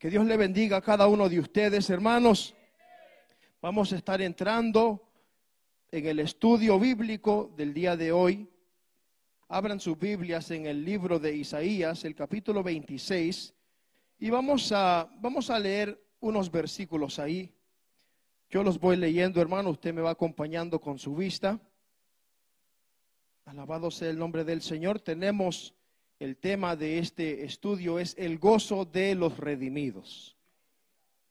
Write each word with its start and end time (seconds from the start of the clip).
Que 0.00 0.08
Dios 0.08 0.24
le 0.24 0.38
bendiga 0.38 0.78
a 0.78 0.80
cada 0.80 1.06
uno 1.08 1.28
de 1.28 1.38
ustedes, 1.38 1.90
hermanos. 1.90 2.54
Vamos 3.60 3.92
a 3.92 3.96
estar 3.96 4.22
entrando 4.22 5.06
en 5.92 6.06
el 6.06 6.20
estudio 6.20 6.80
bíblico 6.80 7.52
del 7.54 7.74
día 7.74 7.98
de 7.98 8.10
hoy. 8.10 8.48
Abran 9.48 9.78
sus 9.78 9.98
Biblias 9.98 10.50
en 10.52 10.64
el 10.64 10.86
libro 10.86 11.18
de 11.18 11.36
Isaías, 11.36 12.02
el 12.06 12.14
capítulo 12.14 12.62
26, 12.62 13.52
y 14.20 14.30
vamos 14.30 14.72
a, 14.72 15.06
vamos 15.20 15.50
a 15.50 15.58
leer 15.58 16.02
unos 16.20 16.50
versículos 16.50 17.18
ahí. 17.18 17.54
Yo 18.48 18.62
los 18.62 18.80
voy 18.80 18.96
leyendo, 18.96 19.42
hermano, 19.42 19.68
usted 19.68 19.92
me 19.92 20.00
va 20.00 20.12
acompañando 20.12 20.80
con 20.80 20.98
su 20.98 21.14
vista. 21.14 21.60
Alabado 23.44 23.90
sea 23.90 24.08
el 24.08 24.18
nombre 24.18 24.44
del 24.44 24.62
Señor. 24.62 24.98
Tenemos 24.98 25.74
el 26.20 26.36
tema 26.36 26.76
de 26.76 26.98
este 26.98 27.44
estudio 27.44 27.98
es 27.98 28.14
el 28.18 28.38
gozo 28.38 28.84
de 28.84 29.14
los 29.14 29.38
redimidos. 29.38 30.36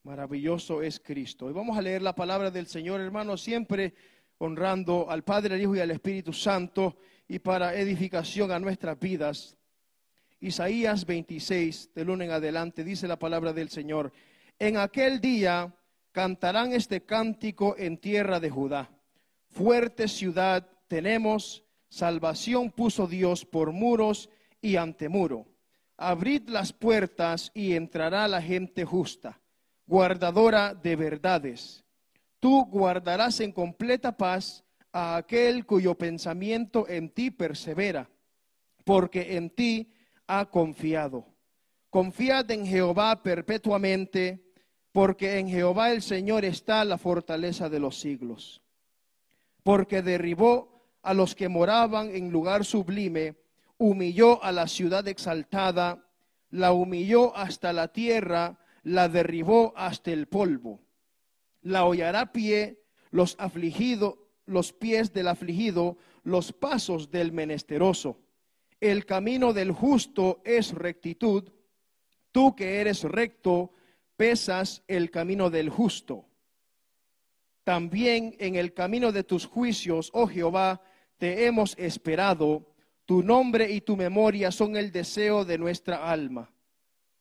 Maravilloso 0.02 0.82
es 0.82 1.00
Cristo. 1.00 1.48
Y 1.48 1.54
vamos 1.54 1.78
a 1.78 1.82
leer 1.84 2.02
la 2.02 2.15
palabra 2.15 2.50
del 2.50 2.65
Señor, 2.65 3.00
hermano, 3.00 3.38
siempre 3.38 3.93
honrando 4.39 5.07
al 5.07 5.24
Padre, 5.24 5.54
al 5.54 5.62
Hijo 5.62 5.75
y 5.75 5.79
al 5.79 5.92
Espíritu 5.92 6.34
Santo 6.34 6.98
y 7.28 7.38
para 7.38 7.75
edificación 7.75 8.52
a 8.52 8.57
nuestras 8.57 9.00
vidas. 9.00 9.56
Isaías 10.39 11.06
26, 11.06 11.92
de 11.93 12.06
lunes 12.06 12.28
en 12.28 12.34
adelante, 12.34 12.84
dice 12.84 13.07
la 13.07 13.20
palabra 13.20 13.54
del 13.54 13.70
Señor. 13.70 14.12
En 14.57 14.78
aquel 14.78 15.21
día 15.21 15.71
cantarán 16.12 16.74
este 16.74 17.06
cántico 17.06 17.76
en 17.78 18.00
tierra 18.00 18.40
de 18.40 18.50
Judá. 18.50 18.90
Fuerte 19.51 20.07
ciudad 20.07 20.68
tenemos 20.87 21.64
Salvación 21.90 22.71
puso 22.71 23.07
Dios 23.07 23.46
por 23.46 23.71
muros 23.71 24.29
y 24.62 24.76
antemuro. 24.76 25.46
Abrid 25.98 26.48
las 26.50 26.72
puertas 26.72 27.52
y 27.54 27.74
entrará 27.74 28.28
la 28.28 28.42
gente 28.42 28.86
justa, 28.86 29.42
guardadora 29.86 30.74
de 30.74 30.96
verdades. 30.96 31.84
Tú 32.40 32.66
guardarás 32.66 33.40
en 33.42 33.52
completa 33.52 34.16
paz 34.16 34.64
a 34.94 35.18
aquel 35.18 35.66
cuyo 35.66 35.96
pensamiento 35.96 36.88
en 36.88 37.10
ti 37.10 37.32
persevera, 37.32 38.10
porque 38.86 39.36
en 39.36 39.50
ti 39.50 39.94
ha 40.28 40.46
confiado. 40.46 41.26
Confiad 41.90 42.50
en 42.52 42.66
Jehová 42.66 43.22
perpetuamente, 43.22 44.46
porque 44.92 45.40
en 45.40 45.50
Jehová 45.50 45.92
el 45.92 46.02
Señor 46.02 46.46
está 46.46 46.86
la 46.86 46.98
fortaleza 46.98 47.70
de 47.70 47.80
los 47.80 48.00
siglos. 48.00 48.62
Porque 49.64 50.02
derribó 50.02 50.86
a 51.02 51.14
los 51.14 51.36
que 51.36 51.50
moraban 51.50 52.16
en 52.16 52.32
lugar 52.32 52.64
sublime, 52.64 53.36
humilló 53.80 54.44
a 54.44 54.52
la 54.52 54.68
ciudad 54.68 55.08
exaltada, 55.08 56.06
la 56.52 56.74
humilló 56.74 57.36
hasta 57.36 57.74
la 57.74 57.88
tierra, 57.88 58.60
la 58.84 59.10
derribó 59.10 59.74
hasta 59.76 60.12
el 60.12 60.28
polvo. 60.28 60.82
La 61.62 61.86
hollará 61.86 62.32
pie 62.32 62.84
los 63.10 63.36
afligidos, 63.40 64.16
los 64.46 64.74
pies 64.74 65.14
del 65.14 65.28
afligido, 65.28 65.98
los 66.24 66.54
pasos 66.54 67.10
del 67.10 67.32
menesteroso. 67.32 68.20
El 68.82 69.06
camino 69.06 69.54
del 69.54 69.72
justo 69.72 70.42
es 70.44 70.74
rectitud. 70.74 71.50
Tú 72.32 72.56
que 72.56 72.82
eres 72.82 73.04
recto, 73.04 73.74
pesas 74.16 74.84
el 74.88 75.10
camino 75.10 75.50
del 75.50 75.70
justo. 75.70 76.26
También 77.64 78.36
en 78.40 78.56
el 78.56 78.74
camino 78.74 79.12
de 79.12 79.24
tus 79.24 79.46
juicios, 79.46 80.10
oh 80.14 80.28
Jehová, 80.28 80.82
te 81.18 81.46
hemos 81.46 81.78
esperado. 81.78 82.69
Tu 83.10 83.24
nombre 83.24 83.72
y 83.72 83.82
tu 83.82 83.98
memoria 83.98 84.52
son 84.52 84.76
el 84.76 84.92
deseo 84.92 85.44
de 85.44 85.58
nuestra 85.58 86.12
alma. 86.12 86.48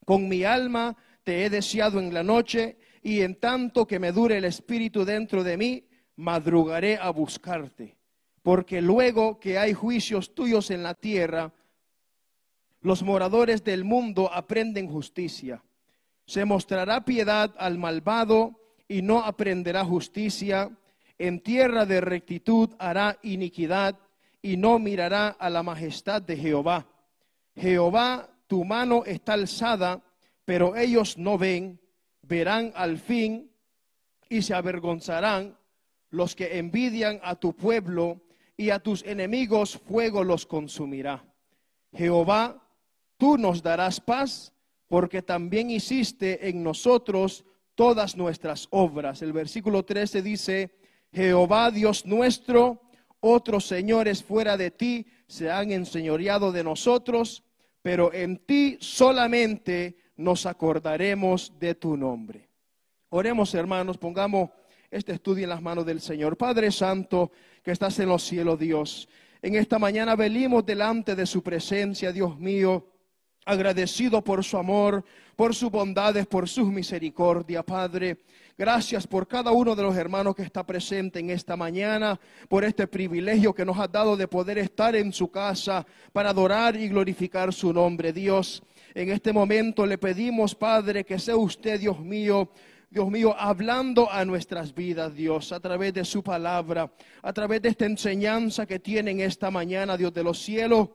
Con 0.04 0.28
mi 0.28 0.44
alma 0.44 0.94
te 1.24 1.46
he 1.46 1.48
deseado 1.48 1.98
en 1.98 2.12
la 2.12 2.22
noche 2.22 2.76
y 3.02 3.22
en 3.22 3.36
tanto 3.36 3.86
que 3.86 3.98
me 3.98 4.12
dure 4.12 4.36
el 4.36 4.44
espíritu 4.44 5.06
dentro 5.06 5.42
de 5.42 5.56
mí, 5.56 5.88
madrugaré 6.16 6.98
a 6.98 7.08
buscarte. 7.08 7.96
Porque 8.42 8.82
luego 8.82 9.40
que 9.40 9.56
hay 9.56 9.72
juicios 9.72 10.34
tuyos 10.34 10.70
en 10.70 10.82
la 10.82 10.92
tierra, 10.92 11.54
los 12.82 13.02
moradores 13.02 13.64
del 13.64 13.84
mundo 13.84 14.30
aprenden 14.30 14.88
justicia. 14.88 15.64
Se 16.26 16.44
mostrará 16.44 17.06
piedad 17.06 17.54
al 17.56 17.78
malvado 17.78 18.60
y 18.88 19.00
no 19.00 19.24
aprenderá 19.24 19.86
justicia 19.86 20.70
en 21.18 21.40
tierra 21.40 21.86
de 21.86 22.02
rectitud 22.02 22.74
hará 22.78 23.18
iniquidad 23.22 23.98
y 24.42 24.56
no 24.56 24.78
mirará 24.78 25.28
a 25.28 25.50
la 25.50 25.62
majestad 25.62 26.22
de 26.22 26.36
Jehová. 26.36 26.86
Jehová, 27.56 28.28
tu 28.46 28.64
mano 28.64 29.04
está 29.04 29.34
alzada, 29.34 30.02
pero 30.44 30.76
ellos 30.76 31.18
no 31.18 31.36
ven, 31.36 31.80
verán 32.22 32.72
al 32.74 32.98
fin 32.98 33.50
y 34.28 34.42
se 34.42 34.54
avergonzarán 34.54 35.56
los 36.10 36.34
que 36.34 36.58
envidian 36.58 37.20
a 37.22 37.34
tu 37.34 37.54
pueblo 37.54 38.20
y 38.56 38.70
a 38.70 38.78
tus 38.78 39.02
enemigos 39.04 39.76
fuego 39.76 40.24
los 40.24 40.46
consumirá. 40.46 41.24
Jehová, 41.92 42.62
tú 43.16 43.38
nos 43.38 43.62
darás 43.62 44.00
paz 44.00 44.52
porque 44.88 45.22
también 45.22 45.70
hiciste 45.70 46.48
en 46.48 46.62
nosotros 46.62 47.44
todas 47.74 48.16
nuestras 48.16 48.66
obras. 48.70 49.22
El 49.22 49.32
versículo 49.32 49.84
13 49.84 50.22
dice, 50.22 50.78
Jehová 51.12 51.70
Dios 51.70 52.06
nuestro, 52.06 52.80
otros 53.20 53.66
señores 53.66 54.22
fuera 54.22 54.56
de 54.56 54.70
ti 54.70 55.06
se 55.26 55.50
han 55.50 55.72
enseñoreado 55.72 56.52
de 56.52 56.64
nosotros, 56.64 57.42
pero 57.82 58.12
en 58.12 58.38
ti 58.38 58.76
solamente 58.80 59.96
nos 60.16 60.46
acordaremos 60.46 61.52
de 61.58 61.74
tu 61.74 61.96
nombre. 61.96 62.48
Oremos 63.10 63.54
hermanos, 63.54 63.96
pongamos 63.98 64.50
este 64.90 65.12
estudio 65.12 65.44
en 65.44 65.50
las 65.50 65.62
manos 65.62 65.86
del 65.86 66.00
Señor. 66.00 66.36
Padre 66.36 66.70
Santo, 66.70 67.30
que 67.62 67.70
estás 67.70 67.98
en 67.98 68.08
los 68.08 68.22
cielos, 68.22 68.58
Dios. 68.58 69.08
En 69.42 69.54
esta 69.54 69.78
mañana 69.78 70.16
venimos 70.16 70.64
delante 70.66 71.14
de 71.14 71.26
su 71.26 71.42
presencia, 71.42 72.12
Dios 72.12 72.38
mío, 72.38 72.86
agradecido 73.44 74.22
por 74.22 74.44
su 74.44 74.56
amor, 74.58 75.04
por 75.36 75.54
sus 75.54 75.70
bondades, 75.70 76.26
por 76.26 76.48
sus 76.48 76.68
misericordia, 76.68 77.62
Padre. 77.62 78.18
Gracias 78.58 79.06
por 79.06 79.28
cada 79.28 79.52
uno 79.52 79.76
de 79.76 79.84
los 79.84 79.96
hermanos 79.96 80.34
que 80.34 80.42
está 80.42 80.66
presente 80.66 81.20
en 81.20 81.30
esta 81.30 81.56
mañana, 81.56 82.18
por 82.48 82.64
este 82.64 82.88
privilegio 82.88 83.54
que 83.54 83.64
nos 83.64 83.78
ha 83.78 83.86
dado 83.86 84.16
de 84.16 84.26
poder 84.26 84.58
estar 84.58 84.96
en 84.96 85.12
su 85.12 85.30
casa 85.30 85.86
para 86.12 86.30
adorar 86.30 86.74
y 86.74 86.88
glorificar 86.88 87.52
su 87.52 87.72
nombre. 87.72 88.12
Dios, 88.12 88.60
en 88.94 89.10
este 89.12 89.32
momento 89.32 89.86
le 89.86 89.96
pedimos, 89.96 90.56
Padre, 90.56 91.04
que 91.04 91.20
sea 91.20 91.36
usted, 91.36 91.78
Dios 91.78 92.00
mío, 92.00 92.50
Dios 92.90 93.08
mío, 93.08 93.32
hablando 93.38 94.10
a 94.10 94.24
nuestras 94.24 94.74
vidas, 94.74 95.14
Dios, 95.14 95.52
a 95.52 95.60
través 95.60 95.94
de 95.94 96.04
su 96.04 96.24
palabra, 96.24 96.90
a 97.22 97.32
través 97.32 97.62
de 97.62 97.68
esta 97.68 97.86
enseñanza 97.86 98.66
que 98.66 98.80
tienen 98.80 99.20
esta 99.20 99.52
mañana, 99.52 99.96
Dios 99.96 100.12
de 100.12 100.24
los 100.24 100.36
cielos 100.36 100.88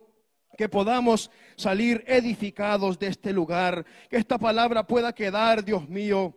que 0.57 0.67
podamos 0.67 1.31
salir 1.55 2.03
edificados 2.07 2.99
de 2.99 3.07
este 3.07 3.31
lugar, 3.31 3.85
que 4.09 4.17
esta 4.17 4.37
palabra 4.37 4.85
pueda 4.85 5.13
quedar, 5.13 5.63
Dios 5.63 5.87
mío, 5.87 6.35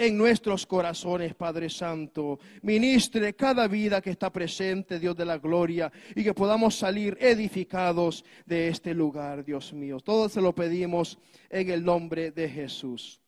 en 0.00 0.16
nuestros 0.16 0.66
corazones, 0.66 1.34
Padre 1.34 1.68
Santo. 1.68 2.38
Ministre 2.62 3.34
cada 3.34 3.68
vida 3.68 4.00
que 4.00 4.08
está 4.08 4.32
presente, 4.32 4.98
Dios 4.98 5.14
de 5.14 5.26
la 5.26 5.36
gloria, 5.36 5.92
y 6.16 6.24
que 6.24 6.32
podamos 6.32 6.74
salir 6.74 7.18
edificados 7.20 8.24
de 8.46 8.68
este 8.68 8.94
lugar, 8.94 9.44
Dios 9.44 9.74
mío. 9.74 10.00
Todo 10.00 10.30
se 10.30 10.40
lo 10.40 10.54
pedimos 10.54 11.18
en 11.50 11.70
el 11.70 11.84
nombre 11.84 12.30
de 12.30 12.48
Jesús. 12.48 13.20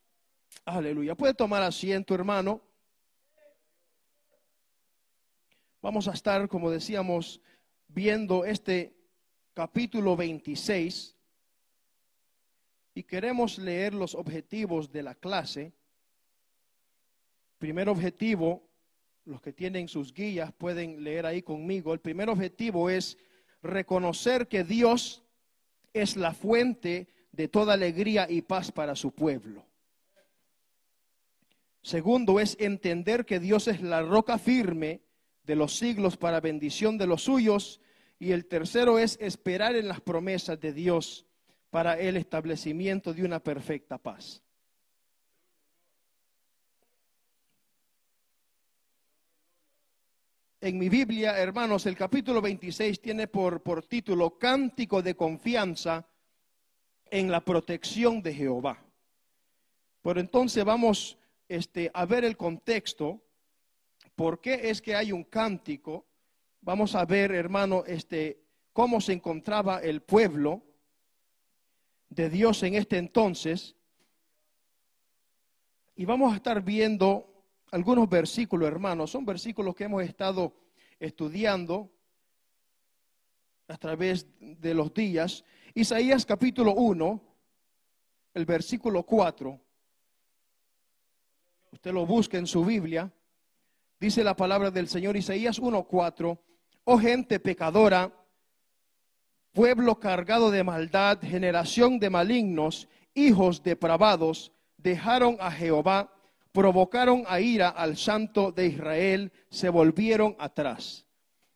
Aleluya. 0.64 1.14
Puede 1.14 1.34
tomar 1.34 1.62
asiento, 1.62 2.14
hermano. 2.14 2.62
Vamos 5.82 6.08
a 6.08 6.12
estar, 6.12 6.48
como 6.48 6.70
decíamos, 6.70 7.42
viendo 7.88 8.46
este 8.46 8.96
capítulo 9.52 10.16
26 10.16 11.14
y 12.94 13.02
queremos 13.02 13.58
leer 13.58 13.92
los 13.92 14.14
objetivos 14.14 14.90
de 14.90 15.02
la 15.02 15.14
clase. 15.14 15.74
Primer 17.62 17.88
objetivo, 17.88 18.68
los 19.24 19.40
que 19.40 19.52
tienen 19.52 19.86
sus 19.86 20.12
guías 20.12 20.52
pueden 20.52 21.04
leer 21.04 21.26
ahí 21.26 21.42
conmigo. 21.42 21.94
El 21.94 22.00
primer 22.00 22.28
objetivo 22.28 22.90
es 22.90 23.16
reconocer 23.62 24.48
que 24.48 24.64
Dios 24.64 25.22
es 25.92 26.16
la 26.16 26.34
fuente 26.34 27.06
de 27.30 27.46
toda 27.46 27.74
alegría 27.74 28.26
y 28.28 28.42
paz 28.42 28.72
para 28.72 28.96
su 28.96 29.12
pueblo. 29.12 29.64
Segundo 31.82 32.40
es 32.40 32.56
entender 32.58 33.24
que 33.24 33.38
Dios 33.38 33.68
es 33.68 33.80
la 33.80 34.02
roca 34.02 34.38
firme 34.38 35.02
de 35.44 35.54
los 35.54 35.76
siglos 35.76 36.16
para 36.16 36.40
bendición 36.40 36.98
de 36.98 37.06
los 37.06 37.22
suyos. 37.22 37.80
Y 38.18 38.32
el 38.32 38.46
tercero 38.46 38.98
es 38.98 39.16
esperar 39.20 39.76
en 39.76 39.86
las 39.86 40.00
promesas 40.00 40.58
de 40.58 40.72
Dios 40.72 41.26
para 41.70 41.96
el 41.96 42.16
establecimiento 42.16 43.14
de 43.14 43.24
una 43.24 43.38
perfecta 43.38 43.98
paz. 43.98 44.41
En 50.62 50.78
mi 50.78 50.88
Biblia, 50.88 51.36
hermanos, 51.36 51.86
el 51.86 51.96
capítulo 51.96 52.40
26 52.40 53.00
tiene 53.00 53.26
por, 53.26 53.64
por 53.64 53.84
título 53.84 54.38
Cántico 54.38 55.02
de 55.02 55.16
confianza 55.16 56.06
en 57.10 57.32
la 57.32 57.40
protección 57.40 58.22
de 58.22 58.32
Jehová. 58.32 58.80
Pero 60.02 60.20
entonces 60.20 60.64
vamos 60.64 61.18
este, 61.48 61.90
a 61.92 62.06
ver 62.06 62.24
el 62.24 62.36
contexto, 62.36 63.20
por 64.14 64.40
qué 64.40 64.70
es 64.70 64.80
que 64.80 64.94
hay 64.94 65.10
un 65.10 65.24
cántico. 65.24 66.06
Vamos 66.60 66.94
a 66.94 67.04
ver, 67.06 67.32
hermano, 67.32 67.82
este, 67.84 68.44
cómo 68.72 69.00
se 69.00 69.14
encontraba 69.14 69.80
el 69.80 70.00
pueblo 70.02 70.62
de 72.08 72.30
Dios 72.30 72.62
en 72.62 72.76
este 72.76 72.98
entonces. 72.98 73.74
Y 75.96 76.04
vamos 76.04 76.32
a 76.32 76.36
estar 76.36 76.62
viendo 76.62 77.31
algunos 77.72 78.08
versículos, 78.08 78.68
hermanos. 78.68 79.10
Son 79.10 79.24
versículos 79.24 79.74
que 79.74 79.84
hemos 79.84 80.02
estado 80.04 80.54
estudiando 81.00 81.90
a 83.66 83.76
través 83.76 84.26
de 84.38 84.74
los 84.74 84.94
días. 84.94 85.44
Isaías 85.74 86.24
capítulo 86.24 86.74
1, 86.74 87.22
el 88.34 88.44
versículo 88.44 89.02
4. 89.02 89.58
Usted 91.72 91.92
lo 91.92 92.06
busca 92.06 92.36
en 92.36 92.46
su 92.46 92.64
Biblia. 92.64 93.10
Dice 93.98 94.22
la 94.22 94.36
palabra 94.36 94.70
del 94.70 94.88
Señor 94.88 95.16
Isaías 95.16 95.58
1:4. 95.58 96.38
Oh 96.84 96.98
gente 96.98 97.40
pecadora, 97.40 98.12
pueblo 99.52 99.98
cargado 99.98 100.50
de 100.50 100.62
maldad, 100.62 101.20
generación 101.22 101.98
de 101.98 102.10
malignos, 102.10 102.88
hijos 103.14 103.62
depravados, 103.62 104.52
dejaron 104.76 105.36
a 105.40 105.50
Jehová, 105.50 106.12
provocaron 106.52 107.24
a 107.26 107.40
ira 107.40 107.70
al 107.70 107.96
santo 107.96 108.52
de 108.52 108.66
Israel, 108.66 109.32
se 109.50 109.68
volvieron 109.68 110.36
atrás. 110.38 111.06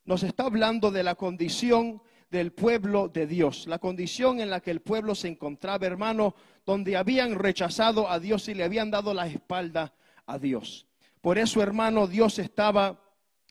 Nos 0.05 0.23
está 0.23 0.45
hablando 0.45 0.91
de 0.91 1.03
la 1.03 1.15
condición 1.15 2.03
del 2.31 2.53
pueblo 2.53 3.09
de 3.09 3.27
Dios, 3.27 3.67
la 3.67 3.79
condición 3.79 4.41
en 4.41 4.51
la 4.51 4.61
que 4.61 4.71
el 4.71 4.81
pueblo 4.81 5.15
se 5.15 5.29
encontraba, 5.29 5.87
hermano, 5.87 6.35
donde 6.65 6.97
habían 6.97 7.35
rechazado 7.35 8.11
a 8.11 8.19
Dios 8.19 8.49
y 8.49 8.55
le 8.55 8.65
habían 8.65 8.91
dado 8.91 9.15
la 9.15 9.27
espalda 9.27 9.93
a 10.27 10.39
Dios. 10.39 10.87
Por 11.21 11.39
eso, 11.39 11.63
hermano, 11.63 12.07
Dios 12.07 12.39
estaba 12.39 13.01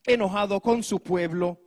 enojado 0.05 0.61
con 0.61 0.83
su 0.83 1.01
pueblo. 1.01 1.61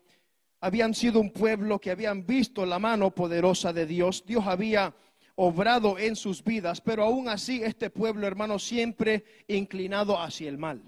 Habían 0.61 0.95
sido 0.95 1.21
un 1.21 1.31
pueblo 1.33 1.79
que 1.79 1.91
habían 1.91 2.27
visto 2.27 2.67
la 2.67 2.79
mano 2.79 3.11
poderosa 3.11 3.73
de 3.73 3.87
Dios. 3.87 4.25
Dios 4.27 4.47
había 4.47 4.95
obrado 5.41 6.01
en 6.01 6.17
sus 6.17 6.43
vidas, 6.43 6.81
pero 6.81 7.05
aún 7.05 7.29
así 7.29 7.63
este 7.63 7.91
pueblo, 7.91 8.27
hermano, 8.27 8.59
siempre 8.59 9.25
inclinado 9.47 10.21
hacia 10.21 10.49
el 10.49 10.59
mal. 10.59 10.83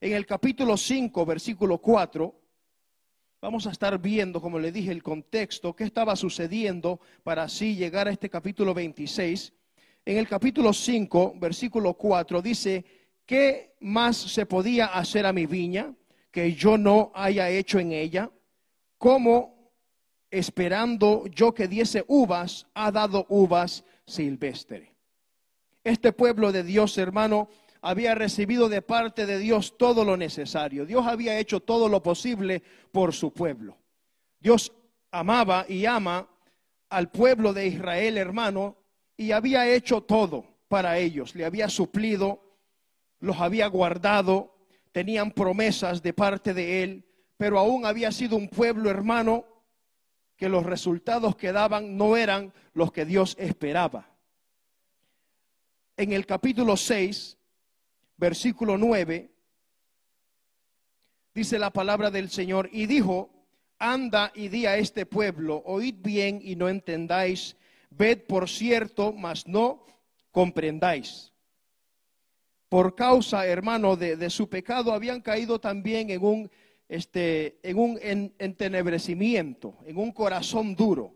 En 0.00 0.12
el 0.12 0.24
capítulo 0.24 0.76
5, 0.76 1.26
versículo 1.26 1.78
4, 1.78 2.32
vamos 3.40 3.66
a 3.66 3.72
estar 3.72 4.00
viendo, 4.00 4.40
como 4.40 4.60
le 4.60 4.70
dije, 4.70 4.92
el 4.92 5.02
contexto, 5.02 5.74
qué 5.74 5.82
estaba 5.82 6.14
sucediendo 6.14 7.00
para 7.24 7.42
así 7.42 7.74
llegar 7.74 8.06
a 8.06 8.12
este 8.12 8.30
capítulo 8.30 8.72
26. 8.72 9.52
En 10.04 10.16
el 10.16 10.28
capítulo 10.28 10.72
5, 10.72 11.34
versículo 11.40 11.94
4, 11.94 12.40
dice, 12.40 12.84
¿qué 13.26 13.74
más 13.80 14.16
se 14.16 14.46
podía 14.46 14.86
hacer 14.86 15.26
a 15.26 15.32
mi 15.32 15.46
viña 15.46 15.92
que 16.30 16.54
yo 16.54 16.78
no 16.78 17.10
haya 17.16 17.50
hecho 17.50 17.80
en 17.80 17.90
ella? 17.90 18.30
¿Cómo 18.96 19.51
esperando 20.32 21.26
yo 21.26 21.54
que 21.54 21.68
diese 21.68 22.04
uvas, 22.08 22.66
ha 22.74 22.90
dado 22.90 23.26
uvas 23.28 23.84
silvestres? 24.06 24.88
Este 25.84 26.12
pueblo 26.12 26.50
de 26.50 26.64
Dios, 26.64 26.96
hermano, 26.96 27.48
había 27.82 28.14
recibido 28.14 28.68
de 28.68 28.80
parte 28.80 29.26
de 29.26 29.38
Dios 29.38 29.76
todo 29.76 30.04
lo 30.04 30.16
necesario. 30.16 30.86
Dios 30.86 31.06
había 31.06 31.38
hecho 31.38 31.60
todo 31.60 31.88
lo 31.88 32.02
posible 32.02 32.62
por 32.92 33.12
su 33.12 33.32
pueblo. 33.32 33.76
Dios 34.40 34.72
amaba 35.10 35.66
y 35.68 35.84
ama 35.84 36.28
al 36.88 37.10
pueblo 37.10 37.52
de 37.52 37.66
Israel, 37.66 38.16
hermano, 38.16 38.76
y 39.16 39.32
había 39.32 39.68
hecho 39.68 40.02
todo 40.02 40.46
para 40.68 40.98
ellos. 40.98 41.34
Le 41.34 41.44
había 41.44 41.68
suplido, 41.68 42.56
los 43.20 43.38
había 43.40 43.66
guardado, 43.66 44.54
tenían 44.92 45.32
promesas 45.32 46.02
de 46.02 46.14
parte 46.14 46.54
de 46.54 46.82
Él, 46.84 47.04
pero 47.36 47.58
aún 47.58 47.84
había 47.84 48.12
sido 48.12 48.36
un 48.36 48.48
pueblo 48.48 48.88
hermano 48.88 49.44
que 50.42 50.48
los 50.48 50.66
resultados 50.66 51.36
que 51.36 51.52
daban 51.52 51.96
no 51.96 52.16
eran 52.16 52.52
los 52.74 52.90
que 52.90 53.04
Dios 53.04 53.36
esperaba. 53.38 54.08
En 55.96 56.12
el 56.12 56.26
capítulo 56.26 56.76
6, 56.76 57.38
versículo 58.16 58.76
9, 58.76 59.30
dice 61.32 61.60
la 61.60 61.70
palabra 61.70 62.10
del 62.10 62.28
Señor, 62.28 62.68
y 62.72 62.86
dijo, 62.86 63.30
anda 63.78 64.32
y 64.34 64.48
di 64.48 64.66
a 64.66 64.78
este 64.78 65.06
pueblo, 65.06 65.62
oíd 65.64 65.94
bien 66.02 66.40
y 66.42 66.56
no 66.56 66.68
entendáis, 66.68 67.54
ved 67.90 68.26
por 68.26 68.48
cierto, 68.48 69.12
mas 69.12 69.46
no 69.46 69.86
comprendáis 70.32 71.32
por 72.72 72.94
causa, 72.94 73.44
hermano, 73.46 73.96
de, 73.96 74.30
su 74.30 74.48
pecado, 74.48 74.94
habían 74.94 75.20
caído 75.20 75.60
también 75.60 76.08
en 76.08 76.24
un, 76.24 76.50
este, 76.92 77.58
en 77.62 77.78
un 77.78 77.98
entenebrecimiento, 78.38 79.78
en 79.86 79.96
un 79.96 80.12
corazón 80.12 80.76
duro. 80.76 81.14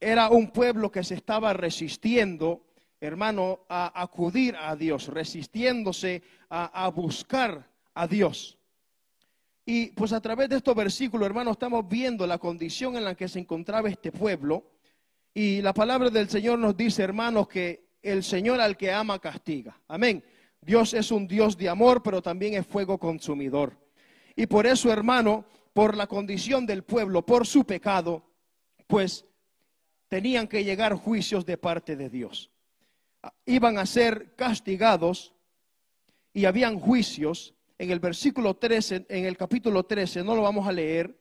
Era 0.00 0.30
un 0.30 0.50
pueblo 0.50 0.90
que 0.90 1.04
se 1.04 1.14
estaba 1.14 1.52
resistiendo, 1.52 2.64
hermano, 2.98 3.66
a 3.68 4.00
acudir 4.00 4.56
a 4.56 4.74
Dios, 4.74 5.08
resistiéndose 5.08 6.22
a, 6.48 6.88
buscar 6.88 7.70
a 7.92 8.06
Dios. 8.06 8.56
Y 9.66 9.88
pues 9.88 10.14
a 10.14 10.22
través 10.22 10.48
de 10.48 10.56
estos 10.56 10.74
versículos, 10.74 11.26
hermano, 11.26 11.50
estamos 11.50 11.86
viendo 11.86 12.26
la 12.26 12.38
condición 12.38 12.96
en 12.96 13.04
la 13.04 13.14
que 13.14 13.28
se 13.28 13.40
encontraba 13.40 13.90
este 13.90 14.10
pueblo. 14.10 14.70
Y 15.34 15.60
la 15.60 15.74
palabra 15.74 16.08
del 16.08 16.30
Señor 16.30 16.58
nos 16.58 16.78
dice, 16.78 17.02
hermanos, 17.02 17.46
que 17.46 17.88
el 18.00 18.22
Señor 18.24 18.58
al 18.58 18.78
que 18.78 18.90
ama 18.90 19.18
castiga. 19.18 19.78
Amén. 19.86 20.24
Dios 20.62 20.94
es 20.94 21.10
un 21.10 21.28
Dios 21.28 21.58
de 21.58 21.68
amor, 21.68 22.02
pero 22.02 22.22
también 22.22 22.54
es 22.54 22.66
fuego 22.66 22.96
consumidor. 22.96 23.83
Y 24.36 24.46
por 24.46 24.66
eso, 24.66 24.92
hermano, 24.92 25.44
por 25.72 25.96
la 25.96 26.06
condición 26.06 26.66
del 26.66 26.82
pueblo, 26.82 27.24
por 27.24 27.46
su 27.46 27.64
pecado, 27.64 28.24
pues 28.86 29.24
tenían 30.08 30.46
que 30.46 30.64
llegar 30.64 30.94
juicios 30.94 31.44
de 31.44 31.58
parte 31.58 31.96
de 31.96 32.08
Dios. 32.08 32.50
Iban 33.46 33.78
a 33.78 33.86
ser 33.86 34.34
castigados 34.36 35.34
y 36.32 36.44
habían 36.44 36.78
juicios. 36.78 37.54
En 37.78 37.90
el 37.90 37.98
versículo 37.98 38.54
13, 38.54 39.06
en 39.08 39.24
el 39.24 39.36
capítulo 39.36 39.84
13, 39.84 40.22
no 40.22 40.36
lo 40.36 40.42
vamos 40.42 40.68
a 40.68 40.72
leer, 40.72 41.18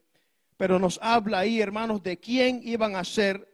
pero 0.58 0.78
nos 0.78 1.00
habla 1.02 1.40
ahí, 1.40 1.60
hermanos, 1.60 2.04
de 2.04 2.20
quién 2.20 2.62
iban 2.64 2.96
a 2.96 3.04
ser 3.04 3.54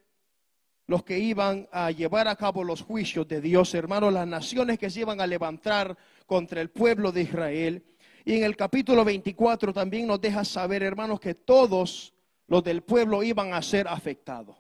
los 0.90 1.04
que 1.04 1.20
iban 1.20 1.70
a 1.72 1.92
llevar 1.92 2.28
a 2.28 2.36
cabo 2.36 2.64
los 2.64 2.82
juicios 2.82 3.28
de 3.28 3.42
Dios, 3.42 3.76
hermanos, 3.76 4.12
las 4.12 4.28
naciones 4.28 4.80
que 4.80 4.90
se 4.90 5.02
iban 5.02 5.22
a 5.22 5.28
levantar 5.28 5.96
contra 6.26 6.62
el 6.62 6.72
pueblo 6.72 7.12
de 7.12 7.22
Israel. 7.22 7.84
Y 8.26 8.36
en 8.36 8.44
el 8.44 8.56
capítulo 8.56 9.06
24 9.06 9.74
también 9.74 10.08
nos 10.08 10.22
deja 10.22 10.44
saber, 10.44 10.84
hermanos, 10.84 11.20
que 11.20 11.36
todos 11.36 12.14
los 12.48 12.64
del 12.64 12.84
pueblo 12.84 13.24
iban 13.24 13.54
a 13.54 13.62
ser 13.62 13.88
afectados. 13.88 14.58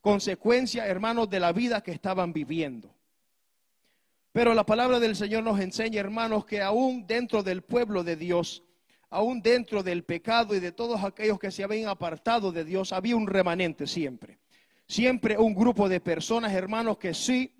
Consecuencia, 0.00 0.86
hermanos, 0.86 1.28
de 1.28 1.40
la 1.40 1.52
vida 1.52 1.82
que 1.82 1.92
estaban 1.92 2.32
viviendo. 2.32 2.94
Pero 4.32 4.54
la 4.54 4.64
palabra 4.64 5.00
del 5.00 5.16
Señor 5.16 5.42
nos 5.42 5.60
enseña, 5.60 6.00
hermanos, 6.00 6.44
que 6.44 6.62
aún 6.62 7.06
dentro 7.06 7.42
del 7.42 7.62
pueblo 7.62 8.04
de 8.04 8.16
Dios, 8.16 8.62
aún 9.10 9.42
dentro 9.42 9.82
del 9.82 10.04
pecado 10.04 10.54
y 10.54 10.60
de 10.60 10.72
todos 10.72 11.02
aquellos 11.02 11.38
que 11.38 11.50
se 11.50 11.64
habían 11.64 11.88
apartado 11.88 12.52
de 12.52 12.64
Dios, 12.64 12.92
había 12.92 13.16
un 13.16 13.26
remanente 13.26 13.86
siempre 13.86 14.38
siempre 14.90 15.38
un 15.38 15.54
grupo 15.54 15.88
de 15.88 16.00
personas, 16.00 16.52
hermanos, 16.52 16.98
que 16.98 17.14
sí 17.14 17.54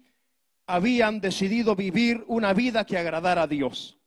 habían 0.67 1.21
decidido 1.21 1.77
vivir 1.77 2.25
una 2.27 2.53
vida 2.53 2.85
que 2.85 2.99
agradara 2.99 3.43
a 3.43 3.47
Dios. 3.47 4.00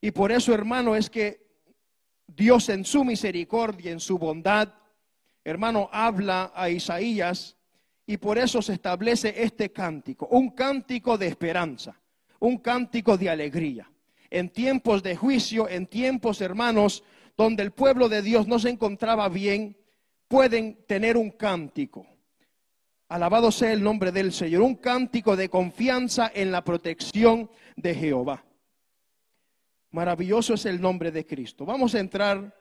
Y 0.00 0.10
por 0.12 0.30
eso, 0.32 0.54
hermano, 0.54 0.94
es 0.94 1.10
que 1.10 1.46
Dios 2.26 2.68
en 2.68 2.84
su 2.84 3.04
misericordia, 3.04 3.90
en 3.90 4.00
su 4.00 4.18
bondad, 4.18 4.72
hermano, 5.44 5.88
habla 5.92 6.52
a 6.54 6.70
Isaías 6.70 7.56
y 8.06 8.16
por 8.16 8.38
eso 8.38 8.62
se 8.62 8.74
establece 8.74 9.34
este 9.42 9.72
cántico, 9.72 10.28
un 10.30 10.50
cántico 10.50 11.18
de 11.18 11.26
esperanza, 11.26 12.00
un 12.38 12.58
cántico 12.58 13.16
de 13.16 13.30
alegría. 13.30 13.90
En 14.30 14.50
tiempos 14.50 15.02
de 15.02 15.16
juicio, 15.16 15.68
en 15.68 15.86
tiempos, 15.86 16.40
hermanos, 16.40 17.02
donde 17.36 17.62
el 17.62 17.72
pueblo 17.72 18.08
de 18.08 18.22
Dios 18.22 18.46
no 18.46 18.58
se 18.58 18.68
encontraba 18.68 19.28
bien, 19.28 19.76
pueden 20.28 20.84
tener 20.86 21.16
un 21.16 21.30
cántico. 21.30 22.06
Alabado 23.08 23.50
sea 23.50 23.72
el 23.72 23.82
nombre 23.82 24.12
del 24.12 24.32
Señor, 24.32 24.62
un 24.62 24.74
cántico 24.74 25.34
de 25.34 25.48
confianza 25.48 26.30
en 26.34 26.52
la 26.52 26.62
protección 26.62 27.50
de 27.76 27.94
Jehová. 27.94 28.44
Maravilloso 29.90 30.54
es 30.54 30.66
el 30.66 30.80
nombre 30.80 31.10
de 31.10 31.26
Cristo. 31.26 31.64
Vamos 31.64 31.94
a 31.94 32.00
entrar 32.00 32.54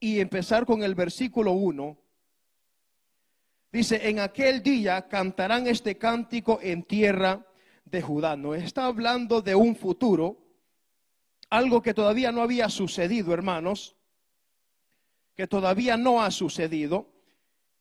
y 0.00 0.20
empezar 0.20 0.66
con 0.66 0.82
el 0.82 0.94
versículo 0.94 1.52
1. 1.52 1.98
Dice, 3.70 4.08
en 4.08 4.20
aquel 4.20 4.62
día 4.62 5.08
cantarán 5.08 5.66
este 5.66 5.98
cántico 5.98 6.58
en 6.62 6.82
tierra 6.82 7.46
de 7.84 8.02
Judá. 8.02 8.36
No 8.36 8.54
está 8.54 8.86
hablando 8.86 9.42
de 9.42 9.54
un 9.54 9.76
futuro, 9.76 10.38
algo 11.50 11.82
que 11.82 11.94
todavía 11.94 12.32
no 12.32 12.42
había 12.42 12.68
sucedido, 12.68 13.32
hermanos 13.32 13.94
que 15.38 15.46
todavía 15.46 15.96
no 15.96 16.20
ha 16.20 16.32
sucedido. 16.32 17.14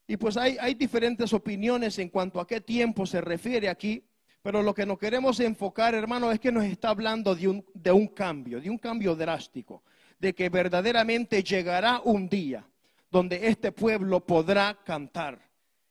Y 0.06 0.16
pues 0.18 0.38
hay 0.38 0.76
diferentes 0.76 1.34
opiniones 1.34 1.98
en 1.98 2.10
cuanto 2.10 2.40
a 2.40 2.46
qué 2.46 2.62
tiempo 2.62 3.08
se 3.08 3.20
refiere 3.20 3.68
aquí. 3.68 4.08
Pero 4.42 4.64
lo 4.64 4.74
que 4.74 4.86
nos 4.86 4.98
queremos 4.98 5.40
enfocar, 5.40 5.94
hermano, 5.96 6.32
es 6.32 6.40
que 6.40 6.52
nos 6.52 6.64
está 6.64 6.90
hablando 6.90 7.36
de 7.36 7.48
un, 7.48 7.66
de 7.74 7.92
un 7.92 8.08
cambio, 8.08 8.62
de 8.62 8.70
un 8.70 8.78
cambio 8.78 9.16
drástico, 9.16 9.84
de 10.20 10.34
que 10.34 10.50
verdaderamente 10.50 11.44
llegará 11.44 12.02
un 12.04 12.30
día 12.30 12.66
donde 13.10 13.48
este 13.48 13.72
pueblo 13.72 14.26
podrá 14.26 14.78
cantar. 14.84 15.40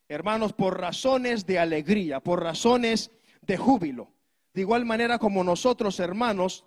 Hermanos, 0.08 0.52
por 0.52 0.80
razones 0.80 1.46
de 1.46 1.58
alegría, 1.58 2.20
por 2.20 2.42
razones 2.42 3.10
de 3.42 3.56
júbilo. 3.56 4.12
De 4.54 4.60
igual 4.62 4.84
manera 4.84 5.18
como 5.18 5.42
nosotros, 5.42 5.98
hermanos, 6.00 6.64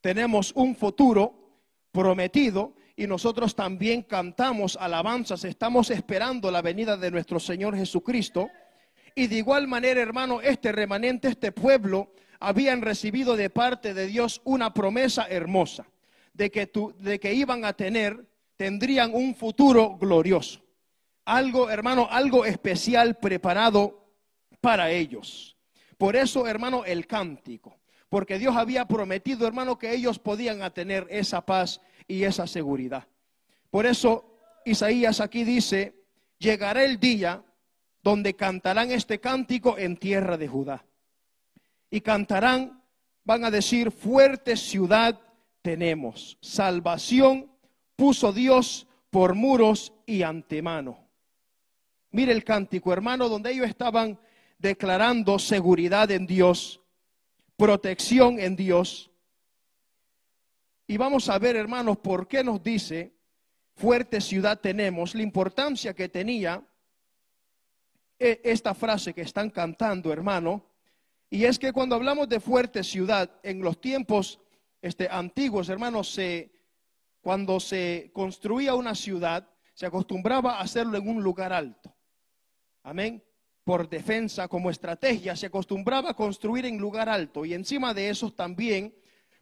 tenemos 0.00 0.52
un 0.54 0.76
futuro 0.76 1.34
prometido 1.92 2.74
y 2.96 3.06
nosotros 3.06 3.54
también 3.54 4.02
cantamos 4.02 4.76
alabanzas, 4.80 5.44
estamos 5.44 5.90
esperando 5.90 6.50
la 6.50 6.62
venida 6.62 6.96
de 6.96 7.10
nuestro 7.10 7.40
Señor 7.40 7.76
Jesucristo. 7.76 8.48
Y 9.14 9.26
de 9.26 9.36
igual 9.36 9.68
manera, 9.68 10.00
hermano, 10.00 10.40
este 10.40 10.72
remanente, 10.72 11.28
este 11.28 11.52
pueblo, 11.52 12.12
habían 12.40 12.80
recibido 12.80 13.36
de 13.36 13.50
parte 13.50 13.94
de 13.94 14.06
Dios 14.06 14.40
una 14.44 14.72
promesa 14.72 15.26
hermosa, 15.28 15.86
de 16.32 16.50
que, 16.50 16.70
de 16.98 17.20
que 17.20 17.34
iban 17.34 17.64
a 17.64 17.74
tener, 17.74 18.26
tendrían 18.56 19.14
un 19.14 19.34
futuro 19.34 19.96
glorioso. 19.98 20.62
Algo, 21.26 21.70
hermano, 21.70 22.08
algo 22.10 22.44
especial 22.44 23.18
preparado 23.18 24.10
para 24.60 24.90
ellos. 24.90 25.56
Por 25.98 26.16
eso, 26.16 26.46
hermano, 26.46 26.84
el 26.84 27.06
cántico. 27.06 27.76
Porque 28.08 28.38
Dios 28.38 28.56
había 28.56 28.86
prometido, 28.86 29.46
hermano, 29.46 29.78
que 29.78 29.92
ellos 29.92 30.18
podían 30.18 30.58
tener 30.72 31.06
esa 31.10 31.44
paz 31.44 31.80
y 32.08 32.24
esa 32.24 32.46
seguridad. 32.46 33.06
Por 33.70 33.86
eso, 33.86 34.34
Isaías 34.64 35.20
aquí 35.20 35.44
dice, 35.44 35.94
llegará 36.38 36.84
el 36.84 36.98
día 36.98 37.44
donde 38.02 38.34
cantarán 38.34 38.90
este 38.90 39.20
cántico 39.20 39.78
en 39.78 39.96
tierra 39.96 40.36
de 40.36 40.48
Judá. 40.48 40.84
Y 41.90 42.00
cantarán, 42.00 42.82
van 43.24 43.44
a 43.44 43.50
decir, 43.50 43.90
fuerte 43.90 44.56
ciudad 44.56 45.20
tenemos. 45.62 46.38
Salvación 46.40 47.50
puso 47.96 48.32
Dios 48.32 48.86
por 49.10 49.34
muros 49.34 49.92
y 50.06 50.22
antemano. 50.22 51.10
Mire 52.12 52.32
el 52.32 52.44
cántico, 52.44 52.92
hermano, 52.92 53.28
donde 53.28 53.52
ellos 53.52 53.66
estaban 53.66 54.18
declarando 54.58 55.38
seguridad 55.38 56.10
en 56.10 56.26
Dios, 56.26 56.80
protección 57.56 58.38
en 58.40 58.56
Dios. 58.56 59.10
Y 60.86 60.96
vamos 60.96 61.28
a 61.28 61.38
ver, 61.38 61.56
hermanos, 61.56 61.98
por 61.98 62.26
qué 62.26 62.42
nos 62.42 62.62
dice, 62.62 63.14
fuerte 63.74 64.20
ciudad 64.20 64.60
tenemos, 64.60 65.14
la 65.14 65.22
importancia 65.22 65.94
que 65.94 66.08
tenía 66.08 66.64
esta 68.20 68.74
frase 68.74 69.14
que 69.14 69.22
están 69.22 69.50
cantando, 69.50 70.12
hermano. 70.12 70.64
Y 71.30 71.44
es 71.44 71.58
que 71.58 71.72
cuando 71.72 71.96
hablamos 71.96 72.28
de 72.28 72.40
fuerte 72.40 72.84
ciudad, 72.84 73.30
en 73.42 73.62
los 73.62 73.80
tiempos 73.80 74.38
este, 74.82 75.08
antiguos, 75.08 75.68
hermanos, 75.68 76.12
se, 76.12 76.52
cuando 77.20 77.58
se 77.58 78.10
construía 78.12 78.74
una 78.74 78.94
ciudad, 78.94 79.48
se 79.74 79.86
acostumbraba 79.86 80.58
a 80.58 80.60
hacerlo 80.60 80.98
en 80.98 81.08
un 81.08 81.22
lugar 81.22 81.52
alto. 81.52 81.94
Amén 82.82 83.22
por 83.64 83.88
defensa, 83.88 84.48
como 84.48 84.68
estrategia, 84.68 85.36
se 85.36 85.46
acostumbraba 85.46 86.10
a 86.10 86.14
construir 86.14 86.66
en 86.66 86.78
lugar 86.78 87.08
alto 87.08 87.44
y 87.44 87.54
encima 87.54 87.94
de 87.94 88.10
eso 88.10 88.32
también, 88.32 88.94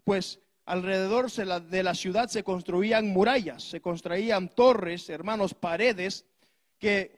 pues 0.04 0.40
alrededor 0.66 1.30
de 1.30 1.82
la 1.82 1.94
ciudad 1.94 2.28
se 2.28 2.42
construían 2.42 3.08
murallas, 3.08 3.62
se 3.62 3.80
construían 3.80 4.50
torres, 4.50 5.08
hermanos, 5.08 5.54
paredes, 5.54 6.26
que 6.78 7.17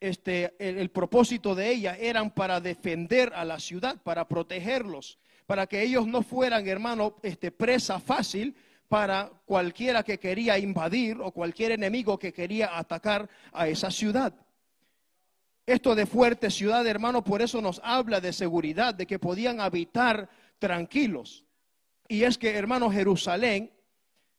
este, 0.00 0.54
el, 0.58 0.90
propósito 0.90 1.54
de 1.54 1.70
ellas 1.70 1.96
eran 2.00 2.30
para 2.30 2.60
defender 2.60 3.32
a 3.34 3.44
la 3.44 3.58
ciudad, 3.58 4.00
para 4.02 4.28
protegerlos, 4.28 5.18
para 5.46 5.66
que 5.66 5.82
ellos 5.82 6.06
no 6.06 6.22
fueran, 6.22 6.66
hermano, 6.68 7.16
este, 7.22 7.50
presa 7.50 7.98
fácil 7.98 8.54
para 8.88 9.30
cualquiera 9.44 10.02
que 10.02 10.18
quería 10.18 10.58
invadir 10.58 11.18
o 11.20 11.30
cualquier 11.30 11.72
enemigo 11.72 12.18
que 12.18 12.32
quería 12.32 12.78
atacar 12.78 13.28
a 13.52 13.68
esa 13.68 13.90
ciudad. 13.90 14.34
Esto 15.66 15.94
de 15.94 16.06
fuerte 16.06 16.50
ciudad, 16.50 16.86
hermano, 16.86 17.22
por 17.22 17.42
eso 17.42 17.60
nos 17.60 17.80
habla 17.84 18.20
de 18.20 18.32
seguridad, 18.32 18.94
de 18.94 19.06
que 19.06 19.18
podían 19.18 19.60
habitar 19.60 20.30
tranquilos. 20.58 21.44
Y 22.08 22.22
es 22.22 22.38
que, 22.38 22.56
hermano, 22.56 22.90
Jerusalén, 22.90 23.70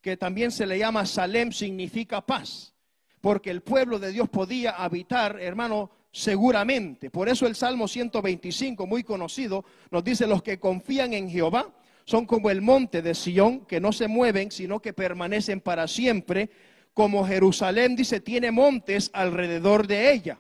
que 0.01 0.17
también 0.17 0.51
se 0.51 0.65
le 0.65 0.79
llama 0.79 1.05
Salem, 1.05 1.51
significa 1.51 2.25
paz, 2.25 2.73
porque 3.21 3.51
el 3.51 3.61
pueblo 3.61 3.99
de 3.99 4.11
Dios 4.11 4.29
podía 4.29 4.71
habitar, 4.71 5.39
hermano, 5.41 5.89
seguramente. 6.11 7.09
Por 7.09 7.29
eso 7.29 7.45
el 7.45 7.55
Salmo 7.55 7.87
125, 7.87 8.87
muy 8.87 9.03
conocido, 9.03 9.65
nos 9.91 10.03
dice, 10.03 10.27
los 10.27 10.41
que 10.41 10.59
confían 10.59 11.13
en 11.13 11.29
Jehová 11.29 11.73
son 12.05 12.25
como 12.25 12.49
el 12.49 12.61
monte 12.61 13.01
de 13.01 13.13
Sión, 13.13 13.65
que 13.65 13.79
no 13.79 13.91
se 13.91 14.07
mueven, 14.07 14.51
sino 14.51 14.81
que 14.81 14.93
permanecen 14.93 15.61
para 15.61 15.87
siempre, 15.87 16.49
como 16.93 17.25
Jerusalén, 17.25 17.95
dice, 17.95 18.19
tiene 18.19 18.51
montes 18.51 19.11
alrededor 19.13 19.85
de 19.85 20.11
ella. 20.11 20.39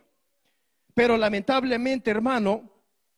Pero 0.95 1.15
lamentablemente, 1.15 2.09
hermano, 2.09 2.69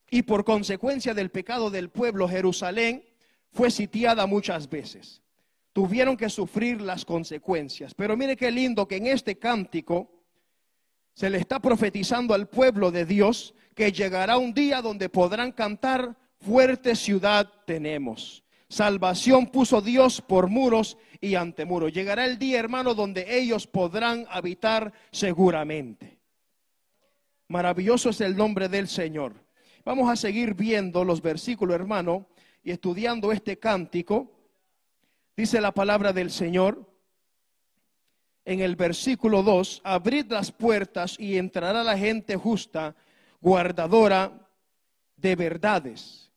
y 0.10 0.24
por 0.24 0.44
consecuencia 0.44 1.14
del 1.14 1.32
pecado 1.32 1.70
del 1.70 1.90
pueblo, 1.90 2.28
Jerusalén 2.28 3.06
fue 3.52 3.72
sitiada 3.72 4.26
muchas 4.28 4.70
veces. 4.70 5.21
Tuvieron 5.74 6.18
que 6.18 6.30
sufrir 6.30 6.82
las 6.82 7.06
consecuencias. 7.06 7.94
Pero 7.94 8.18
mire 8.18 8.36
qué 8.36 8.52
lindo 8.52 8.88
que 8.88 8.98
en 8.98 9.08
este 9.08 9.38
cántico 9.38 10.12
se 11.14 11.30
le 11.30 11.38
está 11.38 11.60
profetizando 11.60 12.34
al 12.34 12.48
pueblo 12.48 12.92
de 12.92 13.06
Dios 13.06 13.54
que 13.76 13.92
llegará 13.92 14.38
un 14.38 14.54
día 14.54 14.82
donde 14.82 15.10
podrán 15.10 15.52
cantar, 15.52 16.18
fuerte 16.40 16.96
ciudad 16.96 17.50
tenemos. 17.66 18.44
Salvación 18.68 19.48
puso 19.48 19.82
Dios 19.82 20.22
por 20.22 20.48
muros 20.48 20.98
y 21.20 21.36
ante 21.36 21.66
muros. 21.66 21.92
Llegará 21.92 22.26
el 22.26 22.40
día, 22.40 22.60
hermano, 22.60 22.94
donde 22.94 23.38
ellos 23.38 23.68
podrán 23.68 24.26
habitar 24.30 24.94
seguramente. 25.12 26.20
Maravilloso 27.50 28.12
es 28.12 28.22
el 28.22 28.38
nombre 28.38 28.70
del 28.70 28.88
Señor. 28.88 29.34
Vamos 29.84 30.10
a 30.10 30.16
seguir 30.16 30.54
viendo 30.54 31.04
los 31.04 31.22
versículos, 31.22 31.76
hermano, 31.76 32.28
y 32.64 32.72
estudiando 32.72 33.32
este 33.34 33.60
cántico. 33.60 34.32
Dice 35.42 35.60
la 35.60 35.72
palabra 35.72 36.14
del 36.14 36.30
Señor 36.30 36.88
en 38.46 38.60
el 38.60 38.76
versículo 38.76 39.42
2, 39.42 39.82
abrid 39.84 40.32
las 40.32 40.52
puertas 40.52 41.16
y 41.20 41.40
entrará 41.40 41.84
la 41.84 41.98
gente 41.98 42.36
justa, 42.36 42.96
guardadora 43.42 44.48
de 45.16 45.36
verdades. 45.36 46.32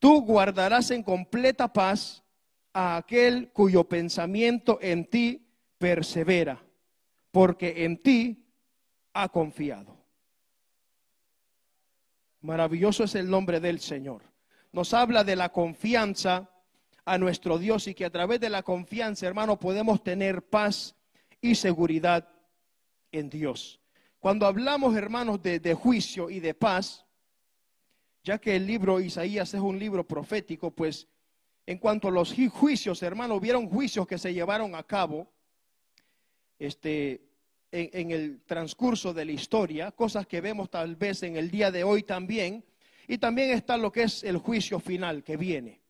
Tú 0.00 0.22
guardarás 0.22 0.90
en 0.90 1.04
completa 1.04 1.72
paz 1.72 2.24
a 2.72 2.96
aquel 2.96 3.52
cuyo 3.52 3.84
pensamiento 3.84 4.80
en 4.82 5.04
ti 5.04 5.46
persevera, 5.78 6.60
porque 7.30 7.84
en 7.84 8.02
ti 8.02 8.44
ha 9.12 9.28
confiado. 9.28 9.96
Maravilloso 12.40 13.04
es 13.04 13.14
el 13.14 13.30
nombre 13.30 13.60
del 13.60 13.78
Señor. 13.78 14.22
Nos 14.72 14.92
habla 14.92 15.22
de 15.22 15.36
la 15.36 15.50
confianza 15.50 16.50
a 17.08 17.18
nuestro 17.18 17.58
Dios 17.58 17.88
y 17.88 17.94
que 17.94 18.04
a 18.04 18.10
través 18.10 18.38
de 18.40 18.50
la 18.50 18.62
confianza, 18.62 19.26
hermano, 19.26 19.58
podemos 19.58 20.02
tener 20.02 20.42
paz 20.42 20.94
y 21.40 21.54
seguridad 21.54 22.28
en 23.12 23.30
Dios. 23.30 23.80
Cuando 24.18 24.46
hablamos, 24.46 24.96
hermanos, 24.96 25.42
de, 25.42 25.74
juicio 25.74 26.28
y 26.28 26.40
de 26.40 26.52
paz, 26.52 27.06
ya 28.22 28.38
que 28.38 28.56
el 28.56 28.66
libro 28.66 29.00
Isaías 29.00 29.54
es 29.54 29.60
un 29.60 29.78
libro 29.78 30.06
profético, 30.06 30.70
pues 30.70 31.06
en 31.66 31.78
cuanto 31.78 32.08
a 32.08 32.10
los 32.10 32.34
juicios, 32.52 33.02
hermano, 33.02 33.36
hubieron 33.36 33.68
juicios 33.68 34.06
que 34.06 34.18
se 34.18 34.34
llevaron 34.34 34.74
a 34.74 34.82
cabo, 34.82 35.30
este, 36.58 37.22
en, 37.70 38.10
el 38.10 38.42
transcurso 38.44 39.14
de 39.14 39.24
la 39.24 39.32
historia, 39.32 39.92
cosas 39.92 40.26
que 40.26 40.40
vemos 40.40 40.70
tal 40.70 40.96
vez 40.96 41.22
en 41.22 41.36
el 41.36 41.50
día 41.50 41.70
de 41.70 41.84
hoy 41.84 42.02
también, 42.02 42.64
y 43.06 43.18
también 43.18 43.50
está 43.50 43.76
lo 43.76 43.92
que 43.92 44.02
es 44.02 44.24
el 44.24 44.38
juicio 44.38 44.80
final 44.80 45.22
que 45.22 45.36
viene. 45.36 45.80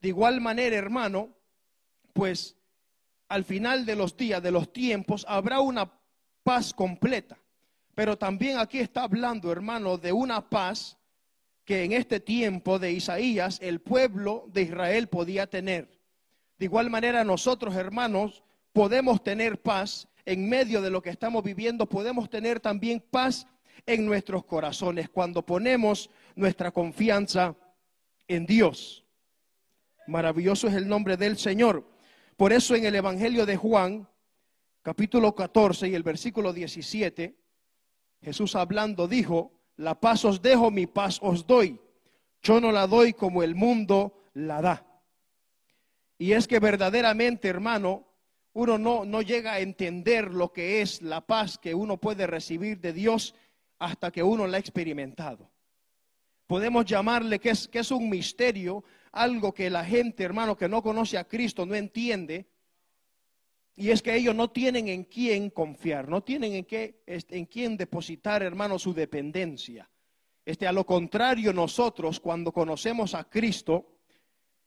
De 0.00 0.08
igual 0.08 0.40
manera, 0.40 0.76
hermano, 0.76 1.30
pues 2.12 2.56
al 3.28 3.44
final 3.44 3.84
de 3.84 3.96
los 3.96 4.16
días, 4.16 4.42
de 4.42 4.50
los 4.50 4.72
tiempos, 4.72 5.24
habrá 5.28 5.60
una 5.60 5.90
paz 6.42 6.72
completa. 6.72 7.38
Pero 7.94 8.16
también 8.16 8.58
aquí 8.58 8.78
está 8.78 9.02
hablando, 9.02 9.50
hermano, 9.50 9.98
de 9.98 10.12
una 10.12 10.48
paz 10.48 10.96
que 11.64 11.84
en 11.84 11.92
este 11.92 12.20
tiempo 12.20 12.78
de 12.78 12.92
Isaías 12.92 13.58
el 13.60 13.80
pueblo 13.80 14.46
de 14.48 14.62
Israel 14.62 15.08
podía 15.08 15.46
tener. 15.48 15.90
De 16.58 16.64
igual 16.64 16.90
manera 16.90 17.24
nosotros, 17.24 17.74
hermanos, 17.74 18.42
podemos 18.72 19.22
tener 19.22 19.60
paz 19.60 20.08
en 20.24 20.48
medio 20.48 20.80
de 20.80 20.90
lo 20.90 21.02
que 21.02 21.10
estamos 21.10 21.42
viviendo, 21.42 21.88
podemos 21.88 22.30
tener 22.30 22.60
también 22.60 23.04
paz 23.10 23.46
en 23.86 24.06
nuestros 24.06 24.44
corazones 24.44 25.08
cuando 25.08 25.44
ponemos 25.44 26.10
nuestra 26.34 26.70
confianza 26.70 27.54
en 28.26 28.46
Dios. 28.46 29.04
Maravilloso 30.08 30.68
es 30.68 30.74
el 30.74 30.88
nombre 30.88 31.18
del 31.18 31.36
Señor. 31.36 31.86
Por 32.36 32.54
eso 32.54 32.74
en 32.74 32.86
el 32.86 32.94
Evangelio 32.94 33.44
de 33.44 33.56
Juan, 33.56 34.08
capítulo 34.80 35.34
14 35.34 35.86
y 35.86 35.94
el 35.94 36.02
versículo 36.02 36.54
17, 36.54 37.36
Jesús 38.22 38.56
hablando 38.56 39.06
dijo, 39.06 39.52
la 39.76 40.00
paz 40.00 40.24
os 40.24 40.40
dejo, 40.40 40.70
mi 40.70 40.86
paz 40.86 41.18
os 41.20 41.46
doy. 41.46 41.78
Yo 42.42 42.58
no 42.58 42.72
la 42.72 42.86
doy 42.86 43.12
como 43.12 43.42
el 43.42 43.54
mundo 43.54 44.22
la 44.32 44.62
da. 44.62 44.86
Y 46.16 46.32
es 46.32 46.48
que 46.48 46.58
verdaderamente, 46.58 47.48
hermano, 47.48 48.06
uno 48.54 48.78
no, 48.78 49.04
no 49.04 49.20
llega 49.20 49.52
a 49.52 49.60
entender 49.60 50.32
lo 50.32 50.54
que 50.54 50.80
es 50.80 51.02
la 51.02 51.20
paz 51.20 51.58
que 51.58 51.74
uno 51.74 51.98
puede 51.98 52.26
recibir 52.26 52.80
de 52.80 52.94
Dios 52.94 53.34
hasta 53.78 54.10
que 54.10 54.22
uno 54.22 54.46
la 54.46 54.56
ha 54.56 54.60
experimentado. 54.60 55.50
Podemos 56.46 56.86
llamarle 56.86 57.38
que 57.38 57.50
es, 57.50 57.68
que 57.68 57.80
es 57.80 57.90
un 57.90 58.08
misterio, 58.08 58.82
algo 59.12 59.52
que 59.52 59.70
la 59.70 59.84
gente, 59.84 60.24
hermano, 60.24 60.56
que 60.56 60.68
no 60.68 60.82
conoce 60.82 61.18
a 61.18 61.24
Cristo 61.24 61.66
no 61.66 61.74
entiende. 61.74 62.46
Y 63.76 63.90
es 63.90 64.02
que 64.02 64.14
ellos 64.14 64.34
no 64.34 64.50
tienen 64.50 64.88
en 64.88 65.04
quién 65.04 65.50
confiar, 65.50 66.08
no 66.08 66.22
tienen 66.22 66.52
en, 66.54 66.64
qué, 66.64 67.02
en 67.06 67.46
quién 67.46 67.76
depositar, 67.76 68.42
hermano, 68.42 68.78
su 68.78 68.92
dependencia. 68.92 69.88
Este, 70.44 70.66
a 70.66 70.72
lo 70.72 70.84
contrario, 70.84 71.52
nosotros 71.52 72.18
cuando 72.18 72.52
conocemos 72.52 73.14
a 73.14 73.24
Cristo, 73.24 73.98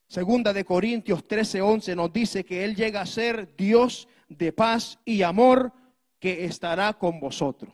segunda 0.07 0.53
de 0.53 0.63
Corintios 0.63 1.27
13:11 1.27 1.95
nos 1.95 2.13
dice 2.13 2.45
que 2.45 2.63
Él 2.63 2.75
llega 2.75 3.01
a 3.01 3.05
ser 3.05 3.55
Dios 3.57 4.07
de 4.29 4.53
paz 4.53 4.99
y 5.03 5.23
amor 5.23 5.73
que 6.19 6.45
estará 6.45 6.93
con 6.93 7.19
vosotros. 7.19 7.73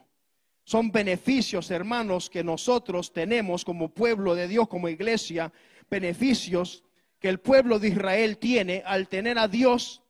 Son 0.64 0.92
beneficios, 0.92 1.70
hermanos, 1.72 2.30
que 2.30 2.44
nosotros 2.44 3.14
tenemos 3.14 3.64
como 3.64 3.90
pueblo 3.90 4.36
de 4.36 4.48
Dios, 4.48 4.68
como 4.68 4.90
iglesia, 4.90 5.52
beneficios 5.90 6.84
que 7.20 7.30
el 7.30 7.40
pueblo 7.40 7.80
de 7.80 7.90
Israel 7.90 8.38
tiene 8.38 8.84
al 8.86 9.08
tener 9.08 9.38
a 9.40 9.48
Dios 9.48 10.04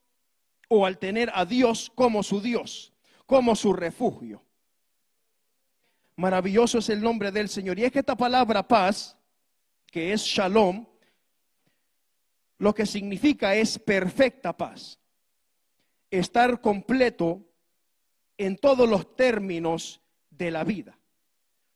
o 0.68 0.86
al 0.86 0.98
tener 0.98 1.32
a 1.34 1.46
Dios 1.46 1.92
como 1.96 2.24
su 2.24 2.42
Dios, 2.42 2.94
como 3.26 3.56
su 3.56 3.74
refugio. 3.74 4.44
Maravilloso 6.16 6.80
es 6.80 6.90
el 6.90 7.02
nombre 7.02 7.32
del 7.32 7.48
Señor. 7.48 7.78
Y 7.78 7.86
es 7.86 7.92
que 7.92 8.00
esta 8.00 8.18
palabra 8.18 8.68
paz, 8.68 9.18
que 9.86 10.14
es 10.14 10.22
shalom, 10.24 10.86
lo 12.58 12.74
que 12.74 12.86
significa 12.86 13.56
es 13.56 13.78
perfecta 13.78 14.56
paz. 14.56 15.00
Estar 16.10 16.60
completo 16.60 17.46
en 18.38 18.58
todos 18.58 18.90
los 18.90 19.16
términos 19.16 20.02
de 20.30 20.52
la 20.52 20.64
vida. 20.64 20.98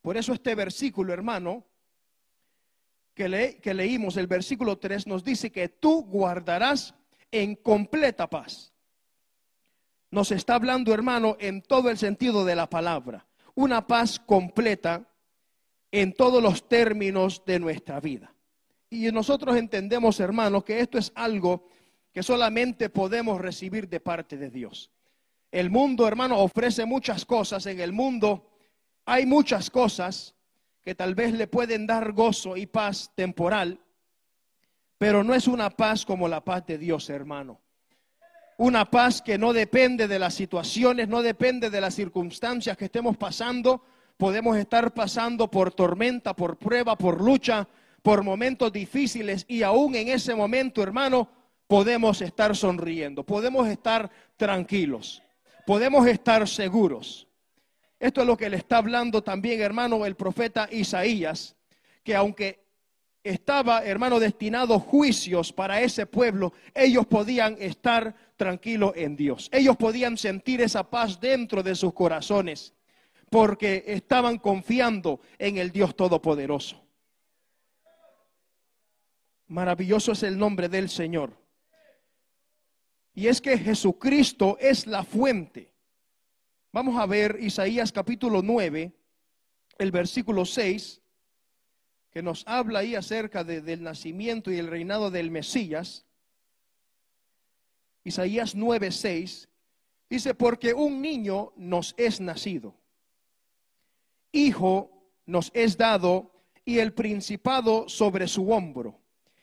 Por 0.02 0.18
eso 0.18 0.34
este 0.34 0.56
versículo, 0.56 1.14
hermano, 1.14 1.66
que, 3.14 3.60
que 3.62 3.74
leímos, 3.74 4.18
el 4.18 4.28
versículo 4.28 4.78
3, 4.78 5.08
nos 5.08 5.24
dice 5.24 5.52
que 5.52 5.70
tú 5.70 6.04
guardarás 6.04 6.94
en 7.32 7.56
completa 7.56 8.30
paz. 8.30 8.74
Nos 10.12 10.32
está 10.32 10.56
hablando, 10.56 10.94
hermano, 10.94 11.38
en 11.40 11.62
todo 11.62 11.90
el 11.90 11.98
sentido 11.98 12.44
de 12.44 12.56
la 12.56 12.70
palabra. 12.70 13.26
Una 13.56 13.88
paz 13.88 14.20
completa 14.20 15.08
en 15.92 16.14
todos 16.14 16.42
los 16.44 16.68
términos 16.68 17.44
de 17.46 17.60
nuestra 17.60 18.00
vida. 18.00 18.34
Y 18.90 19.10
nosotros 19.12 19.56
entendemos, 19.56 20.20
hermano, 20.20 20.64
que 20.64 20.82
esto 20.82 20.98
es 20.98 21.12
algo 21.16 21.70
que 22.12 22.24
solamente 22.24 22.90
podemos 22.90 23.40
recibir 23.40 23.88
de 23.88 24.02
parte 24.02 24.38
de 24.38 24.50
Dios. 24.50 24.92
El 25.50 25.70
mundo, 25.70 26.08
hermano, 26.08 26.40
ofrece 26.40 26.86
muchas 26.86 27.26
cosas. 27.26 27.66
En 27.66 27.80
el 27.80 27.94
mundo 27.94 28.50
hay 29.06 29.26
muchas 29.26 29.70
cosas 29.70 30.36
que 30.84 30.96
tal 30.96 31.16
vez 31.16 31.34
le 31.34 31.48
pueden 31.48 31.86
dar 31.86 32.12
gozo 32.12 32.58
y 32.58 32.66
paz 32.66 33.12
temporal, 33.16 33.80
pero 34.98 35.24
no 35.24 35.34
es 35.34 35.48
una 35.48 35.70
paz 35.70 36.06
como 36.06 36.28
la 36.28 36.44
paz 36.44 36.66
de 36.66 36.78
Dios, 36.78 37.10
hermano. 37.10 37.62
Una 38.58 38.90
paz 38.90 39.22
que 39.22 39.38
no 39.38 39.54
depende 39.54 40.08
de 40.08 40.20
las 40.20 40.36
situaciones, 40.36 41.08
no 41.08 41.24
depende 41.24 41.70
de 41.70 41.82
las 41.82 41.96
circunstancias 41.96 42.78
que 42.78 42.86
estemos 42.86 43.18
pasando. 43.18 43.84
Podemos 44.18 44.58
estar 44.58 44.94
pasando 44.94 45.50
por 45.50 45.74
tormenta, 45.74 46.36
por 46.36 46.58
prueba, 46.58 46.96
por 46.96 47.20
lucha, 47.22 47.68
por 48.04 48.24
momentos 48.24 48.72
difíciles 48.72 49.46
y 49.48 49.64
aún 49.64 49.96
en 49.96 50.10
ese 50.10 50.36
momento, 50.36 50.84
hermano, 50.84 51.30
podemos 51.66 52.22
estar 52.22 52.56
sonriendo, 52.56 53.24
podemos 53.24 53.68
estar 53.68 54.12
tranquilos, 54.38 55.24
podemos 55.66 56.06
estar 56.06 56.48
seguros. 56.48 57.28
Esto 58.02 58.22
es 58.22 58.28
lo 58.28 58.36
que 58.36 58.50
le 58.50 58.58
está 58.58 58.78
hablando 58.78 59.22
también, 59.22 59.62
hermano, 59.62 60.08
el 60.08 60.16
profeta 60.16 60.68
Isaías, 60.72 61.56
que 62.04 62.16
aunque 62.16 62.66
estaba, 63.24 63.86
hermano, 63.86 64.20
destinado 64.20 64.80
juicios 64.80 65.54
para 65.54 65.82
ese 65.82 66.08
pueblo, 66.08 66.52
ellos 66.74 67.06
podían 67.06 67.56
estar 67.60 68.16
tranquilos 68.38 68.94
en 68.96 69.16
Dios. 69.16 69.50
Ellos 69.54 69.78
podían 69.78 70.18
sentir 70.18 70.62
esa 70.62 70.90
paz 70.90 71.20
dentro 71.20 71.62
de 71.62 71.76
sus 71.76 71.94
corazones, 71.94 72.74
porque 73.30 73.84
estaban 73.86 74.40
confiando 74.40 75.22
en 75.38 75.60
el 75.60 75.72
Dios 75.72 75.96
Todopoderoso. 75.96 76.84
Maravilloso 79.46 80.14
es 80.14 80.24
el 80.24 80.40
nombre 80.40 80.70
del 80.70 80.90
Señor. 80.90 81.38
Y 83.14 83.28
es 83.28 83.40
que 83.42 83.60
Jesucristo 83.60 84.58
es 84.60 84.88
la 84.88 85.04
fuente 85.04 85.71
Vamos 86.74 86.98
a 86.98 87.06
ver 87.06 87.38
Isaías 87.42 87.92
capítulo 87.92 88.42
9, 88.42 88.94
el 89.78 89.92
versículo 89.92 90.46
6, 90.46 91.02
que 92.12 92.22
nos 92.22 92.48
habla 92.48 92.80
ahí 92.80 92.96
acerca 92.96 93.44
del 93.44 93.84
nacimiento 93.84 94.50
y 94.52 94.58
el 94.58 94.68
reinado 94.68 95.12
del 95.12 95.32
Mesías. 95.32 96.06
Isaías 98.06 98.56
9, 98.56 98.90
6, 98.90 99.50
dice, 100.10 100.34
porque 100.34 100.74
un 100.74 101.02
niño 101.02 101.52
nos 101.58 101.94
es 101.98 102.22
nacido, 102.22 102.74
hijo 104.32 105.10
nos 105.26 105.52
es 105.54 105.78
dado 105.78 106.32
y 106.64 106.80
el 106.80 106.94
principado 106.94 107.90
sobre 107.90 108.30
su 108.30 108.50
hombro, 108.50 108.98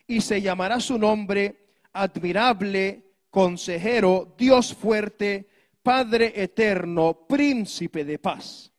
y 0.07 0.23
se 0.23 0.41
llamará 0.41 0.81
su 0.81 0.99
nombre 0.99 1.75
admirable, 1.93 3.05
consejero, 3.29 4.35
Dios 4.39 4.75
fuerte, 4.75 5.47
Padre 5.89 6.35
eterno, 6.43 7.27
príncipe 7.27 8.05
de 8.05 8.19
paz. 8.19 8.71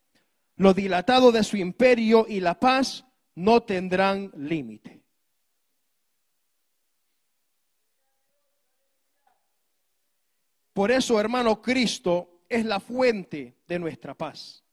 Lo 0.57 0.75
dilatado 0.75 1.31
de 1.31 1.43
su 1.43 1.57
imperio 1.57 2.27
y 2.29 2.39
la 2.39 2.59
paz 2.59 3.03
no 3.33 3.63
tendrán 3.63 4.31
límite. 4.35 5.01
Por 10.71 10.91
eso, 10.91 11.19
hermano, 11.19 11.59
Cristo 11.63 12.43
es 12.47 12.63
la 12.63 12.79
fuente 12.79 13.57
de 13.67 13.79
nuestra 13.79 14.13
paz. 14.13 14.63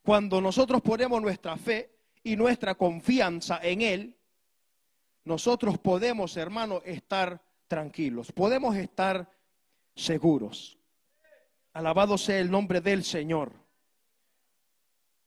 Cuando 0.00 0.40
nosotros 0.40 0.80
ponemos 0.80 1.20
nuestra 1.20 1.58
fe 1.58 1.94
y 2.22 2.36
nuestra 2.36 2.74
confianza 2.74 3.60
en 3.62 3.82
Él, 3.82 4.16
nosotros 5.24 5.76
podemos, 5.78 6.38
hermano, 6.38 6.80
estar 6.86 7.44
tranquilos, 7.68 8.32
podemos 8.32 8.74
estar 8.76 9.39
seguros. 10.04 10.78
Alabado 11.72 12.18
sea 12.18 12.38
el 12.38 12.50
nombre 12.50 12.80
del 12.80 13.04
Señor. 13.04 13.52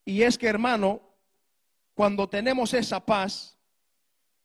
Y 0.05 0.23
es 0.23 0.38
que, 0.38 0.47
hermano, 0.47 1.01
cuando 1.93 2.27
tenemos 2.27 2.73
esa 2.73 3.05
paz 3.05 3.57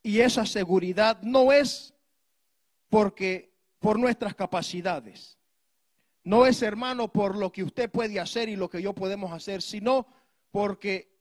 y 0.03 0.21
esa 0.21 0.47
seguridad, 0.47 1.21
no 1.23 1.53
es 1.53 1.95
porque 2.89 3.53
por 3.79 3.99
nuestras 3.99 4.35
capacidades. 4.35 5.39
No 6.25 6.47
es, 6.47 6.63
hermano, 6.63 7.09
por 7.09 7.37
lo 7.37 7.51
que 7.51 7.65
usted 7.65 7.91
puede 7.91 8.21
hacer 8.21 8.49
y 8.49 8.57
lo 8.57 8.69
que 8.69 8.83
yo 8.83 8.95
podemos 8.95 9.33
hacer, 9.33 9.63
sino 9.63 10.07
porque 10.51 11.17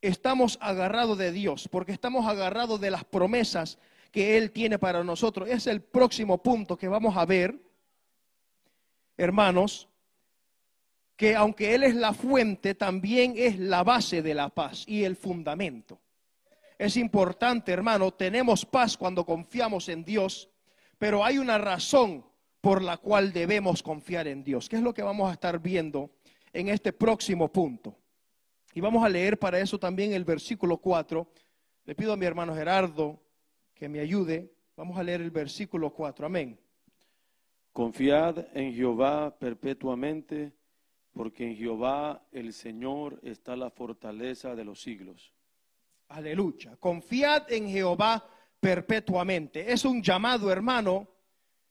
estamos 0.00 0.58
agarrados 0.60 1.18
de 1.18 1.32
Dios, 1.32 1.68
porque 1.68 1.92
estamos 1.92 2.26
agarrados 2.26 2.80
de 2.80 2.90
las 2.90 3.04
promesas 3.04 3.78
que 4.10 4.36
Él 4.36 4.50
tiene 4.50 4.78
para 4.78 5.04
nosotros. 5.04 5.48
Es 5.48 5.66
el 5.66 5.82
próximo 5.82 6.42
punto 6.42 6.76
que 6.76 6.88
vamos 6.88 7.16
a 7.16 7.24
ver, 7.24 7.58
hermanos, 9.16 9.88
que 11.16 11.36
aunque 11.36 11.74
Él 11.74 11.82
es 11.82 11.94
la 11.94 12.12
fuente, 12.12 12.74
también 12.74 13.34
es 13.36 13.58
la 13.58 13.82
base 13.82 14.22
de 14.22 14.34
la 14.34 14.48
paz 14.48 14.84
y 14.86 15.04
el 15.04 15.16
fundamento. 15.16 16.00
Es 16.78 16.96
importante, 16.96 17.72
hermano, 17.72 18.10
tenemos 18.12 18.64
paz 18.64 18.96
cuando 18.96 19.26
confiamos 19.26 19.88
en 19.90 20.02
Dios, 20.02 20.48
pero 20.98 21.24
hay 21.24 21.38
una 21.38 21.58
razón 21.58 22.24
por 22.60 22.82
la 22.82 22.96
cual 22.96 23.32
debemos 23.32 23.82
confiar 23.82 24.26
en 24.28 24.42
Dios. 24.42 24.68
¿Qué 24.68 24.76
es 24.76 24.82
lo 24.82 24.94
que 24.94 25.02
vamos 25.02 25.28
a 25.28 25.34
estar 25.34 25.60
viendo 25.60 26.10
en 26.52 26.68
este 26.68 26.92
próximo 26.92 27.52
punto? 27.52 27.96
Y 28.72 28.80
vamos 28.80 29.04
a 29.04 29.08
leer 29.08 29.38
para 29.38 29.58
eso 29.58 29.78
también 29.78 30.12
el 30.12 30.24
versículo 30.24 30.78
4. 30.78 31.28
Le 31.84 31.94
pido 31.94 32.12
a 32.12 32.16
mi 32.16 32.24
hermano 32.24 32.54
Gerardo 32.54 33.20
que 33.80 33.88
me 33.88 34.00
ayude. 34.00 34.52
Vamos 34.76 34.98
a 34.98 35.02
leer 35.02 35.22
el 35.22 35.30
versículo 35.30 35.90
4. 35.90 36.26
Amén. 36.26 36.60
Confiad 37.72 38.46
en 38.54 38.74
Jehová 38.74 39.34
perpetuamente, 39.38 40.52
porque 41.14 41.46
en 41.46 41.56
Jehová 41.56 42.22
el 42.30 42.52
Señor 42.52 43.18
está 43.22 43.56
la 43.56 43.70
fortaleza 43.70 44.54
de 44.54 44.64
los 44.64 44.82
siglos. 44.82 45.32
Aleluya. 46.08 46.76
Confiad 46.76 47.50
en 47.50 47.70
Jehová 47.70 48.28
perpetuamente. 48.60 49.72
Es 49.72 49.86
un 49.86 50.02
llamado, 50.02 50.52
hermano, 50.52 51.08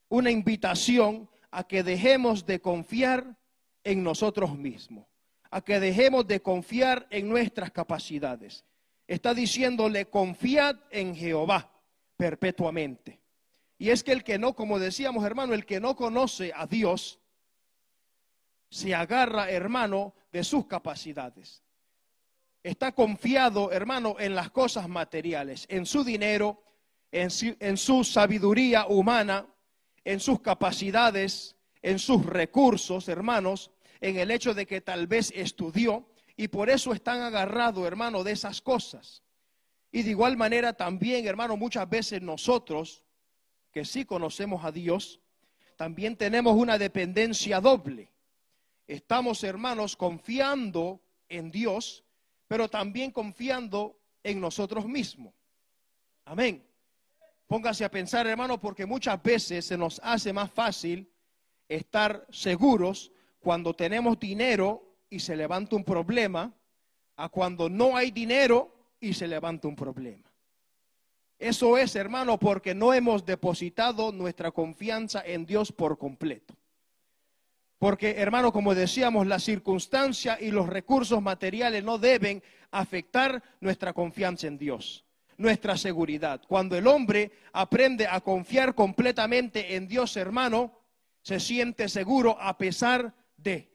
una 0.07 0.31
invitación 0.31 1.29
a 1.51 1.67
que 1.67 1.83
dejemos 1.83 2.43
de 2.43 2.59
confiar 2.59 3.37
en 3.83 4.01
nosotros 4.01 4.57
mismos, 4.57 5.05
a 5.51 5.61
que 5.61 5.79
dejemos 5.79 6.25
de 6.25 6.41
confiar 6.41 7.05
en 7.11 7.29
nuestras 7.29 7.69
capacidades. 7.69 8.65
está 9.05 9.35
diciéndole, 9.35 10.05
confiad 10.05 10.75
en 10.89 11.15
Jehová 11.15 11.75
perpetuamente. 12.19 13.21
Y 13.77 13.91
es 13.91 14.03
que 14.03 14.11
el 14.11 14.25
que 14.25 14.37
no, 14.37 14.53
como 14.53 14.77
decíamos 14.77 15.23
hermano, 15.23 15.53
el 15.53 15.65
que 15.65 15.79
no 15.79 15.95
conoce 15.95 16.51
a 16.53 16.67
Dios, 16.67 17.21
se 18.69 18.93
agarra, 18.93 19.49
hermano, 19.49 20.13
de 20.33 20.43
sus 20.43 20.67
capacidades. 20.67 21.63
Está 22.61 22.91
confiado, 22.91 23.71
hermano, 23.71 24.17
en 24.19 24.35
las 24.35 24.51
cosas 24.51 24.89
materiales, 24.89 25.65
en 25.69 25.85
su 25.85 26.03
dinero, 26.03 26.61
en 27.09 27.31
su, 27.31 27.55
en 27.57 27.77
su 27.77 28.03
sabiduría 28.03 28.85
humana, 28.87 29.47
en 30.03 30.19
sus 30.19 30.41
capacidades, 30.41 31.55
en 31.81 31.99
sus 31.99 32.25
recursos, 32.25 33.07
hermanos, 33.07 33.71
en 34.01 34.17
el 34.17 34.29
hecho 34.29 34.53
de 34.53 34.67
que 34.67 34.81
tal 34.81 35.07
vez 35.07 35.31
estudió 35.33 36.09
y 36.35 36.49
por 36.49 36.69
eso 36.69 36.91
están 36.91 37.21
agarrados, 37.21 37.87
hermano, 37.87 38.25
de 38.25 38.33
esas 38.33 38.61
cosas. 38.61 39.23
Y 39.91 40.03
de 40.03 40.11
igual 40.11 40.37
manera 40.37 40.73
también, 40.73 41.25
hermano, 41.25 41.57
muchas 41.57 41.89
veces 41.89 42.21
nosotros, 42.21 43.03
que 43.71 43.85
sí 43.85 44.05
conocemos 44.05 44.63
a 44.63 44.71
Dios, 44.71 45.19
también 45.75 46.15
tenemos 46.15 46.55
una 46.55 46.77
dependencia 46.77 47.59
doble. 47.59 48.11
Estamos, 48.87 49.43
hermanos, 49.43 49.95
confiando 49.95 51.01
en 51.27 51.51
Dios, 51.51 52.03
pero 52.47 52.69
también 52.69 53.11
confiando 53.11 53.99
en 54.23 54.41
nosotros 54.41 54.85
mismos. 54.85 55.33
Amén. 56.25 56.65
Póngase 57.47 57.83
a 57.83 57.89
pensar, 57.89 58.27
hermano, 58.27 58.59
porque 58.59 58.85
muchas 58.85 59.21
veces 59.23 59.65
se 59.65 59.77
nos 59.77 59.99
hace 60.03 60.33
más 60.33 60.51
fácil 60.51 61.11
estar 61.67 62.27
seguros 62.29 63.11
cuando 63.39 63.75
tenemos 63.75 64.19
dinero 64.19 64.97
y 65.09 65.19
se 65.19 65.35
levanta 65.35 65.75
un 65.75 65.83
problema, 65.83 66.53
a 67.15 67.27
cuando 67.29 67.69
no 67.69 67.97
hay 67.97 68.11
dinero 68.11 68.78
y 68.99 69.13
se 69.13 69.27
levanta 69.27 69.67
un 69.67 69.75
problema. 69.75 70.29
Eso 71.37 71.77
es, 71.77 71.95
hermano, 71.95 72.37
porque 72.37 72.75
no 72.75 72.93
hemos 72.93 73.25
depositado 73.25 74.11
nuestra 74.11 74.51
confianza 74.51 75.23
en 75.25 75.45
Dios 75.45 75.71
por 75.71 75.97
completo. 75.97 76.53
Porque, 77.77 78.15
hermano, 78.17 78.51
como 78.51 78.75
decíamos, 78.75 79.25
la 79.25 79.39
circunstancia 79.39 80.37
y 80.39 80.51
los 80.51 80.67
recursos 80.67 81.21
materiales 81.21 81.81
no 81.81 81.97
deben 81.97 82.43
afectar 82.71 83.41
nuestra 83.61 83.93
confianza 83.93 84.47
en 84.47 84.57
Dios, 84.57 85.05
nuestra 85.37 85.77
seguridad. 85.77 86.41
Cuando 86.45 86.75
el 86.75 86.87
hombre 86.87 87.31
aprende 87.53 88.05
a 88.05 88.19
confiar 88.19 88.75
completamente 88.75 89.77
en 89.77 89.87
Dios, 89.87 90.17
hermano, 90.17 90.73
se 91.21 91.39
siente 91.39 91.87
seguro 91.87 92.37
a 92.39 92.57
pesar 92.57 93.13
de. 93.37 93.71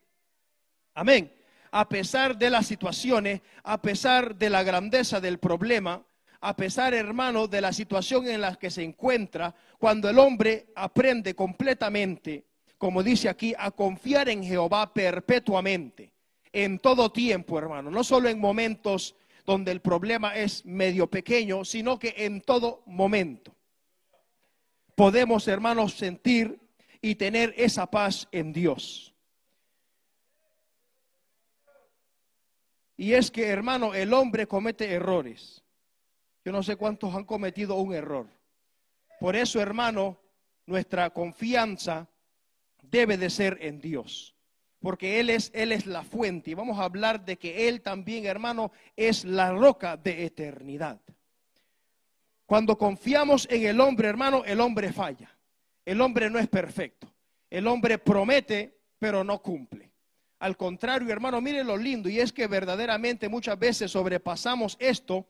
Amén. 0.93 1.33
A 1.77 1.89
pesar 1.89 2.39
de 2.39 2.51
las 2.51 2.69
situaciones, 2.69 3.41
a 3.65 3.83
pesar 3.83 4.37
de 4.37 4.49
la 4.49 4.63
grandeza 4.63 5.21
del 5.21 5.39
problema, 5.39 6.07
a 6.41 6.55
pesar, 6.55 6.95
hermano, 6.95 7.49
de 7.49 7.61
la 7.61 7.73
situación 7.73 8.29
en 8.29 8.43
la 8.43 8.55
que 8.55 8.71
se 8.71 8.85
encuentra, 8.85 9.53
cuando 9.81 10.09
el 10.09 10.21
hombre 10.21 10.67
aprende 10.77 11.35
completamente, 11.35 12.45
como 12.79 13.03
dice 13.03 13.29
aquí, 13.29 13.55
a 13.59 13.73
confiar 13.73 14.29
en 14.29 14.45
Jehová 14.45 14.95
perpetuamente, 14.95 16.13
en 16.53 16.79
todo 16.79 17.11
tiempo, 17.11 17.59
hermano, 17.59 17.91
no 17.91 18.05
solo 18.05 18.29
en 18.29 18.39
momentos 18.39 19.17
donde 19.45 19.73
el 19.73 19.81
problema 19.81 20.37
es 20.37 20.65
medio 20.65 21.09
pequeño, 21.09 21.65
sino 21.65 21.99
que 21.99 22.15
en 22.19 22.41
todo 22.41 22.85
momento. 22.87 23.53
Podemos, 24.95 25.49
hermanos, 25.49 25.95
sentir 25.95 26.57
y 27.03 27.17
tener 27.17 27.53
esa 27.57 27.91
paz 27.91 28.29
en 28.31 28.53
Dios. 28.53 29.14
Y 33.05 33.13
es 33.13 33.31
que, 33.31 33.49
hermano, 33.49 33.93
el 33.93 34.15
hombre 34.15 34.47
comete 34.47 34.91
errores. 34.91 35.63
Yo 36.43 36.53
no 36.53 36.63
sé 36.63 36.77
cuántos 36.77 37.15
han 37.15 37.25
cometido 37.25 37.75
un 37.75 37.93
error. 37.93 38.31
Por 39.21 39.37
eso, 39.37 39.61
hermano, 39.61 40.19
nuestra 40.65 41.11
confianza 41.11 42.09
debe 42.81 43.19
de 43.19 43.29
ser 43.29 43.59
en 43.61 43.79
Dios. 43.79 44.35
Porque 44.81 45.21
Él 45.21 45.29
es, 45.29 45.51
Él 45.53 45.73
es 45.73 45.85
la 45.85 46.03
fuente. 46.03 46.53
Y 46.53 46.55
vamos 46.55 46.79
a 46.79 46.85
hablar 46.85 47.27
de 47.27 47.37
que 47.37 47.69
Él 47.69 47.83
también, 47.83 48.25
hermano, 48.25 48.73
es 48.97 49.27
la 49.27 49.53
roca 49.53 49.99
de 49.99 50.25
eternidad. 50.25 50.99
Cuando 52.47 52.79
confiamos 52.79 53.47
en 53.51 53.67
el 53.67 53.81
hombre, 53.83 54.09
hermano, 54.09 54.47
el 54.47 54.63
hombre 54.63 54.95
falla. 54.95 55.31
El 55.85 56.01
hombre 56.01 56.31
no 56.31 56.39
es 56.39 56.49
perfecto. 56.49 57.13
El 57.51 57.67
hombre 57.67 57.99
promete, 57.99 58.81
pero 58.99 59.23
no 59.23 59.43
cumple. 59.43 59.94
Al 60.45 60.59
contrario, 60.59 61.11
hermano, 61.11 61.41
mire 61.41 61.65
lo 61.65 61.75
lindo, 61.75 62.07
y 62.07 62.21
es 62.21 62.31
que 62.31 62.47
verdaderamente 62.47 63.31
muchas 63.31 63.59
veces 63.59 63.91
sobrepasamos 63.91 64.77
esto 64.79 65.27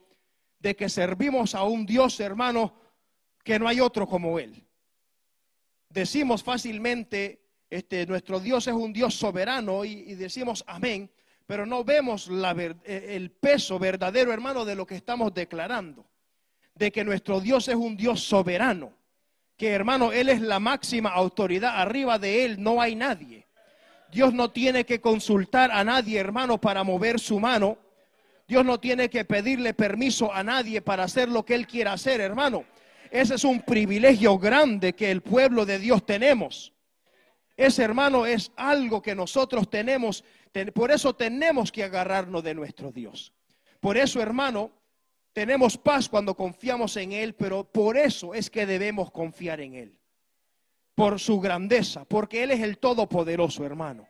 de 0.58 0.74
que 0.74 0.88
servimos 0.88 1.54
a 1.54 1.62
un 1.62 1.86
Dios, 1.86 2.18
hermano, 2.18 2.74
que 3.44 3.56
no 3.60 3.68
hay 3.68 3.78
otro 3.78 4.08
como 4.08 4.40
Él. 4.40 4.66
Decimos 5.88 6.42
fácilmente, 6.42 7.44
este, 7.70 8.04
nuestro 8.06 8.40
Dios 8.40 8.66
es 8.66 8.74
un 8.74 8.92
Dios 8.92 9.14
soberano 9.14 9.84
y, 9.84 10.16
decimos 10.16 10.64
amén, 10.66 11.08
pero 11.46 11.64
no 11.64 11.84
vemos 11.84 12.28
eh, 12.28 13.06
el 13.10 13.30
peso 13.30 13.78
verdadero, 13.78 14.32
hermano, 14.32 14.64
de 14.64 14.74
lo 14.74 14.84
que 14.84 14.96
estamos 14.96 15.32
declarando. 15.32 16.04
De 16.74 16.90
que 16.90 17.04
nuestro 17.04 17.40
Dios 17.40 17.68
es 17.68 17.76
un 17.76 17.96
Dios 17.96 18.20
soberano. 18.20 18.92
Que, 19.56 19.68
hermano, 19.68 20.10
Él 20.10 20.28
es 20.28 20.40
la 20.40 20.58
máxima 20.58 21.10
autoridad. 21.10 21.80
Arriba 21.80 22.18
de 22.18 22.44
Él 22.44 22.60
no 22.60 22.80
hay 22.80 22.96
nadie. 22.96 23.46
Dios 24.14 24.32
no 24.32 24.52
tiene 24.52 24.86
que 24.86 25.00
consultar 25.00 25.72
a 25.72 25.82
nadie, 25.82 26.20
hermano, 26.20 26.60
para 26.60 26.84
mover 26.84 27.18
su 27.18 27.40
mano. 27.40 27.78
Dios 28.46 28.64
no 28.64 28.78
tiene 28.78 29.10
que 29.10 29.24
pedirle 29.24 29.74
permiso 29.74 30.32
a 30.32 30.44
nadie 30.44 30.80
para 30.80 31.02
hacer 31.02 31.28
lo 31.28 31.44
que 31.44 31.56
Él 31.56 31.66
quiera 31.66 31.94
hacer, 31.94 32.20
hermano. 32.20 32.64
Ese 33.10 33.34
es 33.34 33.42
un 33.42 33.62
privilegio 33.62 34.38
grande 34.38 34.92
que 34.92 35.10
el 35.10 35.20
pueblo 35.20 35.66
de 35.66 35.80
Dios 35.80 36.06
tenemos. 36.06 36.72
Ese 37.56 37.82
hermano 37.82 38.24
es 38.24 38.52
algo 38.54 39.02
que 39.02 39.16
nosotros 39.16 39.68
tenemos. 39.68 40.22
Por 40.72 40.92
eso 40.92 41.16
tenemos 41.16 41.72
que 41.72 41.82
agarrarnos 41.82 42.44
de 42.44 42.54
nuestro 42.54 42.92
Dios. 42.92 43.32
Por 43.80 43.96
eso, 43.96 44.22
hermano, 44.22 44.70
tenemos 45.32 45.76
paz 45.76 46.08
cuando 46.08 46.36
confiamos 46.36 46.96
en 46.98 47.10
Él, 47.10 47.34
pero 47.34 47.64
por 47.64 47.96
eso 47.96 48.32
es 48.32 48.48
que 48.48 48.64
debemos 48.64 49.10
confiar 49.10 49.60
en 49.60 49.74
Él 49.74 49.98
por 50.94 51.18
su 51.18 51.40
grandeza, 51.40 52.04
porque 52.04 52.42
Él 52.42 52.52
es 52.52 52.60
el 52.60 52.78
Todopoderoso, 52.78 53.64
hermano. 53.64 54.06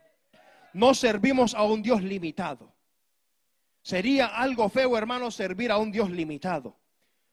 No 0.73 0.95
servimos 0.95 1.55
a 1.55 1.63
un 1.63 1.83
Dios 1.83 2.03
limitado. 2.03 2.73
Sería 3.83 4.27
algo 4.27 4.69
feo, 4.69 4.97
hermano, 4.97 5.31
servir 5.31 5.71
a 5.71 5.79
un 5.79 5.93
Dios 5.93 6.11
limitado. 6.11 6.77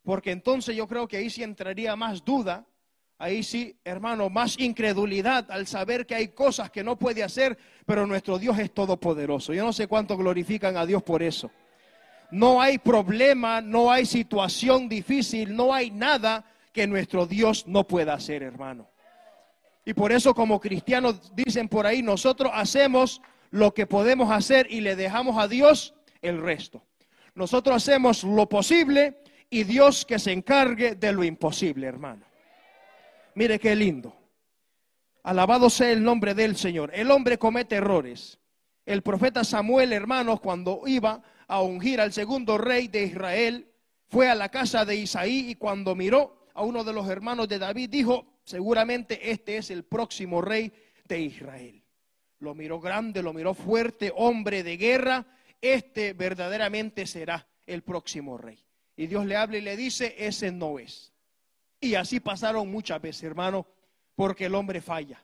Porque 0.04 0.32
entonces 0.32 0.76
yo 0.76 0.88
creo 0.88 1.08
que 1.08 1.18
ahí 1.18 1.30
sí 1.30 1.44
entraría 1.44 1.96
más 1.96 2.24
duda, 2.24 2.66
ahí 3.18 3.44
sí, 3.44 3.80
hermano, 3.84 4.30
más 4.30 4.60
incredulidad 4.60 5.50
al 5.52 5.68
saber 5.68 6.06
que 6.06 6.16
hay 6.16 6.30
cosas 6.30 6.72
que 6.72 6.84
no 6.84 6.98
puede 6.98 7.24
hacer, 7.24 7.58
pero 7.86 8.06
nuestro 8.08 8.38
Dios 8.38 8.58
es 8.60 8.74
todopoderoso. 8.74 9.54
Yo 9.54 9.64
no 9.64 9.74
sé 9.74 9.88
cuánto 9.88 10.18
glorifican 10.18 10.76
a 10.78 10.86
Dios 10.86 11.04
por 11.04 11.24
eso. 11.24 11.52
No 12.32 12.62
hay 12.62 12.78
problema, 12.78 13.62
no 13.62 13.92
hay 13.92 14.06
situación 14.06 14.88
difícil, 14.88 15.56
no 15.56 15.74
hay 15.74 15.92
nada 15.92 16.46
que 16.74 16.88
nuestro 16.88 17.26
Dios 17.26 17.68
no 17.68 17.86
pueda 17.86 18.14
hacer, 18.14 18.44
hermano. 18.44 18.91
Y 19.86 19.94
por 19.94 20.12
eso 20.12 20.34
como 20.34 20.60
cristianos 20.60 21.36
dicen 21.36 21.68
por 21.68 21.88
ahí, 21.88 22.02
nosotros 22.04 22.52
hacemos 22.54 23.22
lo 23.50 23.74
que 23.74 23.88
podemos 23.88 24.32
hacer 24.32 24.68
y 24.70 24.82
le 24.82 24.96
dejamos 24.96 25.38
a 25.38 25.48
Dios 25.48 25.94
el 26.22 26.42
resto. 26.42 26.84
Nosotros 27.34 27.76
hacemos 27.76 28.24
lo 28.24 28.48
posible 28.48 29.18
y 29.50 29.64
Dios 29.64 30.06
que 30.06 30.20
se 30.20 30.32
encargue 30.32 30.96
de 30.96 31.12
lo 31.12 31.24
imposible, 31.24 31.88
hermano. 31.88 32.26
Mire 33.36 33.60
qué 33.60 33.76
lindo. 33.76 34.16
Alabado 35.24 35.70
sea 35.70 35.92
el 35.92 36.04
nombre 36.04 36.34
del 36.34 36.56
Señor. 36.56 36.92
El 36.94 37.12
hombre 37.12 37.38
comete 37.38 37.76
errores. 37.76 38.40
El 38.86 39.04
profeta 39.04 39.44
Samuel, 39.44 39.94
hermanos, 39.94 40.40
cuando 40.42 40.82
iba 40.88 41.22
a 41.48 41.62
ungir 41.62 42.02
al 42.02 42.12
segundo 42.12 42.58
rey 42.58 42.88
de 42.88 43.04
Israel, 43.04 43.72
fue 44.10 44.30
a 44.30 44.36
la 44.36 44.50
casa 44.50 44.84
de 44.84 44.96
Isaí 44.96 45.52
y 45.52 45.56
cuando 45.56 45.96
miró 45.96 46.48
a 46.54 46.64
uno 46.64 46.84
de 46.84 46.94
los 46.94 47.08
hermanos 47.08 47.48
de 47.48 47.60
David, 47.60 47.90
dijo, 47.90 48.26
seguramente 48.44 49.32
este 49.32 49.58
es 49.58 49.72
el 49.72 49.84
próximo 49.84 50.42
rey 50.42 50.72
de 51.06 51.20
Israel. 51.20 51.84
Lo 52.40 52.56
miró 52.56 52.80
grande, 52.80 53.22
lo 53.22 53.34
miró 53.34 53.54
fuerte, 53.54 54.12
hombre 54.16 54.64
de 54.64 54.78
guerra, 54.78 55.26
este 55.62 56.14
verdaderamente 56.14 57.06
será 57.06 57.48
el 57.68 57.84
próximo 57.84 58.38
rey. 58.38 58.66
Y 58.96 59.08
Dios 59.08 59.26
le 59.26 59.36
habla 59.36 59.58
y 59.58 59.62
le 59.62 59.78
dice, 59.78 60.16
ese 60.18 60.52
no 60.52 60.80
es. 60.80 61.14
Y 61.80 61.96
así 61.96 62.20
pasaron 62.20 62.70
muchas 62.70 63.02
veces, 63.02 63.24
hermano, 63.24 63.68
porque 64.16 64.46
el 64.46 64.56
hombre 64.56 64.82
falla. 64.82 65.24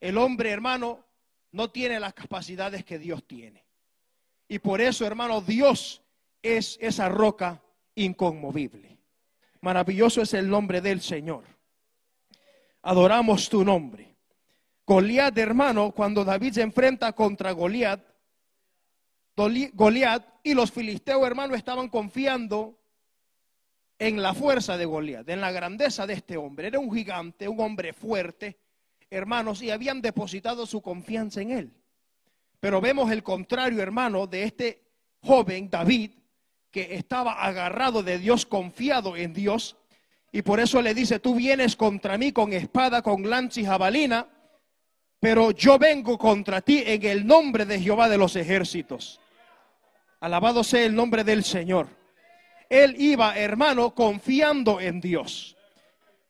El 0.00 0.18
hombre, 0.18 0.50
hermano, 0.50 1.04
no 1.52 1.70
tiene 1.70 1.98
las 2.00 2.14
capacidades 2.14 2.84
que 2.84 2.98
Dios 2.98 3.26
tiene. 3.26 3.64
Y 4.48 4.58
por 4.58 4.80
eso, 4.80 5.06
hermano, 5.06 5.40
Dios 5.40 6.02
es 6.42 6.78
esa 6.80 7.08
roca 7.08 7.62
inconmovible. 7.94 8.98
Maravilloso 9.60 10.22
es 10.22 10.34
el 10.34 10.48
nombre 10.48 10.80
del 10.80 11.00
Señor 11.00 11.57
adoramos 12.82 13.48
tu 13.48 13.64
nombre. 13.64 14.16
Goliat, 14.86 15.36
hermano, 15.36 15.92
cuando 15.92 16.24
David 16.24 16.54
se 16.54 16.62
enfrenta 16.62 17.12
contra 17.12 17.52
Goliat, 17.52 18.00
Goliat 19.36 20.26
y 20.42 20.54
los 20.54 20.72
filisteos, 20.72 21.26
hermano, 21.26 21.54
estaban 21.54 21.88
confiando 21.88 22.78
en 23.98 24.22
la 24.22 24.34
fuerza 24.34 24.76
de 24.76 24.84
Goliat, 24.84 25.28
en 25.28 25.40
la 25.40 25.52
grandeza 25.52 26.06
de 26.06 26.14
este 26.14 26.36
hombre. 26.36 26.68
Era 26.68 26.78
un 26.78 26.92
gigante, 26.92 27.48
un 27.48 27.60
hombre 27.60 27.92
fuerte, 27.92 28.58
hermanos, 29.10 29.62
y 29.62 29.70
habían 29.70 30.00
depositado 30.00 30.66
su 30.66 30.80
confianza 30.80 31.40
en 31.42 31.50
él. 31.50 31.72
Pero 32.60 32.80
vemos 32.80 33.10
el 33.10 33.22
contrario, 33.22 33.82
hermano, 33.82 34.26
de 34.26 34.44
este 34.44 34.84
joven 35.20 35.70
David, 35.70 36.12
que 36.70 36.94
estaba 36.96 37.32
agarrado 37.44 38.02
de 38.02 38.18
Dios, 38.18 38.46
confiado 38.46 39.16
en 39.16 39.32
Dios, 39.32 39.76
y 40.30 40.42
por 40.42 40.60
eso 40.60 40.82
le 40.82 40.94
dice, 40.94 41.20
tú 41.20 41.34
vienes 41.34 41.74
contra 41.76 42.18
mí 42.18 42.32
con 42.32 42.52
espada, 42.52 43.02
con 43.02 43.28
lanza 43.28 43.60
y 43.60 43.64
jabalina, 43.64 44.26
pero 45.20 45.50
yo 45.50 45.78
vengo 45.78 46.18
contra 46.18 46.60
ti 46.60 46.82
en 46.84 47.04
el 47.04 47.26
nombre 47.26 47.64
de 47.64 47.80
Jehová 47.80 48.08
de 48.08 48.18
los 48.18 48.36
ejércitos. 48.36 49.20
Alabado 50.20 50.62
sea 50.62 50.84
el 50.84 50.94
nombre 50.94 51.24
del 51.24 51.44
Señor. 51.44 51.88
Él 52.68 52.94
iba, 52.98 53.36
hermano, 53.38 53.94
confiando 53.94 54.80
en 54.80 55.00
Dios. 55.00 55.56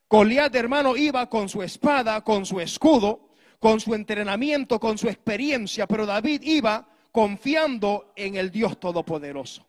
Goliat, 0.09 0.55
hermano, 0.55 0.97
iba 0.97 1.29
con 1.29 1.49
su 1.49 1.63
espada, 1.63 2.23
con 2.23 2.47
su 2.47 2.61
escudo, 2.61 3.29
con 3.59 3.81
su 3.81 3.95
entrenamiento, 3.95 4.79
con 4.79 4.97
su 4.97 5.09
experiencia, 5.09 5.87
pero 5.87 6.07
David 6.07 6.43
iba 6.43 6.89
confiando 7.11 8.13
en 8.15 8.37
el 8.37 8.51
Dios 8.51 8.79
Todopoderoso. 8.79 9.67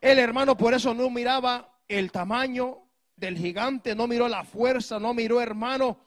El 0.00 0.18
hermano 0.18 0.56
por 0.56 0.74
eso 0.74 0.94
no 0.94 1.10
miraba 1.10 1.78
el 1.86 2.10
tamaño 2.10 2.83
del 3.16 3.38
gigante, 3.38 3.94
no 3.94 4.06
miró 4.06 4.28
la 4.28 4.44
fuerza, 4.44 4.98
no 4.98 5.14
miró, 5.14 5.40
hermano, 5.40 5.98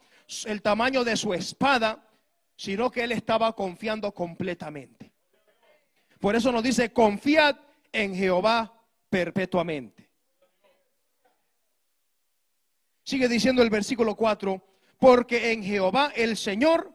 el 0.45 0.61
tamaño 0.61 1.03
de 1.03 1.15
su 1.15 1.33
espada, 1.33 2.03
sino 2.55 2.91
que 2.91 3.03
él 3.03 3.11
estaba 3.11 3.53
confiando 3.53 4.11
completamente. 4.11 5.13
Por 6.19 6.35
eso 6.35 6.51
nos 6.51 6.63
dice, 6.63 6.91
confiad 6.91 7.55
en 7.91 8.15
Jehová 8.15 8.73
perpetuamente. 9.09 10.09
Sigue 13.03 13.29
diciendo 13.29 13.61
el 13.61 13.69
versículo 13.69 14.15
4, 14.15 14.61
porque 14.99 15.51
en 15.51 15.63
Jehová 15.63 16.11
el 16.15 16.35
Señor 16.35 16.93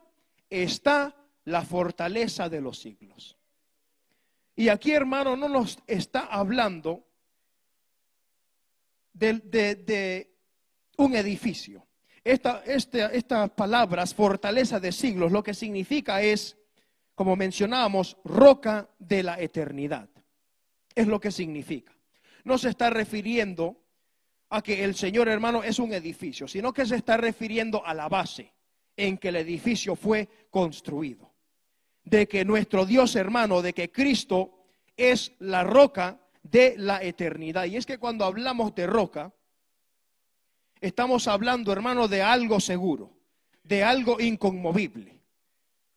está 0.50 1.16
la 1.44 1.62
fortaleza 1.62 2.48
de 2.48 2.60
los 2.60 2.78
siglos. 2.78 3.38
Y 4.54 4.68
aquí, 4.68 4.92
hermano, 4.92 5.36
no 5.36 5.48
nos 5.48 5.78
está 5.86 6.26
hablando 6.26 7.06
de, 9.12 9.34
de- 9.34 9.74
de 9.76 10.30
un 10.98 11.14
edificio. 11.14 11.86
Esta- 12.24 12.62
este- 12.64 13.16
estas 13.16 13.50
palabras, 13.50 14.14
fortaleza 14.14 14.78
de 14.80 14.92
siglos, 14.92 15.32
lo 15.32 15.42
que 15.42 15.54
significa 15.54 16.22
es, 16.22 16.56
como 17.14 17.36
mencionábamos, 17.36 18.16
roca 18.24 18.88
de 18.98 19.22
la 19.22 19.40
eternidad. 19.40 20.08
Es 20.94 21.06
lo 21.06 21.20
que 21.20 21.30
significa. 21.30 21.92
No 22.44 22.58
se 22.58 22.68
está 22.70 22.90
refiriendo 22.90 23.76
a 24.50 24.62
que 24.62 24.84
el 24.84 24.94
Señor 24.94 25.28
hermano 25.28 25.62
es 25.64 25.78
un 25.78 25.92
edificio, 25.94 26.46
sino 26.46 26.72
que 26.72 26.84
se 26.86 26.96
está 26.96 27.16
refiriendo 27.16 27.84
a 27.86 27.94
la 27.94 28.08
base 28.08 28.52
en 28.96 29.16
que 29.18 29.28
el 29.28 29.36
edificio 29.36 29.96
fue 29.96 30.28
construido. 30.50 31.32
De 32.04 32.28
que 32.28 32.44
nuestro 32.44 32.84
Dios 32.84 33.16
hermano, 33.16 33.62
de 33.62 33.72
que 33.72 33.90
Cristo 33.90 34.66
es 34.96 35.32
la 35.38 35.64
roca 35.64 36.20
de 36.42 36.74
la 36.76 37.02
eternidad. 37.02 37.64
Y 37.64 37.76
es 37.76 37.86
que 37.86 37.98
cuando 37.98 38.24
hablamos 38.24 38.74
de 38.74 38.86
roca, 38.86 39.32
estamos 40.80 41.28
hablando 41.28 41.72
hermano 41.72 42.08
de 42.08 42.22
algo 42.22 42.60
seguro, 42.60 43.10
de 43.62 43.84
algo 43.84 44.20
inconmovible. 44.20 45.20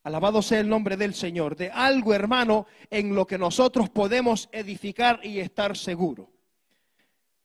Alabado 0.04 0.44
sea 0.44 0.60
el 0.60 0.70
nombre 0.70 0.98
del 0.98 1.16
Señor, 1.16 1.56
de 1.56 1.72
algo 1.72 2.14
hermano 2.14 2.68
en 2.92 3.16
lo 3.16 3.26
que 3.26 3.40
nosotros 3.40 3.90
podemos 3.90 4.50
edificar 4.52 5.20
y 5.24 5.40
estar 5.40 5.76
seguros. 5.76 6.28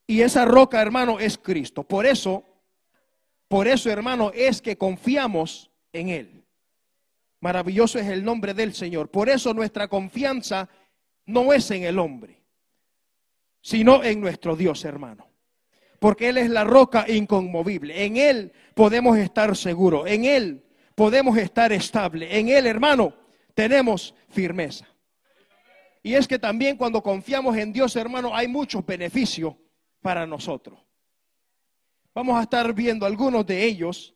Y 0.07 0.21
esa 0.21 0.45
roca, 0.45 0.83
hermano, 0.83 1.19
es 1.19 1.39
Cristo. 1.39 1.85
Por 1.85 2.05
eso, 2.05 2.45
por 3.49 3.67
eso, 3.67 3.91
hermano, 3.91 4.31
es 4.35 4.61
que 4.61 4.77
confiamos 4.77 5.71
en 5.93 6.09
Él. 6.11 6.45
Maravilloso 7.41 7.99
es 7.99 8.09
el 8.09 8.23
nombre 8.25 8.53
del 8.53 8.75
Señor. 8.75 9.11
Por 9.11 9.31
eso 9.31 9.55
nuestra 9.55 9.89
confianza 9.89 10.69
no 11.25 11.53
es 11.53 11.71
en 11.71 11.85
el 11.85 11.99
hombre, 11.99 12.40
sino 13.61 14.03
en 14.03 14.21
nuestro 14.21 14.57
Dios, 14.57 14.85
hermano. 14.85 15.29
Porque 15.99 16.31
Él 16.31 16.39
es 16.39 16.51
la 16.51 16.65
roca 16.65 17.05
inconmovible. 17.09 18.05
En 18.05 18.17
Él 18.17 18.53
podemos 18.75 19.19
estar 19.19 19.55
seguros. 19.57 20.09
En 20.09 20.25
Él 20.25 20.65
podemos 20.95 21.37
estar 21.37 21.73
estable. 21.73 22.39
En 22.39 22.49
Él, 22.49 22.67
hermano, 22.67 23.15
tenemos 23.55 24.15
firmeza. 24.29 24.87
Y 26.03 26.15
es 26.15 26.27
que 26.27 26.39
también 26.39 26.77
cuando 26.77 27.03
confiamos 27.03 27.57
en 27.57 27.73
Dios, 27.73 27.95
hermano, 27.97 28.35
hay 28.35 28.49
muchos 28.49 28.85
beneficios 28.85 29.55
para 30.01 30.27
nosotros. 30.27 30.79
Vamos 32.15 32.39
a 32.39 32.43
estar 32.43 32.73
viendo 32.73 33.05
algunos 33.05 33.47
de 33.47 33.65
ellos. 33.65 34.15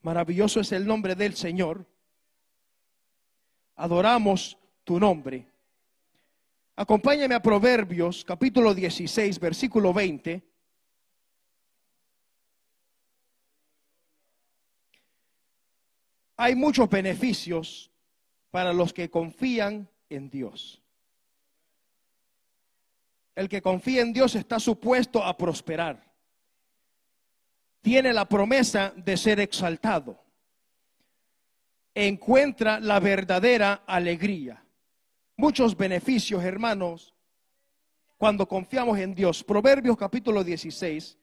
Maravilloso 0.00 0.60
es 0.60 0.72
el 0.72 0.86
nombre 0.86 1.14
del 1.14 1.34
Señor. 1.36 1.86
Adoramos 3.76 4.58
tu 4.84 4.98
nombre. 4.98 5.46
Acompáñame 6.76 7.36
a 7.36 7.40
Proverbios 7.40 8.24
capítulo 8.24 8.74
16, 8.74 9.38
versículo 9.38 9.92
20. 9.92 10.42
Hay 16.36 16.56
muchos 16.56 16.90
beneficios 16.90 17.92
para 18.50 18.72
los 18.72 18.92
que 18.92 19.08
confían 19.08 19.88
en 20.08 20.28
Dios. 20.28 20.82
El 23.36 23.48
que 23.48 23.62
confía 23.62 24.02
en 24.02 24.12
Dios 24.12 24.34
está 24.34 24.58
supuesto 24.58 25.22
a 25.22 25.36
prosperar. 25.36 26.12
Tiene 27.82 28.12
la 28.12 28.28
promesa 28.28 28.92
de 28.96 29.16
ser 29.16 29.38
exaltado. 29.38 30.24
Encuentra 31.94 32.80
la 32.80 32.98
verdadera 32.98 33.84
alegría. 33.86 34.63
Muchos 35.36 35.76
beneficios, 35.76 36.42
hermanos, 36.44 37.14
cuando 38.16 38.46
confiamos 38.46 38.98
en 38.98 39.14
Dios. 39.14 39.42
Proverbios 39.42 39.96
capítulo 39.96 40.44
16, 40.44 41.18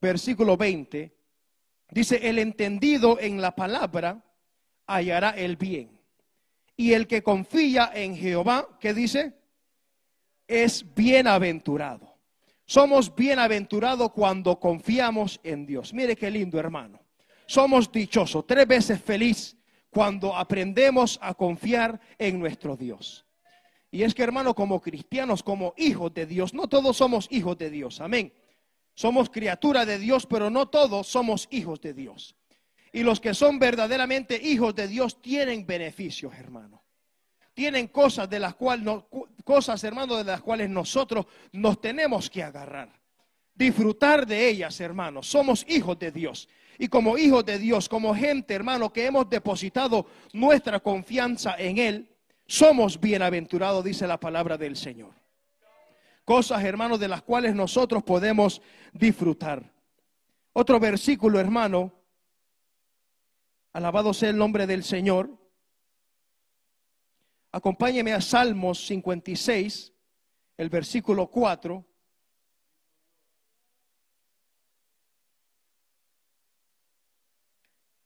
versículo 0.00 0.56
20, 0.56 1.14
dice, 1.90 2.28
el 2.28 2.38
entendido 2.38 3.18
en 3.20 3.40
la 3.40 3.54
palabra 3.54 4.24
hallará 4.86 5.30
el 5.30 5.56
bien. 5.56 5.98
Y 6.76 6.92
el 6.92 7.06
que 7.06 7.22
confía 7.22 7.90
en 7.94 8.16
Jehová, 8.16 8.68
¿qué 8.80 8.92
dice? 8.92 9.34
es 10.46 10.84
bienaventurado. 10.94 12.14
Somos 12.64 13.14
bienaventurados 13.14 14.10
cuando 14.12 14.58
confiamos 14.58 15.40
en 15.42 15.66
Dios. 15.66 15.92
Mire 15.92 16.16
qué 16.16 16.30
lindo, 16.30 16.58
hermano. 16.58 17.00
Somos 17.46 17.90
dichosos, 17.92 18.46
tres 18.46 18.66
veces 18.66 19.00
feliz 19.00 19.55
cuando 19.96 20.36
aprendemos 20.36 21.18
a 21.22 21.32
confiar 21.32 21.98
en 22.18 22.38
nuestro 22.38 22.76
Dios. 22.76 23.24
Y 23.90 24.02
es 24.02 24.14
que, 24.14 24.24
hermano, 24.24 24.54
como 24.54 24.78
cristianos, 24.78 25.42
como 25.42 25.72
hijos 25.78 26.12
de 26.12 26.26
Dios, 26.26 26.52
no 26.52 26.68
todos 26.68 26.98
somos 26.98 27.26
hijos 27.30 27.56
de 27.56 27.70
Dios. 27.70 28.02
Amén. 28.02 28.30
Somos 28.92 29.30
criatura 29.30 29.86
de 29.86 29.98
Dios, 29.98 30.26
pero 30.26 30.50
no 30.50 30.68
todos 30.68 31.06
somos 31.06 31.48
hijos 31.50 31.80
de 31.80 31.94
Dios. 31.94 32.36
Y 32.92 33.04
los 33.04 33.20
que 33.20 33.32
son 33.32 33.58
verdaderamente 33.58 34.38
hijos 34.38 34.74
de 34.74 34.86
Dios 34.86 35.22
tienen 35.22 35.66
beneficios, 35.66 36.34
hermano 36.34 36.82
tienen 37.54 37.88
cosas 37.88 38.28
de 38.28 38.38
las 38.38 38.54
cuales, 38.54 38.86
cosas, 39.42 39.82
hermano, 39.82 40.16
de 40.16 40.24
las 40.24 40.42
cuales 40.42 40.68
nosotros 40.68 41.24
nos 41.52 41.80
tenemos 41.80 42.28
que 42.28 42.42
agarrar. 42.42 43.00
Disfrutar 43.54 44.26
de 44.26 44.46
ellas, 44.46 44.78
hermanos. 44.78 45.26
Somos 45.26 45.64
hijos 45.66 45.98
de 45.98 46.12
Dios. 46.12 46.50
Y 46.78 46.88
como 46.88 47.16
hijos 47.16 47.44
de 47.44 47.58
Dios, 47.58 47.88
como 47.88 48.14
gente, 48.14 48.54
hermano, 48.54 48.92
que 48.92 49.06
hemos 49.06 49.28
depositado 49.28 50.06
nuestra 50.32 50.80
confianza 50.80 51.56
en 51.58 51.78
Él, 51.78 52.16
somos 52.46 53.00
bienaventurados, 53.00 53.84
dice 53.84 54.06
la 54.06 54.20
palabra 54.20 54.56
del 54.56 54.76
Señor. 54.76 55.12
Cosas, 56.24 56.62
hermanos, 56.64 57.00
de 57.00 57.08
las 57.08 57.22
cuales 57.22 57.54
nosotros 57.54 58.02
podemos 58.02 58.60
disfrutar. 58.92 59.72
Otro 60.52 60.78
versículo, 60.80 61.38
hermano. 61.40 61.92
Alabado 63.72 64.12
sea 64.12 64.30
el 64.30 64.36
nombre 64.36 64.66
del 64.66 64.84
Señor. 64.84 65.30
Acompáñeme 67.52 68.12
a 68.12 68.20
Salmos 68.20 68.86
56, 68.86 69.92
el 70.56 70.68
versículo 70.68 71.28
4. 71.28 71.84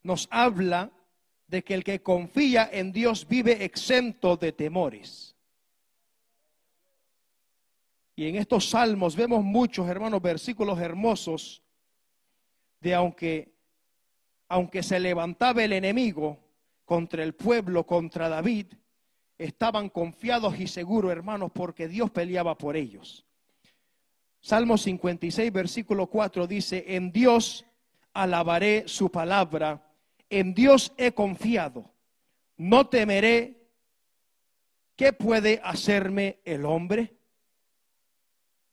Nos 0.03 0.29
habla 0.31 0.91
de 1.47 1.63
que 1.65 1.75
el 1.75 1.85
que 1.85 2.03
confía 2.03 2.69
en 2.73 2.93
Dios 2.93 3.27
vive 3.29 3.65
exento 3.65 4.37
de 4.37 4.53
temores. 4.53 5.35
Y 8.15 8.29
en 8.29 8.37
estos 8.37 8.69
salmos 8.69 9.17
vemos 9.17 9.43
muchos, 9.43 9.89
hermanos, 9.89 10.21
versículos 10.21 10.79
hermosos 10.79 11.63
de 12.81 12.95
aunque, 12.95 13.55
aunque 14.49 14.83
se 14.83 15.01
levantaba 15.01 15.65
el 15.65 15.73
enemigo 15.73 16.39
contra 16.85 17.23
el 17.23 17.35
pueblo, 17.35 17.87
contra 17.87 18.29
David, 18.29 18.67
estaban 19.39 19.89
confiados 19.89 20.59
y 20.61 20.67
seguros, 20.67 21.11
hermanos, 21.11 21.51
porque 21.53 21.89
Dios 21.89 22.11
peleaba 22.11 22.57
por 22.59 22.77
ellos. 22.77 23.25
Salmo 24.41 24.77
56, 24.77 25.53
versículo 25.53 26.07
4 26.07 26.47
dice, 26.47 26.85
en 26.89 27.13
Dios 27.13 27.65
alabaré 28.13 28.85
su 28.87 29.11
palabra, 29.11 29.90
en 30.31 30.55
Dios 30.55 30.93
he 30.97 31.13
confiado, 31.13 31.93
no 32.57 32.89
temeré. 32.89 33.59
¿Qué 34.97 35.13
puede 35.13 35.61
hacerme 35.65 36.41
el 36.45 36.65
hombre? 36.65 37.17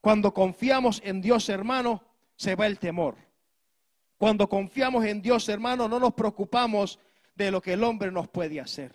Cuando 0.02 0.34
confiamos 0.34 1.02
en 1.04 1.22
Dios, 1.22 1.50
hermano, 1.50 2.04
se 2.36 2.56
va 2.56 2.68
el 2.68 2.80
temor. 2.80 3.16
Cuando 4.18 4.50
confiamos 4.50 5.06
en 5.06 5.22
Dios, 5.22 5.48
hermano, 5.48 5.88
no 5.88 6.00
nos 6.00 6.14
preocupamos 6.14 7.00
de 7.36 7.52
lo 7.52 7.62
que 7.62 7.74
el 7.74 7.84
hombre 7.84 8.12
nos 8.12 8.28
puede 8.28 8.60
hacer. 8.60 8.92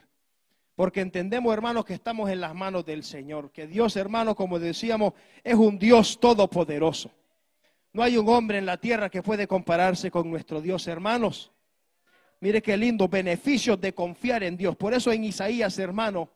Porque 0.75 1.01
entendemos, 1.01 1.53
hermanos, 1.53 1.85
que 1.85 1.95
estamos 1.95 2.29
en 2.31 2.41
las 2.41 2.55
manos 2.55 2.85
del 2.85 3.05
Señor. 3.05 3.53
Que 3.53 3.67
Dios, 3.67 3.97
hermano, 3.97 4.35
como 4.35 4.59
decíamos, 4.59 5.13
es 5.45 5.55
un 5.55 5.79
Dios 5.79 6.19
todopoderoso. 6.19 7.11
No 7.93 8.03
hay 8.03 8.17
un 8.17 8.29
hombre 8.29 8.59
en 8.59 8.67
la 8.67 8.79
tierra 8.79 9.11
que 9.11 9.23
puede 9.23 9.47
compararse 9.47 10.11
con 10.11 10.31
nuestro 10.31 10.61
Dios, 10.61 10.87
hermanos. 10.87 11.52
Mire 12.43 12.61
qué 12.61 12.77
lindo 12.77 13.07
beneficio 13.07 13.77
de 13.77 13.95
confiar 13.95 14.43
en 14.43 14.57
Dios. 14.57 14.75
Por 14.75 14.93
eso 14.93 15.13
en 15.13 15.23
Isaías, 15.23 15.79
hermano, 15.79 16.29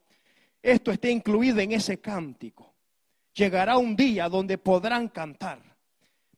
esto 0.62 0.92
está 0.92 1.11
incluido 1.11 1.59
en 1.59 1.73
ese 1.73 1.99
cántico. 1.99 2.77
Llegará 3.35 3.77
un 3.77 3.97
día 3.97 4.29
donde 4.29 4.57
podrán 4.57 5.09
cantar. 5.09 5.59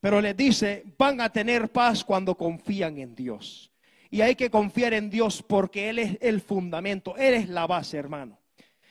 Pero 0.00 0.22
les 0.22 0.35
dice, 0.35 0.85
van 0.96 1.20
a 1.20 1.28
tener 1.28 1.70
paz 1.70 2.02
cuando 2.02 2.35
confían 2.35 2.96
en 2.96 3.14
Dios. 3.14 3.70
Y 4.09 4.22
hay 4.22 4.37
que 4.37 4.48
confiar 4.48 4.94
en 4.94 5.11
Dios 5.11 5.42
porque 5.42 5.90
Él 5.90 5.98
es 5.98 6.18
el 6.22 6.40
fundamento, 6.40 7.14
Él 7.18 7.35
es 7.35 7.50
la 7.50 7.66
base, 7.66 7.98
hermano. 7.98 8.38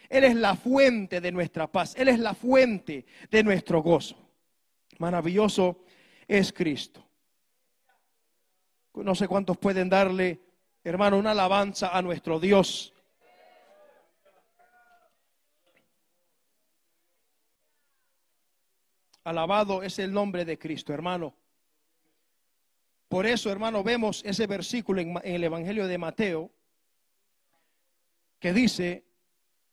Él 0.09 0.25
es 0.25 0.35
la 0.35 0.55
fuente 0.55 1.19
de 1.21 1.31
nuestra 1.31 1.65
paz, 1.65 1.95
Él 1.97 2.07
es 2.07 2.19
la 2.19 2.35
fuente 2.35 3.07
de 3.31 3.43
nuestro 3.43 3.81
gozo. 3.81 4.15
Maravilloso 4.99 5.83
es 6.27 6.53
Cristo. 6.53 7.03
No 8.93 9.15
sé 9.15 9.27
cuántos 9.27 9.57
pueden 9.57 9.89
darle 9.89 10.46
hermano, 10.89 11.17
una 11.17 11.31
alabanza 11.31 11.89
a 11.89 12.01
nuestro 12.01 12.39
Dios. 12.39 12.93
Alabado 19.25 19.83
es 19.83 19.99
el 19.99 20.13
nombre 20.13 20.45
de 20.45 20.57
Cristo, 20.57 20.93
hermano. 20.93 21.35
Por 23.09 23.25
eso, 23.25 23.51
hermano, 23.51 23.83
vemos 23.83 24.23
ese 24.23 24.47
versículo 24.47 25.01
en, 25.01 25.19
el 25.23 25.43
Evangelio 25.43 25.87
de 25.87 25.97
Mateo 25.97 26.51
que 28.39 28.53
dice, 28.53 29.05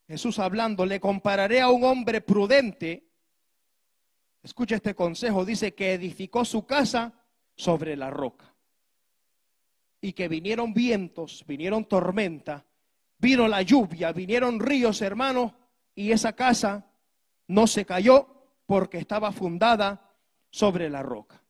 Jesús 0.09 0.41
hablando, 0.41 0.85
le 0.85 0.99
compararé 0.99 1.61
a 1.61 1.69
un 1.69 1.85
hombre 1.85 2.23
prudente. 2.23 3.07
Escucha 4.43 4.77
este 4.77 4.97
consejo, 4.97 5.45
dice 5.45 5.75
que 5.75 5.93
edificó 5.93 6.45
su 6.45 6.67
casa 6.67 7.13
sobre 7.55 7.95
la 7.95 8.11
roca 8.11 8.54
y 10.05 10.13
que 10.13 10.29
vinieron 10.29 10.75
vientos, 10.75 11.43
vinieron 11.47 11.87
tormenta, 11.87 12.63
vino 13.17 13.49
la 13.49 13.63
lluvia, 13.63 14.13
vinieron 14.13 14.61
ríos, 14.61 15.01
hermanos, 15.01 15.53
y 15.95 16.13
esa 16.13 16.35
casa 16.35 16.93
no 17.49 17.67
se 17.67 17.87
cayó 17.87 18.29
porque 18.67 18.99
estaba 18.99 19.33
fundada 19.33 20.13
sobre 20.51 20.91
la 20.91 21.03
roca. 21.03 21.43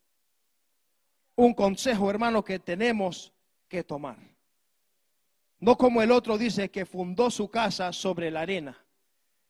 Un 1.34 1.52
consejo, 1.54 2.08
hermano, 2.08 2.44
que 2.44 2.60
tenemos 2.60 3.32
que 3.66 3.82
tomar. 3.82 4.18
No 5.58 5.76
como 5.76 6.00
el 6.00 6.12
otro 6.12 6.38
dice 6.38 6.70
que 6.70 6.86
fundó 6.86 7.32
su 7.32 7.50
casa 7.50 7.92
sobre 7.92 8.30
la 8.30 8.42
arena. 8.42 8.78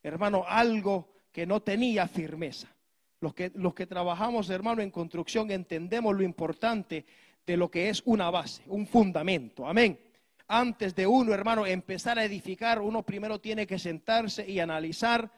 Hermano, 0.03 0.47
algo 0.49 1.13
que 1.31 1.45
no 1.45 1.61
tenía 1.61 2.09
firmeza. 2.09 2.75
Los 3.21 3.35
que, 3.35 3.53
los 3.55 3.75
que 3.75 3.87
trabajamos, 3.87 4.49
hermano, 4.49 4.81
en 4.81 4.91
construcción 4.91 5.51
entendemos 5.51 6.17
lo 6.17 6.23
importante 6.23 7.05
de 7.47 7.57
lo 7.57 7.71
que 7.71 7.89
es 7.89 8.03
una 8.05 8.31
base, 8.31 8.63
un 8.67 8.87
fundamento. 8.87 9.67
Amén. 9.67 9.99
Antes 10.47 10.95
de 10.95 11.07
uno, 11.07 11.33
hermano, 11.33 11.67
empezar 11.67 12.19
a 12.19 12.25
edificar, 12.25 12.81
uno 12.81 13.03
primero 13.03 13.41
tiene 13.41 13.67
que 13.67 13.79
sentarse 13.79 14.49
y 14.49 14.61
analizar 14.61 15.31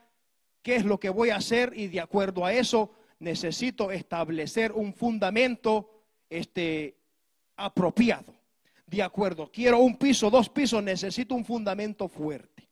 qué 0.61 0.75
es 0.75 0.85
lo 0.85 0.99
que 0.99 1.09
voy 1.09 1.29
a 1.29 1.37
hacer 1.37 1.71
y 1.75 1.87
de 1.87 2.01
acuerdo 2.01 2.45
a 2.45 2.53
eso 2.53 2.91
necesito 3.19 3.91
establecer 3.91 4.71
un 4.73 4.93
fundamento 4.93 5.89
este, 6.29 6.97
apropiado. 7.55 8.33
De 8.85 9.01
acuerdo, 9.01 9.51
quiero 9.51 9.79
un 9.79 9.97
piso, 9.97 10.29
dos 10.29 10.49
pisos, 10.49 10.83
necesito 10.83 11.35
un 11.35 11.45
fundamento 11.45 12.07
fuerte. 12.07 12.67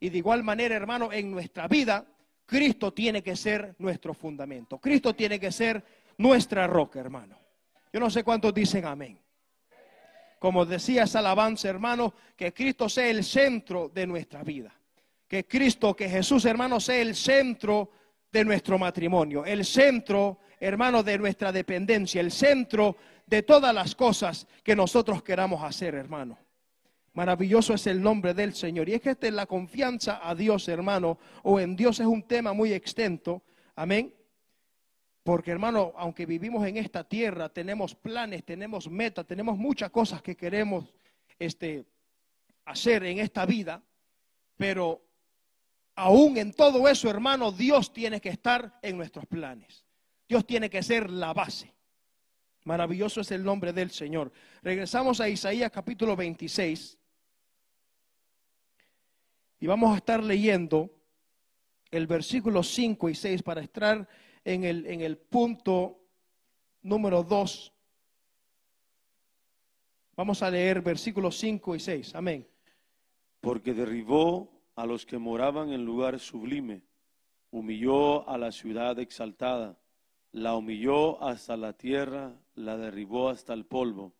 Y 0.00 0.10
de 0.10 0.18
igual 0.18 0.44
manera, 0.44 0.76
hermano, 0.76 1.12
en 1.12 1.30
nuestra 1.30 1.66
vida, 1.66 2.06
Cristo 2.46 2.92
tiene 2.92 3.22
que 3.22 3.34
ser 3.34 3.74
nuestro 3.78 4.14
fundamento. 4.14 4.78
Cristo 4.78 5.14
tiene 5.14 5.40
que 5.40 5.50
ser 5.50 5.84
nuestra 6.16 6.66
roca, 6.66 7.00
hermano. 7.00 7.36
Yo 7.98 8.04
no 8.04 8.10
sé 8.10 8.22
cuántos 8.22 8.54
dicen 8.54 8.84
amén. 8.84 9.18
Como 10.38 10.64
decía 10.64 11.02
esa 11.02 11.18
alabanza, 11.18 11.68
hermano, 11.68 12.14
que 12.36 12.54
Cristo 12.54 12.88
sea 12.88 13.08
el 13.08 13.24
centro 13.24 13.88
de 13.92 14.06
nuestra 14.06 14.44
vida. 14.44 14.72
Que 15.26 15.48
Cristo, 15.48 15.96
que 15.96 16.08
Jesús, 16.08 16.44
hermano, 16.44 16.78
sea 16.78 17.02
el 17.02 17.16
centro 17.16 17.90
de 18.30 18.44
nuestro 18.44 18.78
matrimonio. 18.78 19.44
El 19.44 19.64
centro, 19.64 20.38
hermano, 20.60 21.02
de 21.02 21.18
nuestra 21.18 21.50
dependencia. 21.50 22.20
El 22.20 22.30
centro 22.30 22.96
de 23.26 23.42
todas 23.42 23.74
las 23.74 23.96
cosas 23.96 24.46
que 24.62 24.76
nosotros 24.76 25.20
queramos 25.24 25.64
hacer, 25.64 25.96
hermano. 25.96 26.38
Maravilloso 27.14 27.74
es 27.74 27.84
el 27.88 28.00
nombre 28.00 28.32
del 28.32 28.54
Señor. 28.54 28.88
Y 28.88 28.94
es 28.94 29.00
que 29.00 29.10
esta 29.10 29.26
es 29.26 29.32
la 29.32 29.46
confianza 29.46 30.20
a 30.22 30.36
Dios, 30.36 30.68
hermano, 30.68 31.18
o 31.42 31.58
en 31.58 31.74
Dios 31.74 31.98
es 31.98 32.06
un 32.06 32.22
tema 32.22 32.52
muy 32.52 32.72
extenso. 32.72 33.42
Amén. 33.74 34.14
Porque 35.22 35.50
hermano, 35.50 35.92
aunque 35.96 36.26
vivimos 36.26 36.66
en 36.66 36.76
esta 36.76 37.04
tierra, 37.04 37.48
tenemos 37.48 37.94
planes, 37.94 38.44
tenemos 38.44 38.88
metas, 38.88 39.26
tenemos 39.26 39.58
muchas 39.58 39.90
cosas 39.90 40.22
que 40.22 40.36
queremos 40.36 40.86
este, 41.38 41.84
hacer 42.64 43.04
en 43.04 43.18
esta 43.18 43.44
vida, 43.44 43.82
pero 44.56 45.02
aún 45.94 46.38
en 46.38 46.52
todo 46.52 46.88
eso, 46.88 47.10
hermano, 47.10 47.52
Dios 47.52 47.92
tiene 47.92 48.20
que 48.20 48.30
estar 48.30 48.78
en 48.82 48.96
nuestros 48.96 49.26
planes. 49.26 49.84
Dios 50.28 50.46
tiene 50.46 50.68
que 50.68 50.82
ser 50.82 51.10
la 51.10 51.32
base. 51.32 51.74
Maravilloso 52.64 53.22
es 53.22 53.30
el 53.30 53.42
nombre 53.42 53.72
del 53.72 53.90
Señor. 53.90 54.30
Regresamos 54.62 55.20
a 55.20 55.28
Isaías 55.28 55.70
capítulo 55.70 56.14
26 56.14 56.98
y 59.60 59.66
vamos 59.66 59.94
a 59.94 59.96
estar 59.96 60.22
leyendo 60.22 60.90
el 61.90 62.06
versículo 62.06 62.62
5 62.62 63.08
y 63.08 63.14
6 63.14 63.42
para 63.42 63.62
estar 63.62 64.06
en 64.48 64.64
el, 64.64 64.86
en 64.86 65.02
el 65.02 65.18
punto 65.18 66.00
número 66.82 67.22
2. 67.22 67.72
Vamos 70.16 70.42
a 70.42 70.50
leer 70.50 70.80
versículos 70.80 71.36
5 71.36 71.76
y 71.76 71.80
6. 71.80 72.14
Amén. 72.14 72.48
Porque 73.40 73.74
derribó 73.74 74.50
a 74.74 74.86
los 74.86 75.04
que 75.04 75.18
moraban 75.18 75.72
en 75.72 75.84
lugar 75.84 76.18
sublime, 76.18 76.82
humilló 77.50 78.28
a 78.28 78.38
la 78.38 78.50
ciudad 78.50 78.98
exaltada, 78.98 79.78
la 80.32 80.54
humilló 80.54 81.22
hasta 81.22 81.56
la 81.56 81.74
tierra, 81.74 82.34
la 82.54 82.76
derribó 82.76 83.28
hasta 83.28 83.52
el 83.52 83.66
polvo, 83.66 84.14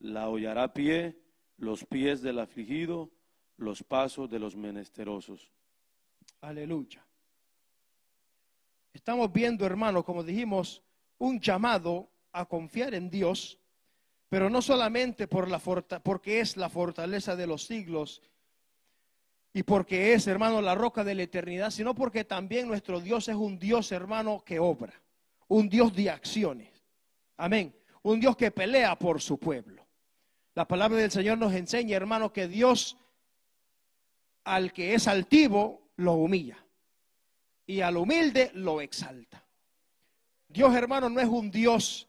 la 0.00 0.28
hollará 0.28 0.74
pie, 0.74 1.18
los 1.56 1.84
pies 1.84 2.20
del 2.20 2.40
afligido, 2.40 3.10
los 3.56 3.82
pasos 3.82 4.28
de 4.28 4.38
los 4.38 4.54
menesterosos. 4.54 5.50
Aleluya. 6.42 7.05
Estamos 8.96 9.30
viendo, 9.30 9.66
hermano, 9.66 10.02
como 10.02 10.24
dijimos, 10.24 10.82
un 11.18 11.38
llamado 11.38 12.08
a 12.32 12.46
confiar 12.46 12.94
en 12.94 13.10
Dios, 13.10 13.60
pero 14.30 14.48
no 14.48 14.62
solamente 14.62 15.28
por 15.28 15.50
la 15.50 15.58
porque 15.58 16.40
es 16.40 16.56
la 16.56 16.70
fortaleza 16.70 17.36
de 17.36 17.46
los 17.46 17.66
siglos 17.66 18.22
y 19.52 19.64
porque 19.64 20.14
es, 20.14 20.26
hermano, 20.26 20.62
la 20.62 20.74
roca 20.74 21.04
de 21.04 21.14
la 21.14 21.24
eternidad, 21.24 21.70
sino 21.70 21.94
porque 21.94 22.24
también 22.24 22.68
nuestro 22.68 22.98
Dios 23.00 23.28
es 23.28 23.36
un 23.36 23.58
Dios, 23.58 23.92
hermano, 23.92 24.42
que 24.42 24.58
obra, 24.58 24.94
un 25.46 25.68
Dios 25.68 25.94
de 25.94 26.08
acciones. 26.08 26.82
Amén. 27.36 27.76
Un 28.02 28.18
Dios 28.18 28.34
que 28.34 28.50
pelea 28.50 28.98
por 28.98 29.20
su 29.20 29.38
pueblo. 29.38 29.86
La 30.54 30.66
palabra 30.66 30.96
del 30.96 31.10
Señor 31.10 31.36
nos 31.36 31.52
enseña, 31.52 31.98
hermano, 31.98 32.32
que 32.32 32.48
Dios 32.48 32.96
al 34.44 34.72
que 34.72 34.94
es 34.94 35.06
altivo 35.06 35.90
lo 35.96 36.14
humilla 36.14 36.65
y 37.66 37.80
al 37.80 37.96
humilde 37.96 38.50
lo 38.54 38.80
exalta. 38.80 39.44
Dios, 40.48 40.74
hermano, 40.74 41.08
no 41.08 41.20
es 41.20 41.28
un 41.28 41.50
Dios 41.50 42.08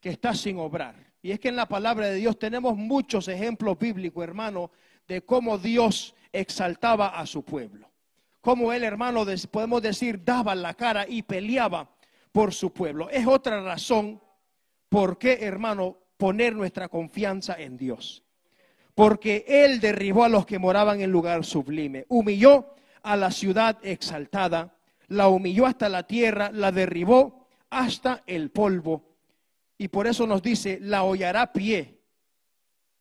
que 0.00 0.10
está 0.10 0.34
sin 0.34 0.58
obrar. 0.58 0.94
Y 1.22 1.32
es 1.32 1.40
que 1.40 1.48
en 1.48 1.56
la 1.56 1.66
palabra 1.66 2.06
de 2.06 2.16
Dios 2.16 2.38
tenemos 2.38 2.76
muchos 2.76 3.26
ejemplos 3.28 3.78
bíblicos, 3.78 4.22
hermano, 4.22 4.70
de 5.08 5.22
cómo 5.22 5.58
Dios 5.58 6.14
exaltaba 6.32 7.08
a 7.08 7.26
su 7.26 7.44
pueblo. 7.44 7.90
Cómo 8.40 8.72
él, 8.72 8.84
hermano, 8.84 9.24
podemos 9.50 9.82
decir, 9.82 10.22
daba 10.22 10.54
la 10.54 10.74
cara 10.74 11.06
y 11.08 11.22
peleaba 11.22 11.90
por 12.30 12.54
su 12.54 12.72
pueblo. 12.72 13.10
Es 13.10 13.26
otra 13.26 13.60
razón 13.62 14.20
por 14.88 15.18
qué, 15.18 15.38
hermano, 15.40 15.98
poner 16.16 16.54
nuestra 16.54 16.88
confianza 16.88 17.56
en 17.58 17.76
Dios. 17.76 18.22
porque 18.96 19.44
él 19.46 19.78
derribó 19.78 20.24
a 20.24 20.28
los 20.30 20.46
que 20.46 20.58
moraban 20.58 21.02
en 21.02 21.12
lugar 21.12 21.44
sublime, 21.44 22.06
humilló 22.08 22.74
a 23.02 23.16
la 23.16 23.30
ciudad 23.30 23.78
exaltada, 23.82 24.76
la 25.08 25.28
humilló 25.28 25.66
hasta 25.66 25.88
la 25.88 26.06
tierra, 26.06 26.50
la 26.52 26.72
derribó 26.72 27.46
hasta 27.70 28.22
el 28.26 28.50
polvo. 28.50 29.16
Y 29.78 29.88
por 29.88 30.06
eso 30.06 30.26
nos 30.26 30.42
dice, 30.42 30.78
la 30.80 31.04
hollará 31.04 31.52
pie, 31.52 32.00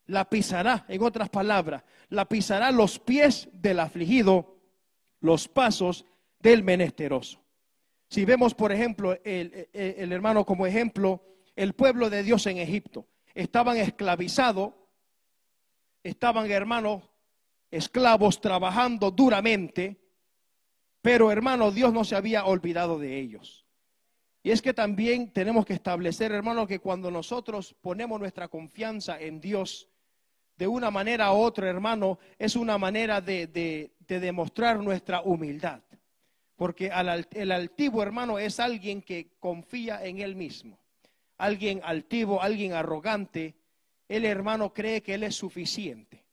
la 0.08 0.30
pisará, 0.30 0.86
en 0.88 1.02
otras 1.02 1.30
palabras, 1.30 1.84
la 2.10 2.26
pisará 2.26 2.72
los 2.72 3.00
pies 3.00 3.50
del 3.54 3.80
afligido, 3.80 4.58
los 5.22 5.48
pasos 5.48 6.06
del 6.40 6.64
menesteroso. 6.64 7.42
Si 8.10 8.24
vemos, 8.26 8.54
por 8.54 8.72
ejemplo, 8.72 9.18
el, 9.24 9.68
el 9.74 10.12
hermano 10.12 10.46
como 10.46 10.68
ejemplo, 10.68 11.24
el 11.56 11.74
pueblo 11.74 12.10
de 12.10 12.24
Dios 12.24 12.46
en 12.46 12.58
Egipto, 12.58 13.08
estaban 13.34 13.78
esclavizados, 13.78 14.74
estaban 16.04 16.50
hermanos 16.52 17.04
esclavos 17.76 18.42
trabajando 18.42 19.12
duramente, 19.12 20.00
pero 21.02 21.32
hermano, 21.32 21.72
Dios 21.72 21.94
no 21.94 22.04
se 22.04 22.16
había 22.16 22.46
olvidado 22.46 23.00
de 23.00 23.20
ellos. 23.20 23.66
Y 24.44 24.52
es 24.52 24.62
que 24.62 24.74
también 24.74 25.32
tenemos 25.32 25.66
que 25.66 25.74
establecer, 25.74 26.32
hermano, 26.32 26.68
que 26.68 26.80
cuando 26.80 27.10
nosotros 27.10 27.76
ponemos 27.82 28.20
nuestra 28.20 28.48
confianza 28.48 29.20
en 29.20 29.40
Dios, 29.40 29.90
de 30.58 30.68
una 30.68 30.92
manera 30.92 31.34
u 31.34 31.38
otra, 31.38 31.70
hermano, 31.70 32.20
es 32.38 32.56
una 32.56 32.78
manera 32.78 33.22
de, 33.22 33.92
demostrar 34.08 34.80
nuestra 34.80 35.22
humildad. 35.22 35.82
Porque 36.56 36.92
el 37.32 37.52
altivo, 37.52 38.02
hermano, 38.02 38.40
es 38.40 38.60
alguien 38.60 39.02
que 39.02 39.36
confía 39.40 40.06
en 40.06 40.20
él 40.20 40.36
mismo 40.36 40.80
alguien 41.38 41.82
altivo, 41.84 42.42
alguien 42.42 42.74
arrogante, 42.74 43.56
el 44.08 44.26
hermano 44.26 44.74
cree 44.74 45.02
que 45.02 45.16
él 45.16 45.24
es 45.24 45.36
suficiente. 45.36 46.25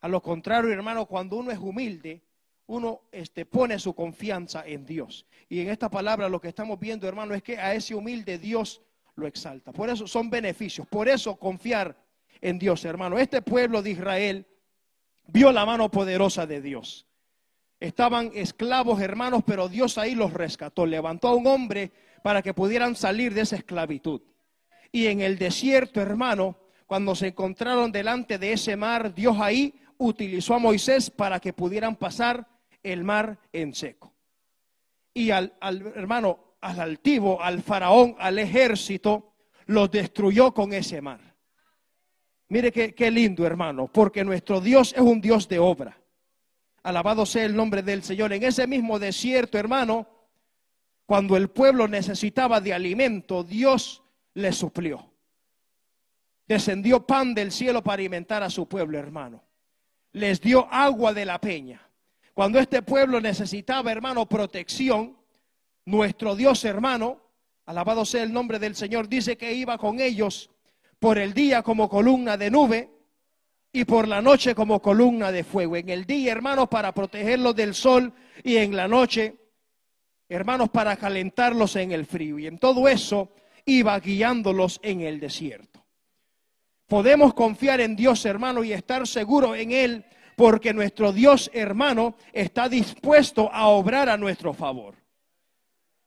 A 0.00 0.08
lo 0.08 0.22
contrario, 0.22 0.72
hermano, 0.72 1.06
cuando 1.06 1.36
uno 1.36 1.50
es 1.50 1.58
humilde, 1.58 2.22
uno 2.66 3.02
este, 3.10 3.44
pone 3.44 3.78
su 3.78 3.94
confianza 3.94 4.64
en 4.66 4.86
Dios. 4.86 5.26
Y 5.48 5.60
en 5.60 5.70
esta 5.70 5.90
palabra 5.90 6.28
lo 6.28 6.40
que 6.40 6.48
estamos 6.48 6.78
viendo, 6.78 7.08
hermano, 7.08 7.34
es 7.34 7.42
que 7.42 7.58
a 7.58 7.74
ese 7.74 7.94
humilde 7.94 8.38
Dios 8.38 8.80
lo 9.16 9.26
exalta. 9.26 9.72
Por 9.72 9.90
eso 9.90 10.06
son 10.06 10.30
beneficios. 10.30 10.86
Por 10.86 11.08
eso 11.08 11.36
confiar 11.36 11.96
en 12.40 12.58
Dios, 12.58 12.84
hermano. 12.84 13.18
Este 13.18 13.42
pueblo 13.42 13.82
de 13.82 13.90
Israel 13.90 14.46
vio 15.26 15.52
la 15.52 15.66
mano 15.66 15.90
poderosa 15.90 16.46
de 16.46 16.60
Dios. 16.60 17.06
Estaban 17.78 18.30
esclavos, 18.34 19.00
hermanos, 19.00 19.42
pero 19.46 19.68
Dios 19.68 19.98
ahí 19.98 20.14
los 20.14 20.32
rescató. 20.32 20.86
Levantó 20.86 21.28
a 21.28 21.34
un 21.34 21.46
hombre 21.46 21.92
para 22.22 22.42
que 22.42 22.54
pudieran 22.54 22.94
salir 22.94 23.34
de 23.34 23.42
esa 23.42 23.56
esclavitud. 23.56 24.22
Y 24.92 25.06
en 25.06 25.20
el 25.20 25.38
desierto, 25.38 26.00
hermano, 26.00 26.56
cuando 26.86 27.14
se 27.14 27.28
encontraron 27.28 27.92
delante 27.92 28.38
de 28.38 28.52
ese 28.52 28.76
mar, 28.76 29.14
Dios 29.14 29.36
ahí 29.40 29.74
utilizó 30.00 30.54
a 30.54 30.58
Moisés 30.58 31.10
para 31.10 31.38
que 31.38 31.52
pudieran 31.52 31.94
pasar 31.94 32.48
el 32.82 33.04
mar 33.04 33.38
en 33.52 33.74
seco. 33.74 34.14
Y 35.12 35.30
al, 35.30 35.52
hermano, 35.94 36.56
al 36.60 36.80
altivo, 36.80 37.40
al 37.42 37.62
faraón, 37.62 38.16
al 38.18 38.38
ejército, 38.38 39.34
los 39.66 39.90
destruyó 39.90 40.52
con 40.52 40.72
ese 40.72 41.00
mar. 41.02 41.20
Mire 42.48 42.72
qué, 42.72 42.94
qué 42.94 43.10
lindo, 43.10 43.46
hermano, 43.46 43.88
porque 43.88 44.24
nuestro 44.24 44.60
Dios 44.60 44.94
es 44.94 45.00
un 45.00 45.20
Dios 45.20 45.46
de 45.48 45.58
obra. 45.58 45.96
Alabado 46.82 47.26
sea 47.26 47.44
el 47.44 47.54
nombre 47.54 47.82
del 47.82 48.02
Señor. 48.02 48.32
En 48.32 48.42
ese 48.42 48.66
mismo 48.66 48.98
desierto, 48.98 49.58
hermano, 49.58 50.08
cuando 51.04 51.36
el 51.36 51.50
pueblo 51.50 51.86
necesitaba 51.88 52.60
de 52.60 52.72
alimento, 52.72 53.44
Dios 53.44 54.02
le 54.32 54.50
suplió. 54.52 55.12
Descendió 56.46 57.06
pan 57.06 57.34
del 57.34 57.52
cielo 57.52 57.82
para 57.82 58.00
alimentar 58.00 58.42
a 58.42 58.48
su 58.48 58.66
pueblo, 58.66 58.98
hermano. 58.98 59.49
Les 60.12 60.40
dio 60.40 60.66
agua 60.70 61.12
de 61.12 61.24
la 61.24 61.40
peña. 61.40 61.80
Cuando 62.34 62.58
este 62.58 62.82
pueblo 62.82 63.20
necesitaba, 63.20 63.92
hermano, 63.92 64.26
protección, 64.26 65.16
nuestro 65.84 66.34
Dios, 66.34 66.64
hermano, 66.64 67.20
alabado 67.66 68.04
sea 68.04 68.22
el 68.22 68.32
nombre 68.32 68.58
del 68.58 68.74
Señor, 68.74 69.08
dice 69.08 69.36
que 69.36 69.52
iba 69.52 69.78
con 69.78 70.00
ellos 70.00 70.50
por 70.98 71.18
el 71.18 71.32
día 71.32 71.62
como 71.62 71.88
columna 71.88 72.36
de 72.36 72.50
nube 72.50 72.90
y 73.72 73.84
por 73.84 74.08
la 74.08 74.20
noche 74.20 74.54
como 74.54 74.82
columna 74.82 75.30
de 75.30 75.44
fuego. 75.44 75.76
En 75.76 75.88
el 75.88 76.04
día, 76.04 76.32
hermanos, 76.32 76.68
para 76.68 76.92
protegerlos 76.92 77.54
del 77.54 77.74
sol 77.74 78.12
y 78.42 78.56
en 78.56 78.74
la 78.74 78.88
noche, 78.88 79.36
hermanos, 80.28 80.70
para 80.70 80.96
calentarlos 80.96 81.76
en 81.76 81.92
el 81.92 82.06
frío. 82.06 82.38
Y 82.38 82.46
en 82.46 82.58
todo 82.58 82.88
eso, 82.88 83.32
iba 83.64 83.98
guiándolos 84.00 84.80
en 84.82 85.02
el 85.02 85.20
desierto. 85.20 85.69
Podemos 86.90 87.34
confiar 87.34 87.80
en 87.80 87.94
Dios, 87.94 88.26
hermano, 88.26 88.64
y 88.64 88.72
estar 88.72 89.06
seguros 89.06 89.56
en 89.56 89.70
Él, 89.70 90.04
porque 90.34 90.74
nuestro 90.74 91.12
Dios, 91.12 91.48
hermano, 91.54 92.16
está 92.32 92.68
dispuesto 92.68 93.48
a 93.52 93.68
obrar 93.68 94.08
a 94.08 94.16
nuestro 94.16 94.52
favor. 94.52 94.96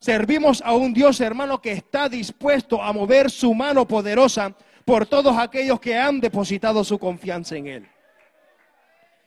Servimos 0.01 0.61
a 0.61 0.73
un 0.73 0.93
Dios, 0.93 1.21
hermano, 1.21 1.61
que 1.61 1.71
está 1.71 2.09
dispuesto 2.09 2.83
a 2.83 2.91
mover 2.91 3.31
su 3.31 3.53
mano 3.53 3.87
poderosa 3.87 4.57
por 4.83 5.05
todos 5.05 5.37
aquellos 5.37 5.79
que 5.79 5.97
han 5.97 6.19
depositado 6.19 6.83
su 6.83 6.99
confianza 6.99 7.55
en 7.55 7.67
Él. 7.67 7.87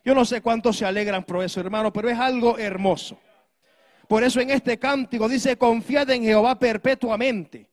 Yo 0.05 0.13
no 0.13 0.25
sé 0.25 0.41
cuántos 0.41 0.77
se 0.77 0.85
alegran 0.85 1.23
por 1.23 1.43
eso, 1.43 1.59
hermano, 1.59 1.91
pero 1.91 2.07
es 2.07 2.19
algo 2.19 2.59
hermoso. 2.59 3.19
Por 4.07 4.23
eso 4.23 4.39
en 4.39 4.51
este 4.51 4.77
cántico 4.77 5.27
dice, 5.27 5.57
confiad 5.57 6.11
en 6.11 6.21
Jehová 6.21 6.59
perpetuamente 6.59 7.67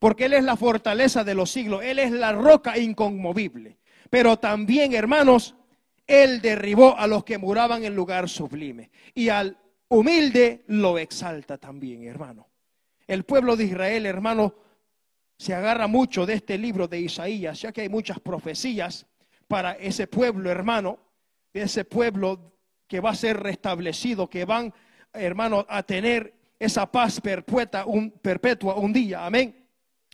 porque 0.00 0.24
Él 0.24 0.32
es 0.32 0.42
la 0.42 0.56
fortaleza 0.56 1.22
de 1.22 1.34
los 1.34 1.50
siglos, 1.50 1.84
Él 1.84 2.00
es 2.00 2.10
la 2.10 2.32
roca 2.32 2.76
inconmovible. 2.78 3.76
Pero 4.08 4.38
también, 4.38 4.94
hermanos, 4.94 5.54
Él 6.06 6.40
derribó 6.40 6.98
a 6.98 7.06
los 7.06 7.22
que 7.22 7.36
muraban 7.36 7.84
en 7.84 7.94
lugar 7.94 8.28
sublime. 8.28 8.90
Y 9.14 9.28
al 9.28 9.58
humilde 9.88 10.64
lo 10.68 10.98
exalta 10.98 11.58
también, 11.58 12.04
hermano. 12.04 12.48
El 13.06 13.24
pueblo 13.24 13.56
de 13.56 13.64
Israel, 13.64 14.06
hermano, 14.06 14.54
se 15.36 15.52
agarra 15.52 15.86
mucho 15.86 16.24
de 16.24 16.34
este 16.34 16.56
libro 16.56 16.88
de 16.88 17.00
Isaías, 17.00 17.60
ya 17.60 17.70
que 17.70 17.82
hay 17.82 17.90
muchas 17.90 18.20
profecías 18.20 19.06
para 19.46 19.72
ese 19.72 20.06
pueblo, 20.06 20.50
hermano, 20.50 20.98
de 21.52 21.62
ese 21.62 21.84
pueblo 21.84 22.54
que 22.86 23.00
va 23.00 23.10
a 23.10 23.14
ser 23.14 23.38
restablecido, 23.38 24.30
que 24.30 24.46
van, 24.46 24.72
hermano, 25.12 25.66
a 25.68 25.82
tener 25.82 26.34
esa 26.58 26.90
paz 26.90 27.20
perpetua 27.20 27.84
un, 27.84 28.10
perpetua 28.10 28.76
un 28.76 28.94
día. 28.94 29.26
Amén. 29.26 29.59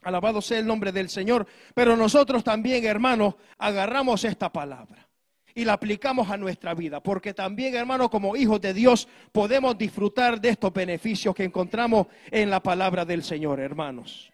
Alabado 0.07 0.41
sea 0.41 0.59
el 0.59 0.65
nombre 0.65 0.93
del 0.93 1.09
Señor. 1.09 1.45
Pero 1.73 1.97
nosotros 1.97 2.41
también, 2.41 2.85
hermanos, 2.85 3.35
agarramos 3.57 4.23
esta 4.23 4.51
palabra 4.51 5.05
y 5.53 5.65
la 5.65 5.73
aplicamos 5.73 6.29
a 6.29 6.37
nuestra 6.37 6.73
vida, 6.73 7.01
porque 7.01 7.33
también, 7.33 7.75
hermanos, 7.75 8.09
como 8.09 8.37
hijos 8.37 8.61
de 8.61 8.73
Dios, 8.73 9.07
podemos 9.33 9.77
disfrutar 9.77 10.39
de 10.39 10.49
estos 10.49 10.71
beneficios 10.71 11.35
que 11.35 11.43
encontramos 11.43 12.07
en 12.31 12.49
la 12.49 12.63
palabra 12.63 13.03
del 13.03 13.21
Señor, 13.21 13.59
hermanos. 13.59 14.31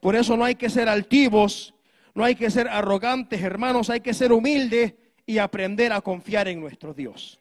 Por 0.00 0.14
eso 0.14 0.36
no 0.36 0.44
hay 0.44 0.54
que 0.54 0.70
ser 0.70 0.88
altivos, 0.88 1.74
no 2.14 2.22
hay 2.24 2.36
que 2.36 2.48
ser 2.50 2.68
arrogantes, 2.68 3.42
hermanos, 3.42 3.90
hay 3.90 4.00
que 4.00 4.14
ser 4.14 4.30
humildes 4.30 4.94
y 5.26 5.38
aprender 5.38 5.92
a 5.92 6.00
confiar 6.00 6.46
en 6.46 6.60
nuestro 6.60 6.94
Dios. 6.94 7.40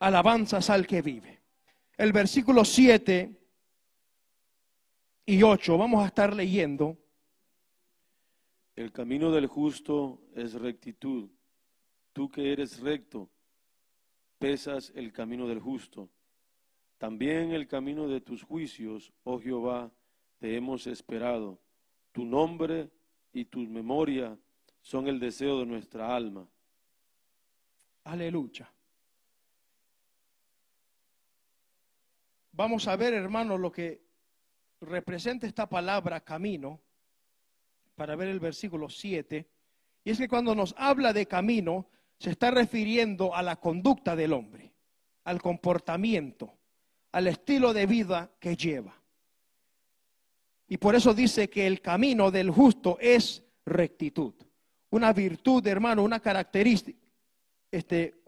Alabanzas 0.00 0.70
al 0.70 0.88
que 0.88 1.02
vive. 1.02 1.40
El 1.96 2.12
versículo 2.12 2.64
7 2.64 3.37
y 5.28 5.42
8 5.42 5.76
vamos 5.76 6.02
a 6.02 6.06
estar 6.06 6.34
leyendo. 6.34 6.96
El 8.74 8.90
camino 8.92 9.30
del 9.30 9.46
justo 9.46 10.22
es 10.34 10.54
rectitud. 10.54 11.28
Tú 12.14 12.30
que 12.30 12.50
eres 12.50 12.80
recto, 12.80 13.28
pesas 14.38 14.90
el 14.94 15.12
camino 15.12 15.46
del 15.46 15.60
justo. 15.60 16.08
También 16.96 17.52
el 17.52 17.68
camino 17.68 18.08
de 18.08 18.22
tus 18.22 18.42
juicios, 18.42 19.12
oh 19.24 19.38
Jehová, 19.38 19.92
te 20.38 20.56
hemos 20.56 20.86
esperado. 20.86 21.58
Tu 22.12 22.24
nombre 22.24 22.88
y 23.34 23.44
tu 23.44 23.60
memoria 23.60 24.34
son 24.80 25.08
el 25.08 25.20
deseo 25.20 25.58
de 25.58 25.66
nuestra 25.66 26.16
alma. 26.16 26.48
Aleluya. 28.04 28.72
Vamos 32.52 32.88
a 32.88 32.96
ver, 32.96 33.12
hermanos, 33.12 33.60
lo 33.60 33.70
que 33.70 34.07
representa 34.80 35.46
esta 35.46 35.68
palabra 35.68 36.20
camino, 36.20 36.80
para 37.94 38.16
ver 38.16 38.28
el 38.28 38.40
versículo 38.40 38.88
7, 38.88 39.46
y 40.04 40.10
es 40.10 40.18
que 40.18 40.28
cuando 40.28 40.54
nos 40.54 40.74
habla 40.78 41.12
de 41.12 41.26
camino, 41.26 41.88
se 42.18 42.30
está 42.30 42.50
refiriendo 42.50 43.34
a 43.34 43.42
la 43.42 43.56
conducta 43.56 44.16
del 44.16 44.32
hombre, 44.32 44.72
al 45.24 45.42
comportamiento, 45.42 46.52
al 47.12 47.26
estilo 47.26 47.72
de 47.72 47.86
vida 47.86 48.30
que 48.40 48.56
lleva. 48.56 48.94
Y 50.68 50.76
por 50.76 50.94
eso 50.94 51.14
dice 51.14 51.48
que 51.48 51.66
el 51.66 51.80
camino 51.80 52.30
del 52.30 52.50
justo 52.50 52.98
es 53.00 53.42
rectitud. 53.64 54.34
Una 54.90 55.12
virtud, 55.12 55.66
hermano, 55.66 56.02
una 56.02 56.20
característica, 56.20 56.98
este, 57.70 58.22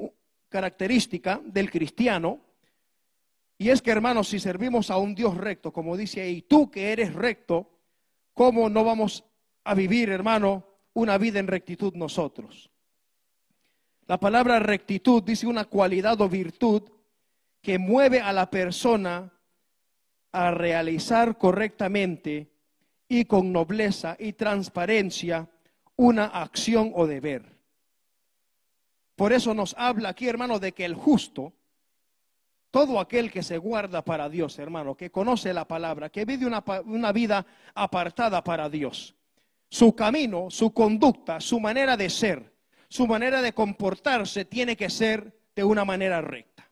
característica 0.48 1.40
del 1.44 1.70
cristiano 1.70 2.40
y 3.60 3.68
es 3.68 3.82
que, 3.82 3.90
hermanos, 3.90 4.28
si 4.28 4.38
servimos 4.38 4.90
a 4.90 4.96
un 4.96 5.14
Dios 5.14 5.36
recto, 5.36 5.70
como 5.70 5.94
dice 5.94 6.22
ahí, 6.22 6.40
tú 6.40 6.70
que 6.70 6.92
eres 6.92 7.12
recto, 7.12 7.68
¿cómo 8.32 8.70
no 8.70 8.84
vamos 8.84 9.22
a 9.64 9.74
vivir, 9.74 10.08
hermano, 10.08 10.64
una 10.94 11.18
vida 11.18 11.40
en 11.40 11.46
rectitud 11.46 11.92
nosotros? 11.92 12.70
La 14.06 14.18
palabra 14.18 14.60
rectitud 14.60 15.22
dice 15.22 15.46
una 15.46 15.66
cualidad 15.66 16.18
o 16.22 16.28
virtud 16.30 16.84
que 17.60 17.78
mueve 17.78 18.22
a 18.22 18.32
la 18.32 18.48
persona 18.48 19.30
a 20.32 20.50
realizar 20.52 21.36
correctamente 21.36 22.50
y 23.08 23.26
con 23.26 23.52
nobleza 23.52 24.16
y 24.18 24.32
transparencia 24.32 25.50
una 25.96 26.24
acción 26.24 26.92
o 26.94 27.06
deber. 27.06 27.58
Por 29.16 29.34
eso 29.34 29.52
nos 29.52 29.74
habla 29.76 30.08
aquí, 30.08 30.28
hermano, 30.28 30.58
de 30.58 30.72
que 30.72 30.86
el 30.86 30.94
justo, 30.94 31.52
todo 32.70 33.00
aquel 33.00 33.30
que 33.30 33.42
se 33.42 33.58
guarda 33.58 34.04
para 34.04 34.28
Dios, 34.28 34.58
hermano, 34.58 34.96
que 34.96 35.10
conoce 35.10 35.52
la 35.52 35.66
palabra, 35.66 36.10
que 36.10 36.24
vive 36.24 36.46
una, 36.46 36.64
una, 36.84 37.12
vida 37.12 37.44
apartada 37.74 38.44
para 38.44 38.68
Dios, 38.68 39.14
su 39.68 39.94
camino, 39.94 40.50
su 40.50 40.72
conducta, 40.72 41.40
su 41.40 41.58
manera 41.60 41.96
de 41.96 42.10
ser, 42.10 42.52
su 42.88 43.06
manera 43.06 43.42
de 43.42 43.52
comportarse 43.52 44.44
tiene 44.44 44.76
que 44.76 44.90
ser 44.90 45.36
de 45.54 45.64
una 45.64 45.84
manera 45.84 46.20
recta. 46.20 46.68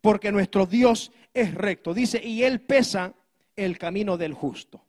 Porque 0.00 0.32
nuestro 0.32 0.66
Dios 0.66 1.12
es 1.32 1.54
recto. 1.54 1.94
Dice, 1.94 2.20
y 2.22 2.42
Él 2.42 2.60
pesa 2.60 3.14
el 3.56 3.78
camino 3.78 4.16
del 4.16 4.34
justo. 4.34 4.84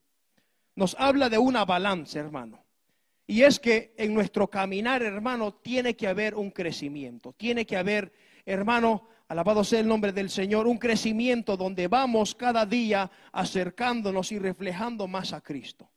Nos 0.75 0.95
habla 0.99 1.29
de 1.29 1.37
una 1.37 1.65
balanza, 1.65 2.19
hermano. 2.19 2.63
Y 3.25 3.43
es 3.43 3.59
que 3.59 3.93
en 3.97 4.13
nuestro 4.13 4.49
caminar, 4.49 5.01
hermano, 5.01 5.53
tiene 5.53 5.95
que 5.95 6.07
haber 6.07 6.35
un 6.35 6.51
crecimiento. 6.51 7.33
Tiene 7.33 7.65
que 7.65 7.77
haber, 7.77 8.11
hermano, 8.45 9.07
Alabado 9.27 9.63
sea 9.63 9.79
el 9.79 9.87
nombre 9.87 10.11
del 10.11 10.29
Señor, 10.29 10.67
un 10.67 10.77
crecimiento 10.77 11.57
donde 11.57 11.87
vamos 11.87 12.35
cada 12.35 12.65
día 12.65 13.09
acercándonos 13.31 14.31
y 14.31 14.39
reflejando 14.39 15.07
más 15.07 15.33
a 15.33 15.41
Cristo. 15.41 15.89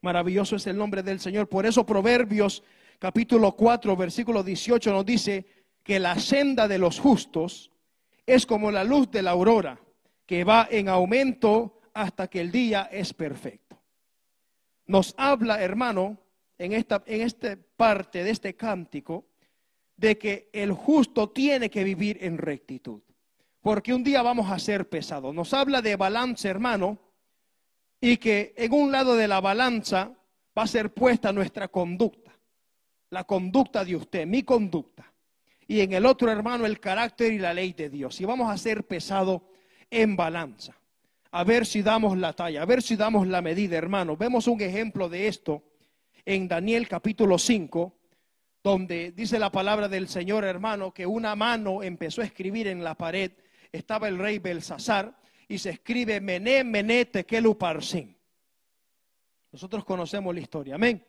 Maravilloso 0.00 0.56
es 0.56 0.66
el 0.66 0.76
nombre 0.76 1.02
del 1.02 1.20
Señor. 1.20 1.48
Por 1.48 1.66
eso 1.66 1.84
Proverbios 1.84 2.62
capítulo 2.98 3.52
4, 3.52 3.96
versículo 3.96 4.42
18 4.42 4.92
nos 4.92 5.06
dice 5.06 5.46
que 5.82 5.98
la 5.98 6.18
senda 6.18 6.68
de 6.68 6.78
los 6.78 7.00
justos 7.00 7.70
es 8.26 8.44
como 8.44 8.70
la 8.70 8.84
luz 8.84 9.10
de 9.10 9.22
la 9.22 9.30
aurora, 9.30 9.80
que 10.26 10.44
va 10.44 10.68
en 10.70 10.88
aumento 10.88 11.80
hasta 11.94 12.28
que 12.28 12.40
el 12.40 12.52
día 12.52 12.88
es 12.92 13.14
perfecto. 13.14 13.80
Nos 14.86 15.14
habla, 15.16 15.62
hermano, 15.62 16.18
en 16.58 16.72
esta, 16.72 17.02
en 17.06 17.22
esta 17.22 17.56
parte 17.76 18.22
de 18.22 18.30
este 18.30 18.54
cántico, 18.54 19.27
de 19.98 20.16
que 20.16 20.48
el 20.52 20.72
justo 20.72 21.28
tiene 21.30 21.68
que 21.68 21.84
vivir 21.84 22.18
en 22.22 22.38
rectitud. 22.38 23.02
Porque 23.60 23.92
un 23.92 24.04
día 24.04 24.22
vamos 24.22 24.50
a 24.50 24.58
ser 24.58 24.88
pesados. 24.88 25.34
Nos 25.34 25.52
habla 25.52 25.82
de 25.82 25.96
balance, 25.96 26.48
hermano, 26.48 26.98
y 28.00 28.16
que 28.16 28.54
en 28.56 28.72
un 28.72 28.92
lado 28.92 29.16
de 29.16 29.26
la 29.26 29.40
balanza 29.40 30.12
va 30.56 30.62
a 30.62 30.68
ser 30.68 30.94
puesta 30.94 31.32
nuestra 31.32 31.68
conducta. 31.68 32.32
La 33.10 33.24
conducta 33.24 33.84
de 33.84 33.96
usted, 33.96 34.24
mi 34.24 34.44
conducta. 34.44 35.12
Y 35.66 35.80
en 35.80 35.92
el 35.92 36.06
otro, 36.06 36.30
hermano, 36.30 36.64
el 36.64 36.78
carácter 36.78 37.32
y 37.32 37.38
la 37.38 37.52
ley 37.52 37.72
de 37.72 37.90
Dios. 37.90 38.20
Y 38.20 38.24
vamos 38.24 38.50
a 38.50 38.56
ser 38.56 38.86
pesados 38.86 39.42
en 39.90 40.16
balanza. 40.16 40.78
A 41.32 41.42
ver 41.42 41.66
si 41.66 41.82
damos 41.82 42.16
la 42.16 42.32
talla, 42.34 42.62
a 42.62 42.66
ver 42.66 42.82
si 42.82 42.94
damos 42.94 43.26
la 43.26 43.42
medida, 43.42 43.76
hermano. 43.76 44.16
Vemos 44.16 44.46
un 44.46 44.60
ejemplo 44.60 45.08
de 45.08 45.26
esto 45.26 45.64
en 46.24 46.46
Daniel 46.46 46.86
capítulo 46.86 47.36
5, 47.36 47.97
donde 48.68 49.12
dice 49.12 49.38
la 49.38 49.50
palabra 49.50 49.88
del 49.88 50.08
Señor, 50.08 50.44
hermano, 50.44 50.92
que 50.92 51.06
una 51.06 51.34
mano 51.34 51.82
empezó 51.82 52.20
a 52.20 52.26
escribir 52.26 52.66
en 52.66 52.84
la 52.84 52.94
pared, 52.94 53.32
estaba 53.72 54.08
el 54.08 54.18
rey 54.18 54.40
Belsasar, 54.40 55.18
y 55.48 55.56
se 55.56 55.70
escribe 55.70 56.20
Mené, 56.20 56.64
Mené, 56.64 57.06
Tekelu. 57.06 57.56
Nosotros 59.52 59.86
conocemos 59.86 60.34
la 60.34 60.40
historia, 60.42 60.74
amén. 60.74 61.02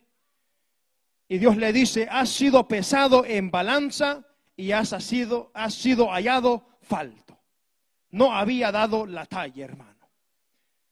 Y 1.27 1.37
Dios 1.37 1.57
le 1.57 1.73
dice, 1.73 2.07
has 2.09 2.29
sido 2.29 2.65
pesado 2.65 3.25
en 3.25 3.51
balanza 3.51 4.25
y 4.55 4.71
has 4.71 4.91
sido, 5.03 5.51
has 5.53 5.73
sido 5.73 6.11
hallado 6.11 6.65
falto. 6.81 7.37
No 8.11 8.31
había 8.31 8.71
dado 8.71 9.05
la 9.05 9.25
talla, 9.25 9.65
hermano. 9.65 10.07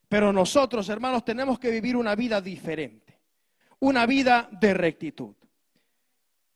Pero 0.09 0.33
nosotros, 0.33 0.89
hermanos, 0.89 1.23
tenemos 1.23 1.59
que 1.59 1.71
vivir 1.71 1.95
una 1.95 2.13
vida 2.13 2.41
diferente, 2.41 3.21
una 3.79 4.05
vida 4.05 4.49
de 4.51 4.73
rectitud 4.73 5.33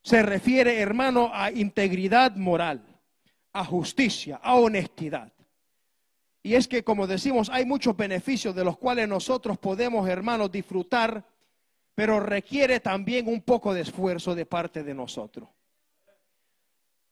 se 0.03 0.23
refiere, 0.23 0.79
hermano, 0.79 1.29
a 1.33 1.51
integridad 1.51 2.35
moral, 2.35 2.83
a 3.53 3.63
justicia, 3.63 4.39
a 4.41 4.55
honestidad. 4.55 5.31
Y 6.43 6.55
es 6.55 6.67
que, 6.67 6.83
como 6.83 7.05
decimos, 7.05 7.49
hay 7.49 7.65
muchos 7.65 7.95
beneficios 7.95 8.55
de 8.55 8.63
los 8.63 8.77
cuales 8.77 9.07
nosotros 9.07 9.59
podemos, 9.59 10.09
hermanos, 10.09 10.51
disfrutar, 10.51 11.23
pero 11.93 12.19
requiere 12.19 12.79
también 12.79 13.27
un 13.27 13.41
poco 13.41 13.73
de 13.73 13.81
esfuerzo 13.81 14.33
de 14.33 14.47
parte 14.47 14.83
de 14.83 14.95
nosotros. 14.95 15.47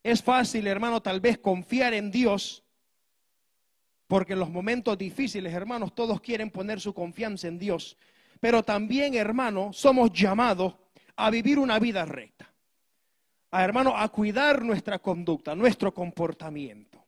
Es 0.02 0.24
fácil, 0.24 0.66
hermano, 0.66 1.02
tal 1.02 1.20
vez 1.20 1.38
confiar 1.38 1.94
en 1.94 2.10
Dios, 2.10 2.64
porque 4.08 4.34
en 4.34 4.40
los 4.40 4.50
momentos 4.50 4.98
difíciles, 4.98 5.54
hermanos, 5.54 5.94
todos 5.94 6.22
quieren 6.22 6.50
poner 6.50 6.80
su 6.80 6.96
confianza 6.96 7.48
en 7.48 7.60
Dios. 7.60 7.98
Pero 8.40 8.64
también, 8.64 9.14
hermano, 9.14 9.72
somos 9.74 10.12
llamados 10.12 10.74
a 11.18 11.30
vivir 11.30 11.60
una 11.60 11.78
vida 11.78 12.06
recta 12.06 12.49
a 13.52 13.64
hermano, 13.64 13.96
a 13.96 14.08
cuidar 14.10 14.64
nuestra 14.64 15.00
conducta, 15.00 15.56
nuestro 15.56 15.94
comportamiento. 15.94 17.06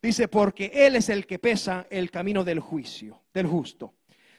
Dice, 0.00 0.28
porque 0.28 0.70
Él 0.74 0.96
es 0.96 1.08
el 1.08 1.26
que 1.26 1.38
pesa 1.38 1.86
el 1.88 2.10
camino 2.10 2.44
del 2.44 2.60
juicio, 2.60 3.22
del 3.32 3.46
justo. 3.46 3.94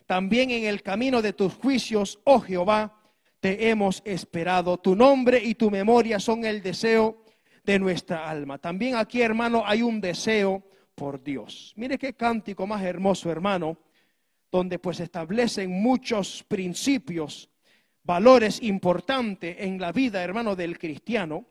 También 0.05 0.51
en 0.51 0.65
el 0.65 0.83
camino 0.83 1.21
de 1.21 1.33
tus 1.33 1.53
juicios, 1.53 2.19
oh 2.25 2.41
Jehová, 2.41 2.99
te 3.39 3.69
hemos 3.69 4.01
esperado. 4.05 4.77
Tu 4.77 4.95
nombre 4.95 5.41
y 5.41 5.55
tu 5.55 5.71
memoria 5.71 6.19
son 6.19 6.43
el 6.45 6.61
deseo 6.61 7.23
de 7.63 7.79
nuestra 7.79 8.29
alma. 8.29 8.57
También 8.57 8.95
aquí, 8.95 9.21
hermano, 9.21 9.63
hay 9.65 9.81
un 9.81 10.01
deseo 10.01 10.63
por 10.95 11.23
Dios. 11.23 11.73
Mire 11.77 11.97
qué 11.97 12.13
cántico 12.13 12.67
más 12.67 12.83
hermoso, 12.83 13.31
hermano, 13.31 13.77
donde 14.51 14.79
pues 14.79 14.99
establecen 14.99 15.71
muchos 15.71 16.43
principios 16.43 17.49
valores 18.03 18.61
importantes 18.61 19.55
en 19.59 19.79
la 19.79 19.91
vida, 19.91 20.23
hermano, 20.23 20.55
del 20.55 20.77
cristiano, 20.77 21.45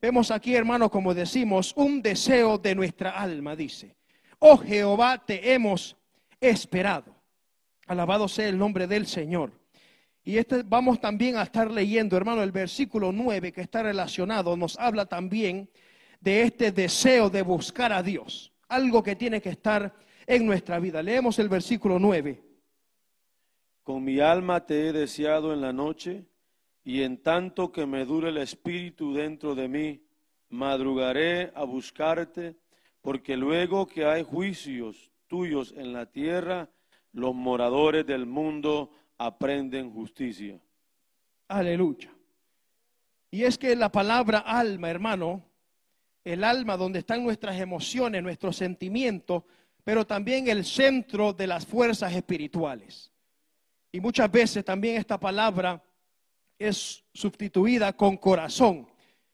vemos 0.00 0.30
aquí, 0.30 0.54
hermano, 0.54 0.90
como 0.90 1.14
decimos, 1.14 1.72
un 1.76 2.02
deseo 2.02 2.58
de 2.58 2.74
nuestra 2.74 3.10
alma, 3.10 3.54
dice, 3.54 3.96
oh 4.38 4.58
Jehová, 4.58 5.24
te 5.24 5.52
hemos 5.52 5.96
esperado. 6.40 7.14
Alabado 7.86 8.28
sea 8.28 8.48
el 8.48 8.58
nombre 8.58 8.86
del 8.86 9.06
Señor. 9.06 9.52
Y 10.24 10.36
este, 10.38 10.62
vamos 10.62 11.00
también 11.00 11.36
a 11.36 11.42
estar 11.42 11.70
leyendo, 11.70 12.16
hermano, 12.16 12.42
el 12.42 12.52
versículo 12.52 13.12
9 13.12 13.52
que 13.52 13.60
está 13.60 13.82
relacionado, 13.82 14.56
nos 14.56 14.78
habla 14.78 15.06
también 15.06 15.68
de 16.20 16.42
este 16.42 16.70
deseo 16.70 17.28
de 17.28 17.42
buscar 17.42 17.92
a 17.92 18.02
Dios, 18.02 18.52
algo 18.68 19.02
que 19.02 19.16
tiene 19.16 19.40
que 19.40 19.50
estar 19.50 19.92
en 20.26 20.46
nuestra 20.46 20.78
vida. 20.78 21.02
Leemos 21.02 21.38
el 21.40 21.48
versículo 21.48 21.98
9. 21.98 22.51
Con 23.82 24.04
mi 24.04 24.20
alma 24.20 24.64
te 24.64 24.88
he 24.88 24.92
deseado 24.92 25.52
en 25.52 25.60
la 25.60 25.72
noche, 25.72 26.24
y 26.84 27.02
en 27.02 27.22
tanto 27.22 27.72
que 27.72 27.86
me 27.86 28.04
dure 28.04 28.30
el 28.30 28.38
espíritu 28.38 29.14
dentro 29.14 29.54
de 29.54 29.68
mí, 29.68 30.02
madrugaré 30.48 31.52
a 31.54 31.64
buscarte, 31.64 32.56
porque 33.00 33.36
luego 33.36 33.86
que 33.86 34.04
hay 34.04 34.22
juicios 34.22 35.10
tuyos 35.26 35.72
en 35.76 35.92
la 35.92 36.06
tierra, 36.06 36.68
los 37.12 37.34
moradores 37.34 38.06
del 38.06 38.26
mundo 38.26 38.92
aprenden 39.18 39.92
justicia. 39.92 40.60
Aleluya. 41.48 42.10
Y 43.30 43.44
es 43.44 43.58
que 43.58 43.74
la 43.76 43.90
palabra 43.90 44.38
alma, 44.38 44.90
hermano, 44.90 45.44
el 46.24 46.44
alma 46.44 46.76
donde 46.76 47.00
están 47.00 47.24
nuestras 47.24 47.58
emociones, 47.60 48.22
nuestros 48.22 48.56
sentimientos, 48.56 49.44
pero 49.84 50.06
también 50.06 50.48
el 50.48 50.64
centro 50.64 51.32
de 51.32 51.46
las 51.46 51.66
fuerzas 51.66 52.14
espirituales. 52.14 53.11
Y 53.92 54.00
muchas 54.00 54.32
veces 54.32 54.64
también 54.64 54.96
esta 54.96 55.20
palabra 55.20 55.82
es 56.58 57.04
sustituida 57.12 57.92
con 57.94 58.16
corazón, 58.16 58.88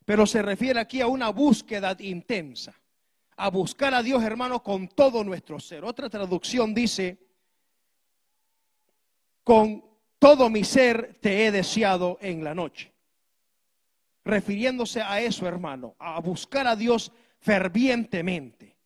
pero 0.04 0.26
se 0.26 0.42
refiere 0.42 0.80
aquí 0.80 1.00
a 1.00 1.06
una 1.06 1.28
búsqueda 1.30 1.96
intensa, 2.00 2.74
a 3.36 3.50
buscar 3.50 3.94
a 3.94 4.02
Dios 4.02 4.22
hermano 4.24 4.60
con 4.62 4.88
todo 4.88 5.22
nuestro 5.22 5.60
ser. 5.60 5.84
Otra 5.84 6.10
traducción 6.10 6.74
dice, 6.74 7.18
con 9.44 9.84
todo 10.18 10.50
mi 10.50 10.64
ser 10.64 11.18
te 11.20 11.46
he 11.46 11.52
deseado 11.52 12.18
en 12.20 12.42
la 12.42 12.54
noche. 12.54 12.92
Refiriéndose 14.24 15.00
a 15.00 15.20
eso, 15.20 15.46
hermano, 15.46 15.94
a 16.00 16.20
buscar 16.20 16.66
a 16.66 16.74
Dios 16.74 17.12
fervientemente. 17.38 18.76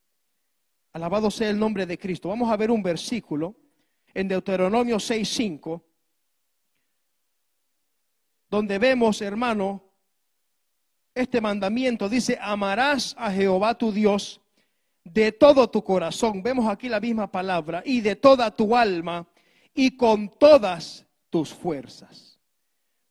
Alabado 0.92 1.30
sea 1.30 1.48
el 1.48 1.58
nombre 1.58 1.86
de 1.86 1.98
Cristo. 1.98 2.28
Vamos 2.28 2.52
a 2.52 2.56
ver 2.56 2.70
un 2.70 2.82
versículo 2.82 3.56
en 4.14 4.28
Deuteronomio 4.28 4.96
6:5, 4.96 5.82
donde 8.48 8.78
vemos, 8.78 9.22
hermano, 9.22 9.82
este 11.14 11.40
mandamiento 11.40 12.08
dice, 12.08 12.38
amarás 12.40 13.14
a 13.18 13.30
Jehová 13.30 13.76
tu 13.76 13.92
Dios 13.92 14.40
de 15.04 15.32
todo 15.32 15.68
tu 15.68 15.82
corazón. 15.82 16.42
Vemos 16.42 16.68
aquí 16.68 16.88
la 16.88 17.00
misma 17.00 17.30
palabra, 17.30 17.82
y 17.84 18.00
de 18.00 18.16
toda 18.16 18.54
tu 18.54 18.76
alma 18.76 19.26
y 19.74 19.96
con 19.96 20.28
todas 20.38 21.06
tus 21.30 21.52
fuerzas. 21.52 22.38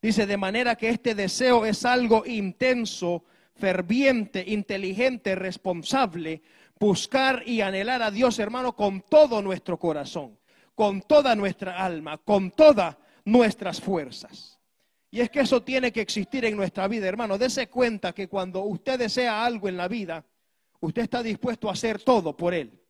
Dice, 0.02 0.26
de 0.26 0.38
manera 0.38 0.76
que 0.76 0.89
este 0.89 1.14
deseo 1.14 1.66
es 1.66 1.86
algo 1.86 2.26
intenso, 2.26 3.24
ferviente, 3.56 4.43
inteligente, 4.47 5.36
responsable, 5.36 6.41
buscar 6.80 7.43
y 7.45 7.62
anhelar 7.62 8.02
a 8.02 8.10
Dios, 8.10 8.39
hermano, 8.39 8.76
con 8.76 9.02
todo 9.02 9.43
nuestro 9.43 9.78
corazón, 9.78 10.39
con 10.82 11.03
toda 11.03 11.36
nuestra 11.36 11.77
alma, 11.77 12.17
con 12.17 12.49
todas 12.49 12.97
nuestras 13.23 13.79
fuerzas. 13.79 14.59
Y 15.11 15.19
es 15.19 15.29
que 15.29 15.41
eso 15.41 15.61
tiene 15.61 15.91
que 15.91 16.01
existir 16.01 16.43
en 16.43 16.57
nuestra 16.57 16.88
vida, 16.88 17.07
hermano. 17.07 17.38
Dese 17.38 17.69
cuenta 17.69 18.13
que 18.13 18.27
cuando 18.27 18.63
usted 18.63 18.97
desea 18.97 19.45
algo 19.45 19.69
en 19.69 19.77
la 19.77 19.88
vida, 19.88 20.25
usted 20.79 21.03
está 21.03 21.21
dispuesto 21.21 21.69
a 21.69 21.73
hacer 21.73 22.01
todo 22.01 22.36
por 22.36 22.55
él. 22.55 22.82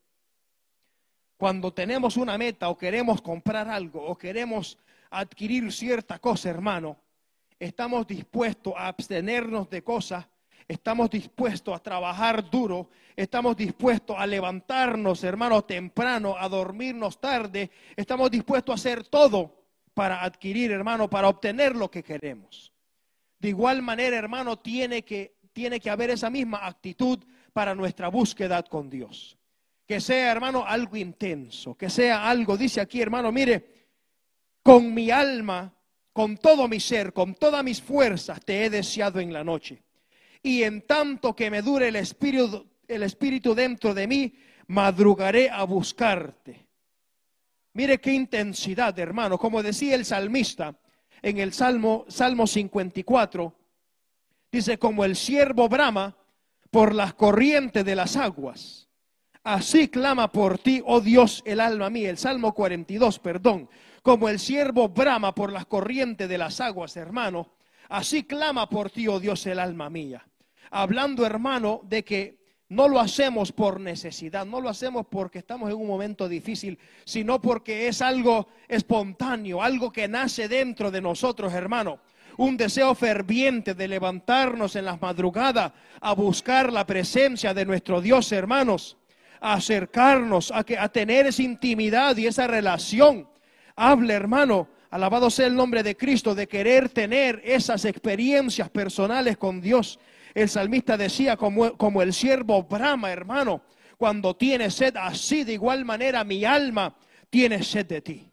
Cuando 1.35 1.73
tenemos 1.73 2.15
una 2.15 2.37
meta 2.37 2.69
o 2.69 2.77
queremos 2.77 3.21
comprar 3.21 3.67
algo 3.67 4.01
o 4.01 4.17
queremos 4.17 4.77
adquirir 5.09 5.69
cierta 5.73 6.17
cosa, 6.17 6.49
hermano, 6.49 6.95
estamos 7.59 8.07
dispuestos 8.07 8.73
a 8.77 8.87
abstenernos 8.87 9.69
de 9.69 9.83
cosas, 9.83 10.25
estamos 10.67 11.09
dispuestos 11.09 11.75
a 11.75 11.79
trabajar 11.79 12.49
duro, 12.49 12.89
estamos 13.15 13.55
dispuestos 13.55 14.15
a 14.17 14.25
levantarnos, 14.25 15.23
hermano, 15.23 15.63
temprano, 15.63 16.35
a 16.37 16.47
dormirnos 16.49 17.19
tarde, 17.19 17.71
estamos 17.95 18.31
dispuestos 18.31 18.73
a 18.73 18.75
hacer 18.75 19.07
todo 19.07 19.61
para 19.93 20.23
adquirir, 20.23 20.71
hermano, 20.71 21.09
para 21.09 21.27
obtener 21.27 21.75
lo 21.75 21.91
que 21.91 22.03
queremos. 22.03 22.71
De 23.39 23.49
igual 23.49 23.81
manera, 23.81 24.17
hermano, 24.17 24.59
tiene 24.59 25.03
que, 25.03 25.37
tiene 25.51 25.79
que 25.79 25.89
haber 25.89 26.11
esa 26.11 26.29
misma 26.29 26.65
actitud 26.65 27.19
para 27.53 27.75
nuestra 27.75 28.07
búsqueda 28.07 28.63
con 28.63 28.89
Dios. 28.89 29.37
Que 29.87 29.99
sea, 29.99 30.31
hermano, 30.31 30.63
algo 30.65 30.95
intenso, 30.95 31.75
que 31.75 31.89
sea 31.89 32.29
algo, 32.29 32.55
dice 32.55 32.79
aquí, 32.79 33.01
hermano, 33.01 33.31
mire, 33.31 33.89
con 34.63 34.93
mi 34.93 35.09
alma, 35.11 35.73
con 36.13 36.37
todo 36.37 36.67
mi 36.67 36.79
ser, 36.79 37.13
con 37.13 37.35
todas 37.35 37.63
mis 37.63 37.81
fuerzas 37.81 38.39
te 38.45 38.65
he 38.65 38.69
deseado 38.69 39.19
en 39.19 39.33
la 39.33 39.43
noche. 39.43 39.81
Y 40.43 40.63
en 40.63 40.81
tanto 40.81 41.35
que 41.35 41.51
me 41.51 41.61
dure 41.61 41.89
el 41.89 41.95
espíritu, 41.95 42.67
el 42.87 43.03
espíritu 43.03 43.53
dentro 43.53 43.93
de 43.93 44.07
mí, 44.07 44.33
madrugaré 44.67 45.49
a 45.49 45.63
buscarte. 45.63 46.67
Mire 47.73 47.99
qué 47.99 48.13
intensidad, 48.13 48.97
hermano. 48.99 49.37
Como 49.37 49.63
decía 49.63 49.95
el 49.95 50.05
salmista 50.05 50.75
en 51.21 51.37
el 51.37 51.53
Salmo, 51.53 52.05
Salmo 52.07 52.47
54, 52.47 53.53
dice, 54.51 54.77
como 54.77 55.05
el 55.05 55.15
siervo 55.15 55.69
brama 55.69 56.15
por 56.69 56.93
las 56.95 57.13
corrientes 57.13 57.85
de 57.85 57.95
las 57.95 58.17
aguas. 58.17 58.89
Así 59.43 59.87
clama 59.87 60.31
por 60.31 60.59
ti, 60.59 60.81
oh 60.85 61.01
Dios, 61.01 61.41
el 61.45 61.59
alma 61.59 61.89
mía. 61.89 62.09
El 62.09 62.17
Salmo 62.17 62.53
42, 62.53 63.19
perdón. 63.19 63.69
Como 64.03 64.29
el 64.29 64.39
siervo 64.39 64.89
brama 64.89 65.33
por 65.33 65.51
las 65.51 65.65
corrientes 65.65 66.27
de 66.27 66.37
las 66.37 66.59
aguas, 66.61 66.95
hermano. 66.97 67.53
Así 67.89 68.23
clama 68.23 68.69
por 68.69 68.89
ti, 68.89 69.07
oh 69.07 69.19
Dios, 69.19 69.45
el 69.47 69.59
alma 69.59 69.89
mía. 69.89 70.25
Hablando, 70.69 71.25
hermano, 71.25 71.81
de 71.83 72.03
que 72.03 72.41
no 72.71 72.87
lo 72.87 73.01
hacemos 73.01 73.51
por 73.51 73.81
necesidad, 73.81 74.45
no 74.45 74.61
lo 74.61 74.69
hacemos 74.69 75.05
porque 75.11 75.39
estamos 75.39 75.69
en 75.69 75.75
un 75.75 75.87
momento 75.87 76.29
difícil, 76.29 76.79
sino 77.03 77.41
porque 77.41 77.89
es 77.89 78.01
algo 78.01 78.47
espontáneo, 78.69 79.61
algo 79.61 79.91
que 79.91 80.07
nace 80.07 80.47
dentro 80.47 80.89
de 80.89 81.01
nosotros, 81.01 81.51
hermano. 81.51 81.99
Un 82.37 82.55
deseo 82.55 82.95
ferviente 82.95 83.73
de 83.73 83.89
levantarnos 83.89 84.77
en 84.77 84.85
las 84.85 85.01
madrugadas 85.01 85.73
a 85.99 86.13
buscar 86.13 86.71
la 86.71 86.87
presencia 86.87 87.53
de 87.53 87.65
nuestro 87.65 87.99
Dios, 87.99 88.31
hermanos, 88.31 88.95
a 89.41 89.55
acercarnos, 89.55 90.49
a, 90.51 90.63
que, 90.63 90.77
a 90.77 90.87
tener 90.87 91.27
esa 91.27 91.43
intimidad 91.43 92.15
y 92.15 92.27
esa 92.27 92.47
relación. 92.47 93.27
Hable, 93.75 94.13
hermano, 94.13 94.69
alabado 94.91 95.29
sea 95.29 95.47
el 95.47 95.55
nombre 95.55 95.83
de 95.83 95.97
Cristo, 95.97 96.33
de 96.33 96.47
querer 96.47 96.87
tener 96.87 97.41
esas 97.43 97.83
experiencias 97.83 98.69
personales 98.69 99.35
con 99.35 99.59
Dios 99.59 99.99
el 100.33 100.49
salmista 100.49 100.97
decía 100.97 101.37
como, 101.37 101.77
como 101.77 102.01
el 102.01 102.13
siervo 102.13 102.63
brama, 102.63 103.11
hermano, 103.11 103.63
cuando 103.97 104.35
tiene 104.35 104.71
sed, 104.71 104.95
así 104.97 105.43
de 105.43 105.53
igual 105.53 105.85
manera 105.85 106.23
mi 106.23 106.45
alma 106.45 106.95
tiene 107.29 107.63
sed 107.63 107.85
de 107.85 108.01
ti. 108.01 108.31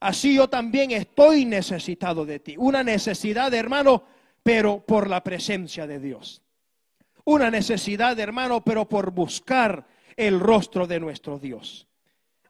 Así 0.00 0.34
yo 0.34 0.48
también 0.48 0.90
estoy 0.90 1.44
necesitado 1.44 2.26
de 2.26 2.38
ti. 2.38 2.54
Una 2.58 2.82
necesidad, 2.82 3.52
hermano, 3.54 4.04
pero 4.42 4.84
por 4.84 5.08
la 5.08 5.22
presencia 5.24 5.86
de 5.86 5.98
Dios. 5.98 6.42
Una 7.24 7.50
necesidad, 7.50 8.18
hermano, 8.20 8.62
pero 8.62 8.88
por 8.88 9.10
buscar 9.10 9.86
el 10.16 10.38
rostro 10.38 10.86
de 10.86 11.00
nuestro 11.00 11.38
Dios. 11.38 11.88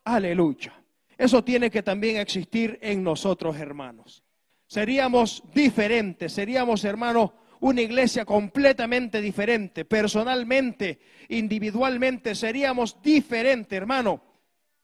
Aleluya. 0.05 0.75
Eso 1.17 1.43
tiene 1.43 1.71
que 1.71 1.83
también 1.83 2.17
existir 2.19 2.79
en 2.83 3.03
nosotros, 3.03 3.57
hermanos. 3.57 4.23
Seríamos 4.67 5.43
diferentes, 5.55 6.33
seríamos, 6.33 6.85
hermanos, 6.85 7.31
una 7.61 7.81
iglesia 7.81 8.25
completamente 8.25 9.21
diferente, 9.21 9.85
personalmente, 9.85 10.99
individualmente, 11.29 12.35
seríamos 12.35 13.01
diferentes, 13.03 13.77
hermano, 13.77 14.23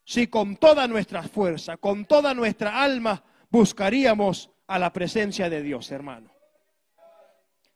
si 0.05 0.27
con 0.27 0.57
toda 0.57 0.89
nuestra 0.89 1.23
fuerza, 1.23 1.77
con 1.77 2.05
toda 2.07 2.35
nuestra 2.35 2.83
alma, 2.83 3.23
buscaríamos 3.51 4.51
a 4.67 4.79
la 4.79 4.93
presencia 4.93 5.49
de 5.49 5.63
Dios, 5.63 5.91
hermano. 5.91 6.33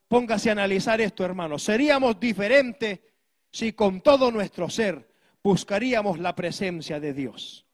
Póngase 0.09 0.51
a 0.51 0.53
analizar 0.53 1.01
esto, 1.01 1.24
hermano. 1.24 1.59
Seríamos 1.59 2.18
diferentes 2.18 3.01
si 3.51 3.72
con 3.72 4.01
todo 4.01 4.30
nuestro 4.30 4.68
ser 4.70 5.09
buscaríamos 5.42 6.18
la 6.18 6.34
presencia 6.34 7.01
de 7.01 7.12
Dios. 7.12 7.66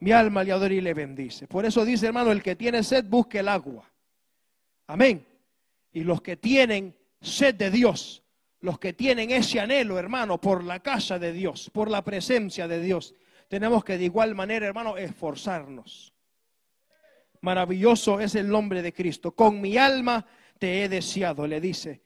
Mi 0.00 0.12
alma 0.12 0.42
le 0.42 0.52
adora 0.52 0.74
y 0.74 0.80
le 0.80 0.94
bendice. 0.94 1.46
Por 1.46 1.64
eso 1.64 1.84
dice, 1.84 2.06
hermano, 2.06 2.32
el 2.32 2.42
que 2.42 2.56
tiene 2.56 2.82
sed, 2.82 3.04
busque 3.04 3.38
el 3.38 3.48
agua. 3.48 3.90
Amén. 4.86 5.26
Y 5.92 6.04
los 6.04 6.22
que 6.22 6.36
tienen 6.36 6.96
sed 7.20 7.54
de 7.54 7.70
Dios, 7.70 8.22
los 8.60 8.78
que 8.78 8.92
tienen 8.92 9.30
ese 9.30 9.60
anhelo, 9.60 9.98
hermano, 9.98 10.40
por 10.40 10.64
la 10.64 10.80
casa 10.80 11.18
de 11.18 11.32
Dios, 11.32 11.70
por 11.70 11.90
la 11.90 12.02
presencia 12.02 12.66
de 12.66 12.80
Dios, 12.80 13.14
tenemos 13.48 13.84
que 13.84 13.98
de 13.98 14.04
igual 14.04 14.34
manera, 14.34 14.66
hermano, 14.66 14.96
esforzarnos. 14.96 16.14
Maravilloso 17.42 18.20
es 18.20 18.34
el 18.36 18.48
nombre 18.48 18.82
de 18.82 18.92
Cristo. 18.92 19.32
Con 19.34 19.60
mi 19.60 19.76
alma 19.76 20.24
te 20.58 20.82
he 20.82 20.88
deseado, 20.88 21.46
le 21.46 21.60
dice. 21.60 22.02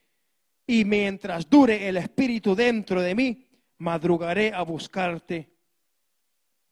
Y 0.66 0.84
mientras 0.84 1.48
dure 1.48 1.88
el 1.88 1.98
Espíritu 1.98 2.56
dentro 2.56 3.00
de 3.00 3.14
mí, 3.14 3.46
madrugaré 3.78 4.52
a 4.52 4.62
buscarte. 4.62 5.50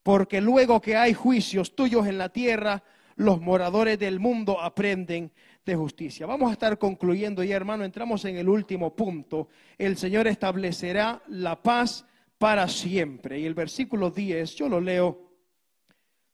Porque 0.03 0.41
luego 0.41 0.81
que 0.81 0.97
hay 0.97 1.15
juicios 1.15 1.77
tuyos 1.77 2.07
en 2.07 2.19
la 2.19 2.31
tierra, 2.31 2.83
los 3.17 3.41
moradores 3.41 3.99
del 3.99 4.19
mundo 4.19 4.61
aprenden 4.61 5.31
de 5.65 5.75
justicia. 5.75 6.27
Vamos 6.27 6.51
a 6.51 6.53
estar 6.53 6.79
concluyendo 6.79 7.43
y 7.43 7.53
hermano, 7.53 7.85
entramos 7.85 8.25
en 8.25 8.37
el 8.37 8.49
último 8.49 8.95
punto. 8.95 9.49
El 9.79 9.97
Señor 9.97 10.27
establecerá 10.27 11.23
la 11.29 11.63
paz 11.63 12.05
para 12.39 12.69
siempre. 12.69 13.41
Y 13.41 13.47
el 13.47 13.55
versículo 13.55 14.11
10, 14.11 14.55
yo 14.57 14.69
lo 14.69 14.81
leo, 14.81 15.31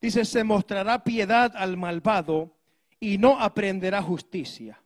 dice, 0.00 0.24
se 0.24 0.42
mostrará 0.42 1.04
piedad 1.04 1.52
al 1.54 1.76
malvado 1.76 2.56
y 2.98 3.18
no 3.18 3.38
aprenderá 3.40 4.02
justicia. 4.02 4.82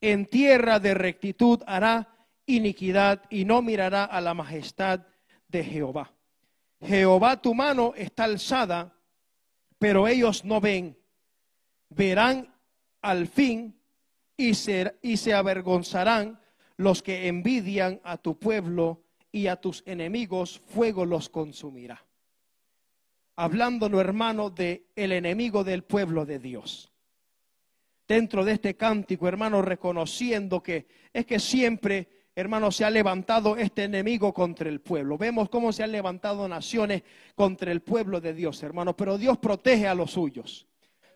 En 0.00 0.26
tierra 0.26 0.80
de 0.80 0.94
rectitud 0.94 1.62
hará 1.66 2.08
iniquidad 2.46 3.22
y 3.30 3.44
no 3.44 3.62
mirará 3.62 4.04
a 4.04 4.20
la 4.20 4.34
majestad 4.34 5.06
de 5.48 5.64
Jehová. 5.64 6.12
Jehová 6.80 7.40
tu 7.40 7.54
mano 7.54 7.92
está 7.96 8.24
alzada, 8.24 8.94
pero 9.78 10.06
ellos 10.06 10.44
no 10.44 10.60
ven. 10.60 10.96
Verán 11.88 12.52
al 13.08 13.26
fin 13.26 13.74
y 14.36 14.50
y 15.02 15.16
se 15.16 15.34
avergonzarán 15.34 16.38
los 16.76 17.02
que 17.02 17.26
envidian 17.26 18.00
a 18.04 18.18
tu 18.18 18.38
pueblo 18.38 19.02
y 19.32 19.46
a 19.46 19.56
tus 19.56 19.82
enemigos, 19.86 20.60
fuego 20.68 21.06
los 21.06 21.30
consumirá. 21.30 22.04
Hablándonos, 23.36 24.00
hermano, 24.00 24.50
de 24.50 24.88
el 24.94 25.12
enemigo 25.12 25.64
del 25.64 25.84
pueblo 25.84 26.26
de 26.26 26.38
Dios. 26.38 26.92
Dentro 28.06 28.44
de 28.44 28.52
este 28.52 28.76
cántico, 28.76 29.26
hermano, 29.26 29.62
reconociendo 29.62 30.62
que 30.62 30.86
es 31.12 31.24
que 31.24 31.38
siempre, 31.40 32.08
hermano, 32.34 32.70
se 32.70 32.84
ha 32.84 32.90
levantado 32.90 33.56
este 33.56 33.84
enemigo 33.84 34.34
contra 34.34 34.68
el 34.68 34.82
pueblo. 34.82 35.16
Vemos 35.16 35.48
cómo 35.48 35.72
se 35.72 35.82
han 35.82 35.92
levantado 35.92 36.46
naciones 36.46 37.02
contra 37.34 37.72
el 37.72 37.80
pueblo 37.80 38.20
de 38.20 38.34
Dios, 38.34 38.62
hermano, 38.62 38.94
pero 38.94 39.16
Dios 39.16 39.38
protege 39.38 39.88
a 39.88 39.94
los 39.94 40.10
suyos 40.12 40.67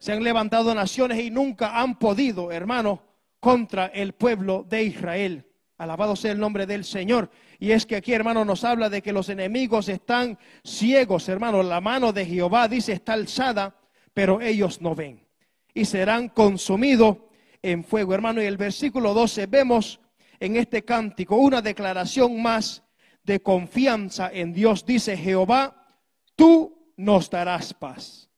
se 0.03 0.11
han 0.11 0.25
levantado 0.25 0.75
naciones 0.75 1.21
y 1.21 1.31
nunca 1.31 1.79
han 1.81 1.97
podido, 1.97 2.51
hermano, 2.51 3.05
contra 3.39 3.87
el 3.87 4.15
pueblo 4.15 4.67
de 4.69 4.83
Israel. 4.83 5.47
Alabado 5.79 6.17
sea 6.17 6.33
el 6.33 6.41
nombre 6.41 6.67
del 6.67 6.85
Señor. 6.85 7.31
Y 7.61 7.71
es 7.71 7.87
que 7.87 7.95
aquí, 7.95 8.13
hermano, 8.13 8.45
nos 8.45 8.65
habla 8.65 8.91
de 8.91 9.01
que 9.01 9.13
los 9.13 9.29
enemigos 9.29 9.89
están 9.89 10.37
ciegos, 10.65 11.29
hermano. 11.29 11.63
La 11.63 11.81
mano 11.81 12.13
de 12.13 12.27
Jehová 12.27 12.67
dice 12.67 12.95
está 12.95 13.13
alzada, 13.13 13.77
pero 14.13 14.41
ellos 14.41 14.81
no 14.81 14.97
ven. 14.97 15.25
Y 15.73 15.85
serán 15.85 16.31
consumidos 16.31 17.19
en 17.63 17.85
fuego, 17.85 18.13
hermano. 18.13 18.43
Y 18.43 18.47
el 18.47 18.57
versículo 18.57 19.15
12 19.15 19.47
vemos 19.47 20.01
en 20.41 20.57
este 20.57 20.85
cántico 20.85 21.37
una 21.37 21.63
declaración 21.63 22.43
más 22.43 22.83
de 23.23 23.41
confianza 23.41 24.33
en 24.33 24.53
Dios. 24.53 24.85
Dice 24.85 25.17
Jehová, 25.17 25.87
tú 26.35 26.93
nos 26.97 27.31
darás 27.31 27.73
paz 27.73 28.32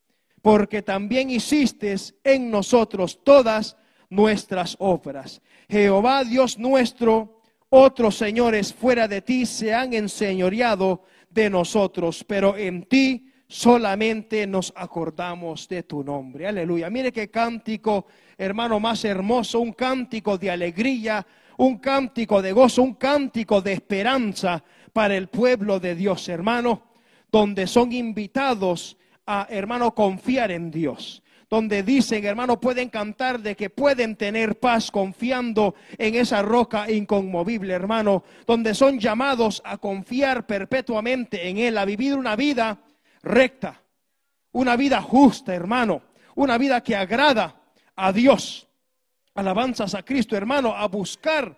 porque 0.45 0.83
también 0.83 1.31
hiciste 1.31 1.95
en 2.23 2.51
nosotros 2.51 3.23
todas 3.23 3.75
nuestras 4.11 4.75
obras. 4.77 5.41
Jehová 5.67 6.23
Dios 6.23 6.59
nuestro, 6.59 7.41
otros 7.69 8.15
señores 8.15 8.71
fuera 8.71 9.07
de 9.07 9.23
ti 9.23 9.47
se 9.47 9.73
han 9.73 9.95
enseñoreado 9.95 11.01
de 11.31 11.49
nosotros, 11.49 12.23
pero 12.23 12.55
en 12.55 12.83
ti 12.83 13.27
solamente 13.47 14.45
nos 14.45 14.71
acordamos 14.75 15.67
de 15.67 15.81
tu 15.81 16.03
nombre. 16.03 16.45
Aleluya. 16.45 16.91
Mire 16.91 17.11
qué 17.11 17.31
cántico, 17.31 18.05
hermano, 18.37 18.79
más 18.79 19.03
hermoso, 19.03 19.61
un 19.61 19.73
cántico 19.73 20.37
de 20.37 20.51
alegría, 20.51 21.25
un 21.57 21.79
cántico 21.79 22.39
de 22.43 22.51
gozo, 22.51 22.83
un 22.83 22.93
cántico 22.93 23.63
de 23.63 23.73
esperanza 23.73 24.63
para 24.93 25.17
el 25.17 25.27
pueblo 25.27 25.79
de 25.79 25.95
Dios, 25.95 26.29
hermano, 26.29 26.83
donde 27.31 27.65
son 27.65 27.91
invitados 27.91 28.95
a, 29.25 29.47
hermano, 29.49 29.93
confiar 29.93 30.51
en 30.51 30.71
Dios. 30.71 31.21
Donde 31.49 31.83
dicen, 31.83 32.25
hermano, 32.25 32.59
pueden 32.59 32.89
cantar 32.89 33.39
de 33.39 33.55
que 33.55 33.69
pueden 33.69 34.15
tener 34.15 34.59
paz 34.59 34.89
confiando 34.89 35.75
en 35.97 36.15
esa 36.15 36.41
roca 36.41 36.89
inconmovible, 36.89 37.73
hermano, 37.73 38.23
donde 38.47 38.73
son 38.73 38.99
llamados 38.99 39.61
a 39.63 39.77
confiar 39.77 40.47
perpetuamente 40.47 41.47
en 41.47 41.57
Él, 41.57 41.77
a 41.77 41.85
vivir 41.85 42.15
una 42.15 42.35
vida 42.35 42.79
recta, 43.21 43.81
una 44.53 44.75
vida 44.75 45.01
justa, 45.01 45.53
hermano, 45.53 46.01
una 46.35 46.57
vida 46.57 46.81
que 46.81 46.95
agrada 46.95 47.61
a 47.95 48.11
Dios. 48.11 48.67
Alabanzas 49.35 49.93
a 49.93 50.03
Cristo, 50.03 50.35
hermano, 50.35 50.75
a 50.75 50.87
buscar 50.87 51.57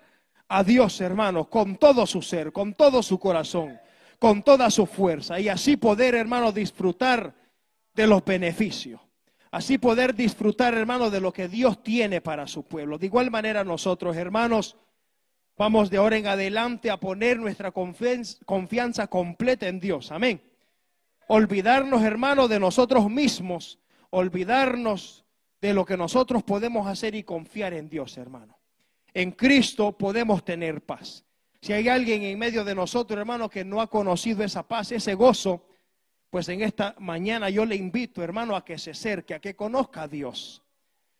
a 0.49 0.63
Dios, 0.63 0.99
hermano, 1.01 1.45
con 1.49 1.78
todo 1.78 2.05
su 2.05 2.22
ser, 2.22 2.51
con 2.51 2.74
todo 2.74 3.03
su 3.03 3.20
corazón, 3.20 3.80
con 4.20 4.43
toda 4.43 4.70
su 4.72 4.86
fuerza, 4.86 5.39
y 5.39 5.49
así 5.49 5.78
poder, 5.78 6.15
hermano, 6.15 6.51
disfrutar 6.51 7.34
de 7.98 8.08
los 8.08 8.24
beneficios. 8.24 9.02
Así 9.50 9.80
poder 9.80 10.14
disfrutar, 10.14 10.76
hermano, 10.76 11.10
de 11.10 11.20
lo 11.20 11.34
que 11.34 11.48
Dios 11.48 11.82
tiene 11.82 12.22
para 12.22 12.45
su 12.45 12.64
pueblo. 12.64 13.00
De 13.00 13.08
igual 13.08 13.32
manera 13.32 13.64
nosotros, 13.64 14.16
hermanos, 14.16 14.78
vamos 15.58 15.89
de 15.89 15.98
ahora 15.98 16.16
en 16.16 16.28
adelante 16.28 16.91
a 16.91 17.00
poner 17.00 17.39
nuestra 17.39 17.72
confianza 17.72 19.08
completa 19.08 19.68
en 19.68 19.80
Dios. 19.80 20.12
Amén. 20.12 20.43
Olvidarnos, 21.28 22.04
hermano, 22.04 22.48
de 22.48 22.60
nosotros 22.60 23.10
mismos. 23.10 23.80
Olvidarnos 24.12 25.26
de 25.60 25.74
lo 25.74 25.84
que 25.84 25.98
nosotros 25.98 26.43
podemos 26.43 26.86
hacer 26.88 27.16
y 27.16 27.24
confiar 27.24 27.74
en 27.74 27.89
Dios, 27.89 28.16
hermano. 28.18 28.60
En 29.12 29.32
Cristo 29.32 29.98
podemos 29.98 30.45
tener 30.45 30.86
paz. 30.86 31.26
Si 31.62 31.74
hay 31.74 31.89
alguien 31.89 32.22
en 32.22 32.38
medio 32.38 32.64
de 32.64 32.76
nosotros, 32.76 33.20
hermano, 33.20 33.50
que 33.50 33.66
no 33.66 33.82
ha 33.82 33.89
conocido 33.89 34.43
esa 34.43 34.68
paz, 34.68 34.91
ese 34.91 35.16
gozo, 35.16 35.66
pues 36.30 36.49
en 36.49 36.61
esta 36.61 36.95
mañana 36.99 37.49
yo 37.49 37.65
le 37.65 37.75
invito, 37.75 38.23
hermano, 38.23 38.55
a 38.55 38.65
que 38.65 38.78
se 38.78 38.91
acerque, 38.91 39.34
a 39.34 39.39
que 39.39 39.55
conozca 39.55 40.03
a 40.03 40.07
Dios. 40.07 40.61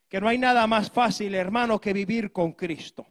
Que 0.10 0.20
no 0.20 0.28
hay 0.28 0.38
nada 0.38 0.68
más 0.68 0.92
fácil, 0.92 1.36
hermano, 1.36 1.80
que 1.80 1.94
vivir 1.94 2.32
con 2.32 2.54
Cristo. 2.54 3.08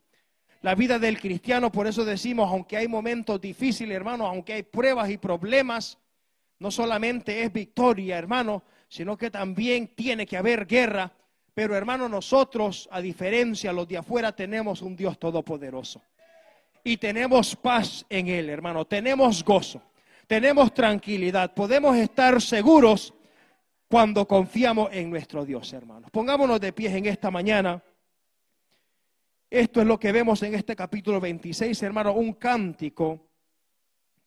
La 0.63 0.75
vida 0.75 0.99
del 0.99 1.21
cristiano, 1.21 1.71
por 1.71 1.87
eso 1.87 2.05
decimos, 2.05 2.51
aunque 2.51 2.77
hay 2.77 2.89
momentos 2.89 3.41
difíciles, 3.41 3.95
hermano, 3.95 4.27
aunque 4.27 4.55
hay 4.55 4.63
pruebas 4.63 5.11
y 5.11 5.19
problemas, 5.19 5.99
no 6.59 6.71
solamente 6.71 7.43
es 7.43 7.53
victoria, 7.53 8.19
hermano, 8.19 8.65
sino 8.89 9.17
que 9.17 9.31
también 9.31 9.95
tiene 9.95 10.27
que 10.27 10.37
haber 10.37 10.67
guerra. 10.67 11.13
Pero, 11.55 11.75
hermano, 11.75 12.09
nosotros, 12.09 12.89
a 12.91 13.01
diferencia 13.01 13.71
de 13.71 13.77
los 13.77 13.89
de 13.89 13.99
afuera, 13.99 14.33
tenemos 14.33 14.83
un 14.83 14.97
Dios 14.97 15.19
todopoderoso. 15.19 16.03
Y 16.85 16.99
tenemos 16.99 17.57
paz 17.57 18.05
en 18.09 18.29
Él, 18.29 18.49
hermano. 18.51 18.85
Tenemos 18.85 19.43
gozo 19.43 19.83
tenemos 20.27 20.75
tranquilidad, 20.75 21.55
podemos 21.55 21.97
estar 21.97 22.41
seguros 22.41 23.15
cuando 23.89 24.27
confiamos 24.27 24.91
en 24.93 25.11
nuestro 25.11 25.45
Dios, 25.45 25.73
hermanos. 25.73 26.11
Pongámonos 26.11 26.61
de 26.61 26.73
pies 26.73 26.95
en 26.95 27.07
esta 27.07 27.31
mañana. 27.31 27.83
Esto 29.49 29.81
es 29.81 29.87
lo 29.87 29.99
que 29.99 30.11
vemos 30.11 30.43
en 30.43 30.55
este 30.55 30.75
capítulo 30.75 31.21
26, 31.21 31.81
hermano, 31.85 32.13
un 32.13 32.33
cántico 32.33 33.29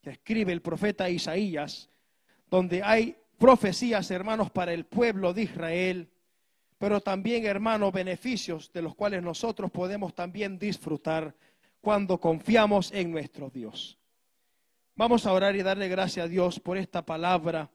que 0.02 0.12
escribe 0.12 0.54
el 0.54 0.62
profeta 0.62 1.10
Isaías, 1.10 1.90
donde 2.50 2.82
hay 2.82 3.18
profecías, 3.38 4.10
hermanos, 4.12 4.50
para 4.50 4.74
el 4.74 4.86
pueblo 4.86 5.34
de 5.34 5.44
Israel, 5.44 6.10
pero 6.78 7.02
también, 7.02 7.46
hermanos, 7.46 7.92
beneficios 7.92 8.72
de 8.72 8.82
los 8.82 8.96
cuales 8.96 9.22
nosotros 9.22 9.70
podemos 9.70 10.16
también 10.16 10.58
disfrutar 10.58 11.36
cuando 11.82 12.18
confiamos 12.18 12.94
en 12.94 13.12
nuestro 13.12 13.50
Dios. 13.50 13.99
Vamos 15.00 15.26
a 15.26 15.32
orar 15.32 15.56
y 15.56 15.64
darle 15.64 15.88
gracias 15.88 16.26
a 16.26 16.28
Dios 16.28 16.60
por 16.60 16.78
esta 16.78 17.06
palabra. 17.06 17.72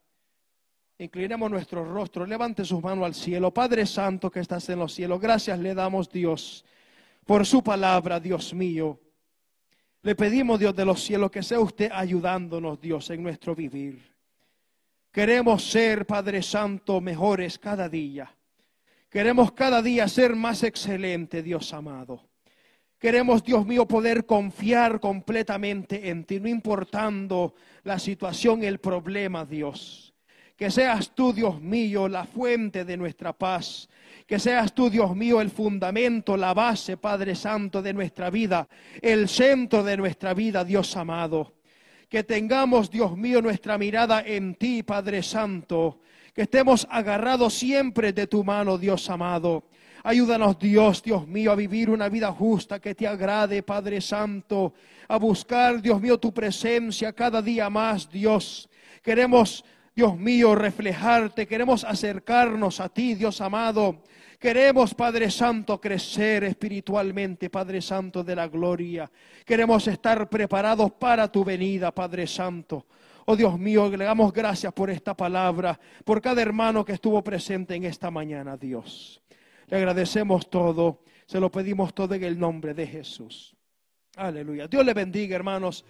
Inclinemos 0.98 1.50
nuestro 1.50 1.82
rostro, 1.82 2.26
levante 2.26 2.66
sus 2.66 2.82
manos 2.82 3.06
al 3.06 3.14
cielo. 3.14 3.50
Padre 3.50 3.86
Santo 3.86 4.30
que 4.30 4.40
estás 4.40 4.68
en 4.68 4.78
los 4.78 4.92
cielos, 4.92 5.18
gracias 5.22 5.58
le 5.58 5.72
damos 5.72 6.10
Dios 6.10 6.66
por 7.24 7.46
su 7.46 7.64
palabra, 7.64 8.20
Dios 8.20 8.52
mío. 8.52 9.00
Le 10.02 10.14
pedimos, 10.14 10.60
Dios 10.60 10.76
de 10.76 10.84
los 10.84 11.02
cielos, 11.02 11.30
que 11.30 11.42
sea 11.42 11.60
usted 11.60 11.90
ayudándonos, 11.94 12.78
Dios, 12.78 13.08
en 13.08 13.22
nuestro 13.22 13.54
vivir. 13.54 14.02
Queremos 15.10 15.64
ser, 15.64 16.06
Padre 16.06 16.42
Santo, 16.42 17.00
mejores 17.00 17.58
cada 17.58 17.88
día. 17.88 18.36
Queremos 19.08 19.52
cada 19.52 19.80
día 19.80 20.06
ser 20.08 20.36
más 20.36 20.62
excelente, 20.62 21.42
Dios 21.42 21.72
amado. 21.72 22.33
Queremos, 23.04 23.44
Dios 23.44 23.66
mío, 23.66 23.86
poder 23.86 24.24
confiar 24.24 24.98
completamente 24.98 26.08
en 26.08 26.24
ti, 26.24 26.40
no 26.40 26.48
importando 26.48 27.54
la 27.82 27.98
situación, 27.98 28.64
el 28.64 28.78
problema, 28.78 29.44
Dios. 29.44 30.14
Que 30.56 30.70
seas 30.70 31.14
tú, 31.14 31.34
Dios 31.34 31.60
mío, 31.60 32.08
la 32.08 32.24
fuente 32.24 32.82
de 32.82 32.96
nuestra 32.96 33.34
paz. 33.34 33.90
Que 34.26 34.38
seas 34.38 34.74
tú, 34.74 34.88
Dios 34.88 35.14
mío, 35.14 35.42
el 35.42 35.50
fundamento, 35.50 36.34
la 36.38 36.54
base, 36.54 36.96
Padre 36.96 37.34
Santo, 37.34 37.82
de 37.82 37.92
nuestra 37.92 38.30
vida, 38.30 38.66
el 39.02 39.28
centro 39.28 39.84
de 39.84 39.98
nuestra 39.98 40.32
vida, 40.32 40.64
Dios 40.64 40.96
amado. 40.96 41.56
Que 42.08 42.24
tengamos, 42.24 42.90
Dios 42.90 43.18
mío, 43.18 43.42
nuestra 43.42 43.76
mirada 43.76 44.22
en 44.22 44.54
ti, 44.54 44.82
Padre 44.82 45.22
Santo. 45.22 46.00
Que 46.32 46.44
estemos 46.44 46.88
agarrados 46.90 47.52
siempre 47.52 48.14
de 48.14 48.26
tu 48.26 48.42
mano, 48.44 48.78
Dios 48.78 49.10
amado 49.10 49.64
Ayúdanos 50.06 50.58
Dios, 50.58 51.02
Dios 51.02 51.26
mío, 51.26 51.50
a 51.50 51.54
vivir 51.54 51.88
una 51.88 52.10
vida 52.10 52.30
justa 52.30 52.78
que 52.78 52.94
te 52.94 53.08
agrade, 53.08 53.62
Padre 53.62 54.02
Santo, 54.02 54.74
a 55.08 55.16
buscar, 55.16 55.80
Dios 55.80 55.98
mío, 55.98 56.18
tu 56.20 56.32
presencia 56.32 57.14
cada 57.14 57.40
día 57.40 57.70
más, 57.70 58.10
Dios. 58.10 58.68
Queremos, 59.02 59.64
Dios 59.96 60.14
mío, 60.18 60.54
reflejarte, 60.54 61.46
queremos 61.46 61.84
acercarnos 61.84 62.80
a 62.80 62.90
ti, 62.90 63.14
Dios 63.14 63.40
amado. 63.40 64.02
Queremos, 64.38 64.92
Padre 64.92 65.30
Santo, 65.30 65.80
crecer 65.80 66.44
espiritualmente, 66.44 67.48
Padre 67.48 67.80
Santo 67.80 68.22
de 68.22 68.36
la 68.36 68.46
gloria. 68.46 69.10
Queremos 69.46 69.88
estar 69.88 70.28
preparados 70.28 70.92
para 70.92 71.32
tu 71.32 71.42
venida, 71.42 71.94
Padre 71.94 72.26
Santo. 72.26 72.84
Oh 73.24 73.36
Dios 73.36 73.58
mío, 73.58 73.88
le 73.88 74.04
damos 74.04 74.34
gracias 74.34 74.70
por 74.74 74.90
esta 74.90 75.16
palabra, 75.16 75.80
por 76.04 76.20
cada 76.20 76.42
hermano 76.42 76.84
que 76.84 76.92
estuvo 76.92 77.24
presente 77.24 77.74
en 77.74 77.84
esta 77.84 78.10
mañana, 78.10 78.58
Dios. 78.58 79.23
Le 79.68 79.76
agradecemos 79.76 80.48
todo, 80.50 81.02
se 81.26 81.40
lo 81.40 81.50
pedimos 81.50 81.94
todo 81.94 82.14
en 82.14 82.24
el 82.24 82.38
nombre 82.38 82.74
de 82.74 82.86
Jesús. 82.86 83.56
Aleluya. 84.16 84.68
Dios 84.68 84.84
le 84.84 84.94
bendiga, 84.94 85.34
hermanos. 85.36 85.84